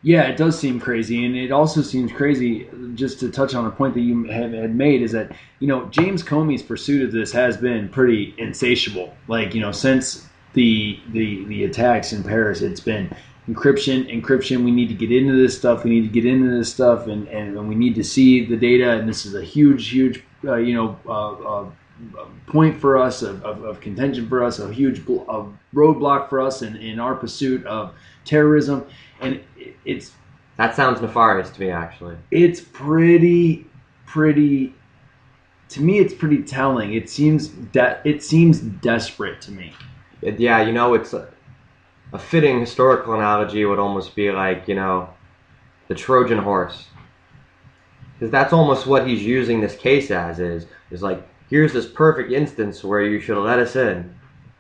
Yeah, 0.06 0.24
it 0.24 0.36
does 0.36 0.60
seem 0.60 0.82
crazy, 0.82 1.26
and 1.26 1.34
it 1.34 1.52
also 1.52 1.82
seems 1.82 2.12
crazy. 2.12 2.68
Just 2.94 3.22
to 3.22 3.32
touch 3.32 3.56
on 3.56 3.66
a 3.66 3.72
point 3.72 3.94
that 3.94 4.02
you 4.02 4.26
have, 4.26 4.52
had 4.52 4.76
made 4.76 5.02
is 5.02 5.14
that 5.14 5.32
you 5.60 5.68
know 5.68 5.86
James 5.86 6.22
Comey's 6.22 6.62
pursuit 6.62 7.04
of 7.04 7.14
this 7.14 7.32
has 7.32 7.56
been 7.56 7.88
pretty 7.88 8.36
insatiable. 8.38 9.16
Like 9.30 9.56
you 9.56 9.62
know 9.62 9.72
since 9.72 10.28
the 10.54 11.00
the 11.14 11.46
the 11.46 11.64
attacks 11.64 12.12
in 12.12 12.22
Paris, 12.22 12.62
it's 12.62 12.82
been 12.82 13.16
encryption, 13.48 14.12
encryption. 14.14 14.66
We 14.66 14.72
need 14.72 14.90
to 14.90 14.94
get 14.94 15.10
into 15.10 15.42
this 15.42 15.58
stuff. 15.58 15.86
We 15.86 15.92
need 15.92 16.04
to 16.04 16.22
get 16.22 16.26
into 16.26 16.50
this 16.50 16.72
stuff, 16.72 17.08
and 17.08 17.26
and, 17.30 17.58
and 17.58 17.70
we 17.70 17.76
need 17.76 17.96
to 17.96 18.04
see 18.04 18.46
the 18.46 18.58
data. 18.58 18.92
And 18.92 19.08
this 19.08 19.26
is 19.26 19.36
a 19.36 19.44
huge, 19.44 19.88
huge, 19.90 20.22
uh, 20.44 20.56
you 20.56 20.76
know. 20.76 21.00
Uh, 21.08 21.62
uh, 21.62 21.70
point 22.48 22.76
for 22.78 22.98
us 22.98 23.22
of, 23.22 23.42
of, 23.46 23.64
of 23.64 23.80
contention 23.80 24.28
for 24.28 24.44
us 24.44 24.60
a 24.60 24.74
huge 24.74 25.06
bl- 25.06 25.22
a 25.30 25.48
roadblock 25.74 26.28
for 26.28 26.42
us 26.42 26.62
in, 26.62 26.76
in 26.76 27.00
our 27.00 27.16
pursuit 27.16 27.66
of 27.66 27.94
terrorism 28.26 28.86
and 29.24 29.40
it- 29.58 29.76
it's 29.86 30.12
That 30.58 30.76
sounds 30.76 31.02
nefarious 31.02 31.50
to 31.52 31.62
me, 31.62 31.70
actually. 31.72 32.16
it's 32.32 32.62
pretty 32.62 33.66
pretty 34.06 34.74
to 35.70 35.82
me 35.82 35.98
it's 36.00 36.14
pretty 36.14 36.44
telling 36.44 36.94
it 36.94 37.10
seems 37.10 37.52
that 37.72 38.02
it 38.06 38.22
seems 38.24 38.60
desperate 38.60 39.42
to 39.42 39.52
me 39.52 39.74
It- 40.22 40.40
yeah, 40.40 40.62
you 40.62 40.72
know, 40.72 40.94
it's 40.94 41.14
a, 41.14 41.28
a 42.14 42.20
fitting 42.20 42.60
historical 42.60 43.14
analogy 43.14 43.66
would 43.66 43.80
almost 43.80 44.16
be 44.16 44.32
like, 44.32 44.68
you 44.68 44.76
know, 44.76 45.10
the 45.88 45.96
Trojan 45.96 46.38
horse. 46.38 46.88
Because 48.14 48.32
that's 48.32 48.54
almost 48.54 48.86
what 48.88 49.06
he's 49.08 49.22
using 49.24 49.60
this 49.60 49.76
case 49.76 50.12
as 50.12 50.40
is, 50.40 50.68
is 50.92 51.02
like, 51.02 51.28
here's 51.50 51.74
this 51.74 51.86
perfect 51.88 52.32
instance 52.32 52.84
where 52.84 53.02
you 53.02 53.20
should 53.20 53.38
let 53.44 53.60
us 53.60 53.76
in, 53.76 54.14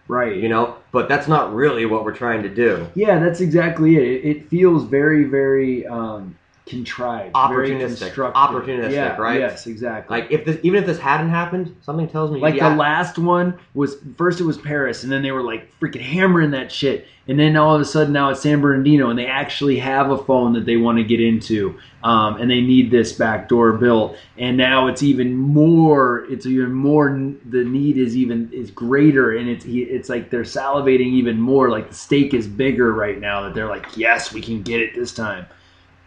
right 0.07 0.35
you 0.37 0.49
know? 0.49 0.75
But 0.91 1.09
that's 1.09 1.27
not 1.27 1.53
really 1.53 1.85
what 1.85 2.03
we're 2.03 2.15
trying 2.15 2.43
to 2.43 2.49
do. 2.49 2.87
yeah 2.95 3.19
that's 3.19 3.41
exactly 3.41 3.95
it 3.95 4.03
it, 4.03 4.25
it 4.25 4.49
feels 4.49 4.83
very 4.83 5.23
very 5.23 5.85
um, 5.87 6.37
contrived, 6.65 7.33
Opportunistic. 7.33 8.13
Opportunistic, 8.13 8.91
yeah, 8.91 9.17
right? 9.17 9.39
Yes, 9.39 9.67
exactly. 9.67 10.19
Like 10.19 10.31
if 10.31 10.45
this, 10.45 10.57
even 10.63 10.79
if 10.79 10.85
this 10.85 10.99
hadn't 10.99 11.29
happened, 11.29 11.75
something 11.81 12.07
tells 12.07 12.31
me 12.31 12.39
Like 12.39 12.57
the 12.57 12.69
last 12.69 13.17
one 13.17 13.59
was 13.73 13.97
first 14.17 14.39
it 14.39 14.45
was 14.45 14.57
Paris, 14.57 15.03
and 15.03 15.11
then 15.11 15.21
they 15.21 15.31
were 15.31 15.43
like 15.43 15.77
freaking 15.79 16.01
hammering 16.01 16.51
that 16.51 16.71
shit, 16.71 17.07
and 17.27 17.37
then 17.37 17.57
all 17.57 17.75
of 17.75 17.81
a 17.81 17.85
sudden 17.85 18.13
now 18.13 18.29
it's 18.29 18.41
San 18.41 18.61
Bernardino, 18.61 19.09
and 19.09 19.19
they 19.19 19.25
actually 19.25 19.77
have 19.79 20.09
a 20.11 20.17
phone 20.17 20.53
that 20.53 20.65
they 20.65 20.77
want 20.77 20.97
to 20.99 21.03
get 21.03 21.19
into, 21.19 21.77
um, 22.01 22.37
and 22.37 22.49
they 22.49 22.61
need 22.61 22.91
this 22.91 23.11
back 23.11 23.49
door 23.49 23.73
built, 23.73 24.15
and 24.37 24.55
now 24.55 24.87
it's 24.87 25.03
even 25.03 25.35
more, 25.35 26.25
it's 26.29 26.45
even 26.45 26.71
more, 26.71 27.09
the 27.49 27.65
need 27.65 27.97
is 27.97 28.15
even 28.15 28.49
is 28.53 28.71
greater, 28.71 29.35
and 29.35 29.49
it's 29.49 29.65
it's 29.65 30.07
like 30.07 30.29
they're 30.29 30.43
salivating 30.43 31.07
even 31.07 31.37
more, 31.37 31.69
like 31.69 31.89
the 31.89 31.95
stake 31.95 32.33
is 32.33 32.47
bigger 32.47 32.93
right 32.93 33.19
now 33.19 33.41
that 33.41 33.53
they're 33.53 33.69
like, 33.69 33.97
yes, 33.97 34.31
we 34.31 34.39
can 34.39 34.61
get 34.61 34.79
it 34.79 34.95
this 34.95 35.13
time, 35.13 35.45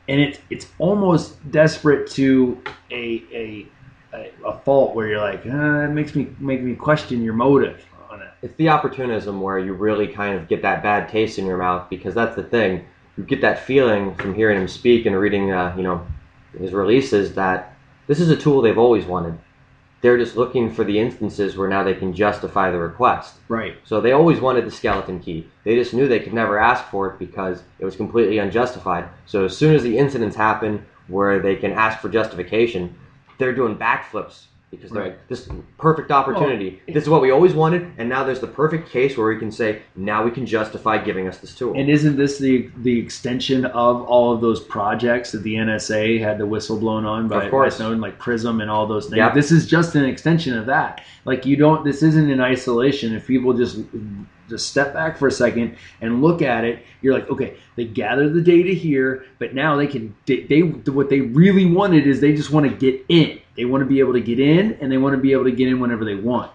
and 0.08 0.20
it's 0.20 0.38
it's 0.50 0.66
almost 0.78 1.50
desperate 1.50 2.08
to 2.12 2.60
a 2.90 3.22
a 3.32 3.66
a, 4.44 4.58
fault 4.60 4.94
where 4.94 5.08
you're 5.08 5.20
like, 5.20 5.44
uh, 5.46 5.84
it 5.84 5.90
makes 5.90 6.14
me 6.14 6.28
make 6.38 6.62
me 6.62 6.74
question 6.74 7.22
your 7.22 7.34
motive 7.34 7.84
on 8.10 8.22
it. 8.22 8.28
it's 8.42 8.54
the 8.56 8.68
opportunism 8.68 9.40
where 9.40 9.58
you 9.58 9.72
really 9.72 10.06
kind 10.06 10.38
of 10.38 10.48
get 10.48 10.62
that 10.62 10.82
bad 10.82 11.08
taste 11.08 11.38
in 11.38 11.46
your 11.46 11.58
mouth 11.58 11.88
because 11.90 12.14
that's 12.14 12.36
the 12.36 12.42
thing. 12.42 12.84
You 13.16 13.24
get 13.24 13.40
that 13.40 13.60
feeling 13.60 14.14
from 14.14 14.34
hearing 14.34 14.60
him 14.60 14.68
speak 14.68 15.06
and 15.06 15.18
reading, 15.18 15.50
uh, 15.50 15.74
you 15.76 15.82
know, 15.82 16.06
his 16.58 16.72
releases 16.72 17.34
that 17.34 17.74
this 18.06 18.20
is 18.20 18.30
a 18.30 18.36
tool 18.36 18.60
they've 18.62 18.78
always 18.78 19.04
wanted. 19.04 19.38
They're 20.00 20.18
just 20.18 20.36
looking 20.36 20.72
for 20.72 20.84
the 20.84 20.98
instances 20.98 21.56
where 21.56 21.68
now 21.68 21.82
they 21.82 21.94
can 21.94 22.12
justify 22.12 22.70
the 22.70 22.78
request. 22.78 23.34
Right. 23.48 23.76
So 23.84 24.00
they 24.00 24.12
always 24.12 24.40
wanted 24.40 24.66
the 24.66 24.70
skeleton 24.70 25.20
key. 25.20 25.48
They 25.64 25.74
just 25.74 25.94
knew 25.94 26.06
they 26.06 26.20
could 26.20 26.34
never 26.34 26.58
ask 26.58 26.84
for 26.90 27.08
it 27.08 27.18
because 27.18 27.62
it 27.78 27.84
was 27.84 27.96
completely 27.96 28.38
unjustified. 28.38 29.08
So 29.24 29.44
as 29.44 29.56
soon 29.56 29.74
as 29.74 29.82
the 29.82 29.98
incidents 29.98 30.36
happen 30.36 30.84
where 31.08 31.40
they 31.40 31.56
can 31.56 31.72
ask 31.72 32.00
for 32.00 32.08
justification, 32.08 32.94
they're 33.38 33.54
doing 33.54 33.76
backflips 33.76 34.46
because 34.76 34.90
they're 34.90 35.02
Right. 35.02 35.08
like, 35.12 35.28
this 35.28 35.40
is 35.46 35.52
perfect 35.78 36.10
opportunity. 36.10 36.80
this 36.88 37.04
is 37.04 37.08
what 37.10 37.22
we 37.22 37.30
always 37.30 37.54
wanted, 37.54 37.86
and 37.98 38.08
now 38.08 38.24
there's 38.24 38.40
the 38.40 38.46
perfect 38.46 38.90
case 38.90 39.16
where 39.16 39.28
we 39.28 39.38
can 39.38 39.50
say, 39.50 39.80
now 39.96 40.24
we 40.24 40.30
can 40.30 40.46
justify 40.46 40.98
giving 40.98 41.26
us 41.28 41.38
this 41.38 41.54
tool. 41.54 41.72
And 41.76 41.88
isn't 41.88 42.16
this 42.16 42.38
the 42.38 42.70
the 42.82 42.98
extension 42.98 43.64
of 43.66 44.02
all 44.02 44.32
of 44.32 44.40
those 44.40 44.60
projects 44.60 45.32
that 45.32 45.42
the 45.42 45.54
NSA 45.56 46.18
had 46.20 46.38
the 46.38 46.46
whistle 46.46 46.78
blown 46.78 47.04
on 47.04 47.28
by, 47.28 47.44
Of 47.44 47.50
course. 47.50 47.74
by 47.74 47.78
Snowden, 47.78 48.00
like 48.00 48.18
Prism 48.18 48.60
and 48.60 48.70
all 48.70 48.86
those 48.86 49.06
things? 49.06 49.16
Yep. 49.18 49.34
This 49.34 49.50
is 49.52 49.66
just 49.66 49.94
an 49.94 50.04
extension 50.04 50.56
of 50.56 50.66
that. 50.66 51.02
Like 51.24 51.44
you 51.46 51.56
don't. 51.56 51.84
This 51.84 52.02
isn't 52.02 52.30
in 52.30 52.40
isolation. 52.40 53.14
If 53.14 53.26
people 53.26 53.52
just 53.52 53.78
just 54.48 54.68
step 54.68 54.94
back 54.94 55.16
for 55.18 55.26
a 55.26 55.30
second 55.32 55.76
and 56.00 56.22
look 56.22 56.40
at 56.40 56.62
it, 56.64 56.78
you're 57.02 57.12
like, 57.12 57.28
okay, 57.28 57.56
they 57.74 57.84
gather 57.84 58.28
the 58.28 58.40
data 58.40 58.70
here, 58.72 59.24
but 59.40 59.54
now 59.54 59.74
they 59.74 59.88
can. 59.88 60.14
They, 60.26 60.42
they 60.42 60.60
what 60.60 61.10
they 61.10 61.20
really 61.20 61.66
wanted 61.66 62.06
is 62.06 62.20
they 62.20 62.32
just 62.34 62.50
want 62.52 62.68
to 62.70 62.76
get 62.76 63.04
in. 63.08 63.40
They 63.56 63.64
want 63.64 63.82
to 63.82 63.86
be 63.86 64.00
able 64.00 64.12
to 64.12 64.20
get 64.20 64.38
in, 64.38 64.76
and 64.80 64.90
they 64.90 64.98
want 64.98 65.14
to 65.14 65.20
be 65.20 65.32
able 65.32 65.44
to 65.44 65.52
get 65.52 65.68
in 65.68 65.80
whenever 65.80 66.04
they 66.04 66.14
want. 66.14 66.50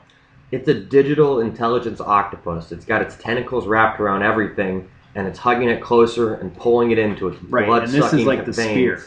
It's 0.51 0.67
a 0.67 0.73
digital 0.73 1.39
intelligence 1.39 2.01
octopus. 2.01 2.71
It's 2.71 2.85
got 2.85 3.01
its 3.01 3.15
tentacles 3.15 3.67
wrapped 3.67 3.99
around 3.99 4.23
everything, 4.23 4.89
and 5.15 5.27
it's 5.27 5.39
hugging 5.39 5.69
it 5.69 5.81
closer 5.81 6.35
and 6.35 6.55
pulling 6.55 6.91
it 6.91 6.99
into 6.99 7.27
its 7.29 7.41
Right, 7.43 7.65
blood 7.65 7.83
and 7.83 7.91
this 7.91 8.05
is 8.05 8.11
sucking 8.11 8.25
like 8.25 8.45
the 8.45 8.51
veins. 8.51 8.71
spear. 8.71 9.03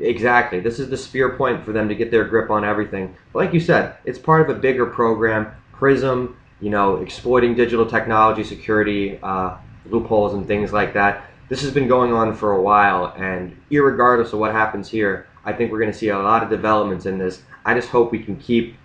Exactly. 0.00 0.60
This 0.60 0.78
is 0.78 0.90
the 0.90 0.96
spear 0.96 1.30
point 1.30 1.64
for 1.64 1.72
them 1.72 1.88
to 1.88 1.94
get 1.94 2.10
their 2.10 2.24
grip 2.24 2.50
on 2.50 2.64
everything. 2.64 3.14
But 3.32 3.40
like 3.40 3.54
you 3.54 3.60
said, 3.60 3.96
it's 4.04 4.18
part 4.18 4.48
of 4.48 4.56
a 4.56 4.58
bigger 4.58 4.86
program. 4.86 5.48
Prism, 5.72 6.36
you 6.60 6.70
know, 6.70 6.96
exploiting 6.96 7.54
digital 7.54 7.86
technology, 7.86 8.44
security 8.44 9.18
uh, 9.22 9.56
loopholes, 9.86 10.34
and 10.34 10.46
things 10.46 10.72
like 10.72 10.94
that. 10.94 11.24
This 11.48 11.62
has 11.62 11.72
been 11.72 11.88
going 11.88 12.12
on 12.12 12.34
for 12.34 12.52
a 12.52 12.60
while, 12.62 13.14
and 13.16 13.56
irregardless 13.70 14.32
of 14.32 14.38
what 14.38 14.52
happens 14.52 14.88
here, 14.88 15.26
I 15.48 15.52
think 15.54 15.72
we're 15.72 15.78
going 15.78 15.90
to 15.90 15.96
see 15.96 16.10
a 16.10 16.18
lot 16.18 16.42
of 16.42 16.50
developments 16.50 17.06
in 17.06 17.16
this. 17.16 17.40
I 17.64 17.72
just 17.74 17.88
hope 17.88 18.12
we 18.12 18.22
can 18.22 18.36
keep 18.36 18.76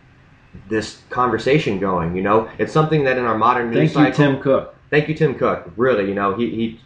this 0.70 1.02
conversation 1.10 1.78
going. 1.78 2.16
You 2.16 2.22
know, 2.24 2.50
it's 2.58 2.72
something 2.72 3.04
that 3.04 3.18
in 3.18 3.26
our 3.26 3.38
modern 3.38 3.70
news 3.70 3.92
Thank 3.94 4.08
you, 4.08 4.14
cycle, 4.14 4.34
Tim 4.34 4.42
Cook. 4.42 4.76
thank 4.90 5.10
you, 5.10 5.14
Tim 5.14 5.36
Cook. 5.36 5.70
Really, 5.76 6.08
you 6.08 6.16
know, 6.16 6.36
he, 6.36 6.50
he 6.50 6.80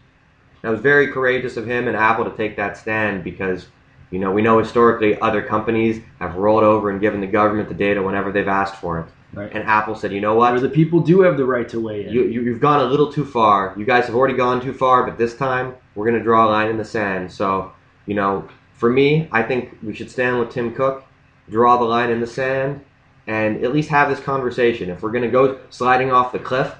that 0.63 0.69
was 0.69 0.79
very 0.79 1.09
courageous 1.09 1.57
of 1.57 1.67
him 1.67 1.87
and 1.87 1.95
Apple 1.95 2.25
to 2.25 2.35
take 2.35 2.55
that 2.57 2.75
stand 2.75 3.23
because, 3.23 3.67
you 4.09 4.17
know, 4.17 4.31
we 4.31 4.41
know 4.41 4.57
historically 4.57 5.19
other 5.21 5.43
companies 5.43 6.01
have 6.19 6.33
rolled 6.35 6.63
over 6.63 6.89
and 6.89 6.99
given 6.99 7.21
the 7.21 7.27
government 7.27 7.69
the 7.69 7.75
data 7.75 8.01
whenever 8.01 8.31
they've 8.31 8.47
asked 8.47 8.77
for 8.77 8.99
it. 9.01 9.05
Right. 9.31 9.51
And 9.53 9.63
Apple 9.65 9.93
said, 9.93 10.11
you 10.11 10.21
know 10.21 10.35
Where 10.35 10.53
what? 10.53 10.61
the 10.61 10.69
people 10.69 11.01
do 11.01 11.21
have 11.21 11.37
the 11.37 11.45
right 11.45 11.69
to 11.69 11.79
weigh 11.79 12.07
in. 12.07 12.13
You, 12.13 12.23
you, 12.23 12.41
you've 12.41 12.61
gone 12.61 12.79
a 12.79 12.85
little 12.89 13.11
too 13.13 13.25
far. 13.25 13.75
You 13.77 13.85
guys 13.85 14.07
have 14.07 14.15
already 14.15 14.33
gone 14.35 14.59
too 14.59 14.73
far, 14.73 15.05
but 15.05 15.19
this 15.19 15.35
time 15.37 15.75
we're 15.93 16.05
going 16.05 16.17
to 16.17 16.23
draw 16.23 16.47
a 16.47 16.49
line 16.49 16.69
in 16.69 16.77
the 16.77 16.85
sand. 16.85 17.31
So, 17.31 17.73
you 18.07 18.15
know, 18.15 18.47
for 18.77 18.89
me, 18.89 19.27
I 19.31 19.43
think 19.43 19.77
we 19.83 19.93
should 19.93 20.09
stand 20.09 20.39
with 20.39 20.51
Tim 20.51 20.73
Cook, 20.73 21.03
draw 21.49 21.77
the 21.77 21.83
line 21.83 22.09
in 22.09 22.19
the 22.21 22.27
sand, 22.27 22.81
and 23.27 23.63
at 23.63 23.73
least 23.73 23.89
have 23.89 24.09
this 24.09 24.19
conversation. 24.19 24.89
If 24.89 25.01
we're 25.01 25.11
going 25.11 25.23
to 25.23 25.29
go 25.29 25.59
sliding 25.69 26.11
off 26.11 26.31
the 26.31 26.39
cliff, 26.39 26.73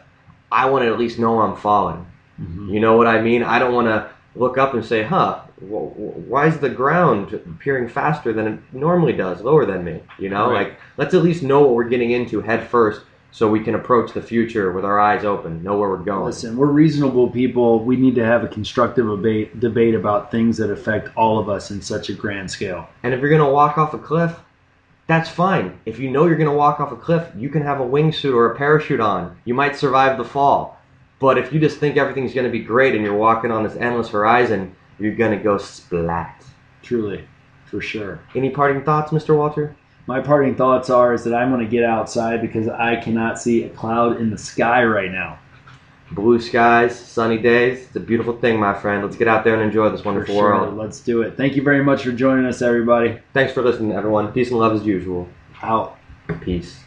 I 0.52 0.70
want 0.70 0.84
to 0.86 0.92
at 0.94 1.00
least 1.00 1.20
know 1.20 1.42
I'm 1.42 1.58
falling. 1.58 2.06
Mm-hmm. 2.40 2.70
You 2.74 2.80
know 2.80 2.96
what 2.96 3.08
I 3.08 3.20
mean? 3.22 3.44
I 3.44 3.60
don't 3.60 3.74
want 3.74 3.88
to 3.88 4.10
look 4.36 4.58
up 4.58 4.74
and 4.76 4.86
say, 4.86 5.04
huh, 5.04 5.42
wh- 5.60 5.92
wh- 5.92 6.30
why 6.30 6.46
is 6.48 6.60
the 6.60 6.70
ground 6.70 7.34
appearing 7.34 7.90
faster 7.90 8.32
than 8.32 8.48
it 8.48 8.60
normally 8.72 9.14
does, 9.14 9.42
lower 9.42 9.66
than 9.66 9.84
me? 9.84 10.02
You 10.20 10.30
know, 10.30 10.52
Right. 10.52 10.68
like, 10.70 10.80
let's 10.98 11.14
at 11.16 11.24
least 11.24 11.42
know 11.44 11.62
what 11.62 11.72
we're 11.74 11.90
getting 11.90 12.12
into 12.12 12.40
head 12.42 12.68
first 12.68 13.02
so 13.38 13.48
we 13.48 13.60
can 13.60 13.76
approach 13.76 14.14
the 14.14 14.22
future 14.22 14.72
with 14.72 14.84
our 14.84 15.00
eyes 15.00 15.24
open, 15.24 15.62
know 15.62 15.78
where 15.78 15.90
we're 15.90 15.98
going. 15.98 16.26
Listen, 16.26 16.58
we're 16.58 16.72
reasonable 16.72 17.30
people. 17.30 17.84
We 17.84 17.96
need 17.96 18.16
to 18.16 18.26
have 18.26 18.44
a 18.44 18.48
constructive 18.48 19.06
debate, 19.06 19.60
debate 19.60 19.94
about 19.94 20.32
things 20.32 20.58
that 20.58 20.72
affect 20.72 21.16
all 21.16 21.38
of 21.38 21.48
us 21.48 21.70
in 21.70 21.80
such 21.80 22.10
a 22.10 22.14
grand 22.14 22.50
scale. 22.50 22.90
And 23.04 23.14
if 23.14 23.20
you're 23.20 23.30
going 23.30 23.46
to 23.46 23.54
walk 23.54 23.78
off 23.78 23.94
a 23.94 24.00
cliff, 24.00 24.36
that's 25.06 25.30
fine. 25.30 25.80
If 25.86 26.00
you 26.00 26.10
know 26.10 26.26
you're 26.26 26.36
going 26.36 26.50
to 26.50 26.58
walk 26.58 26.80
off 26.80 26.92
a 26.92 26.96
cliff, 26.96 27.28
you 27.38 27.50
can 27.50 27.62
have 27.62 27.80
a 27.80 27.86
wingsuit 27.86 28.34
or 28.34 28.52
a 28.52 28.58
parachute 28.58 29.00
on. 29.00 29.40
You 29.46 29.54
might 29.54 29.76
survive 29.76 30.18
the 30.18 30.26
fall. 30.26 30.82
But 31.20 31.38
if 31.38 31.54
you 31.54 31.60
just 31.60 31.78
think 31.78 31.96
everything's 31.96 32.34
going 32.34 32.48
to 32.48 32.52
be 32.52 32.64
great 32.64 32.96
and 32.96 33.04
you're 33.04 33.16
walking 33.16 33.52
on 33.52 33.62
this 33.62 33.76
endless 33.76 34.10
horizon, 34.10 34.76
you're 34.98 35.14
going 35.14 35.38
to 35.38 35.44
go 35.44 35.60
splat. 35.60 36.44
Truly, 36.82 37.24
for 37.66 37.82
sure. 37.82 38.20
Any 38.34 38.50
parting 38.50 38.84
thoughts, 38.84 39.12
Mr. 39.12 39.38
Walter? 39.38 39.76
My 40.08 40.22
parting 40.22 40.56
thoughts 40.56 40.90
are 40.90 41.14
is 41.14 41.26
that 41.26 41.36
I'm 41.36 41.52
going 41.52 41.66
to 41.66 41.70
get 41.70 41.84
outside 41.84 42.42
because 42.42 42.70
I 42.70 42.96
cannot 42.96 43.42
see 43.42 43.66
a 43.66 43.70
cloud 43.70 44.22
in 44.22 44.30
the 44.30 44.38
sky 44.38 44.86
right 44.86 45.12
now. 45.12 45.38
Blue 46.12 46.40
skies, 46.40 46.98
sunny 46.98 47.38
days. 47.38 47.88
It's 47.88 47.96
a 47.98 48.00
beautiful 48.00 48.38
thing, 48.38 48.58
my 48.58 48.74
friend. 48.74 49.04
Let's 49.04 49.18
get 49.18 49.28
out 49.28 49.44
there 49.44 49.56
and 49.56 49.62
enjoy 49.62 49.90
this 49.90 50.06
wonderful 50.06 50.34
sure. 50.34 50.54
world. 50.54 50.78
Let's 50.78 51.02
do 51.02 51.24
it. 51.24 51.36
Thank 51.36 51.58
you 51.58 51.62
very 51.62 51.84
much 51.84 52.04
for 52.04 52.14
joining 52.14 52.46
us, 52.46 52.62
everybody. 52.62 53.20
Thanks 53.34 53.52
for 53.52 53.62
listening, 53.62 53.92
everyone. 53.92 54.32
Peace 54.32 54.50
and 54.50 54.60
love 54.60 54.74
as 54.74 54.86
usual. 54.86 55.28
Out. 55.62 55.98
Peace. 56.40 56.80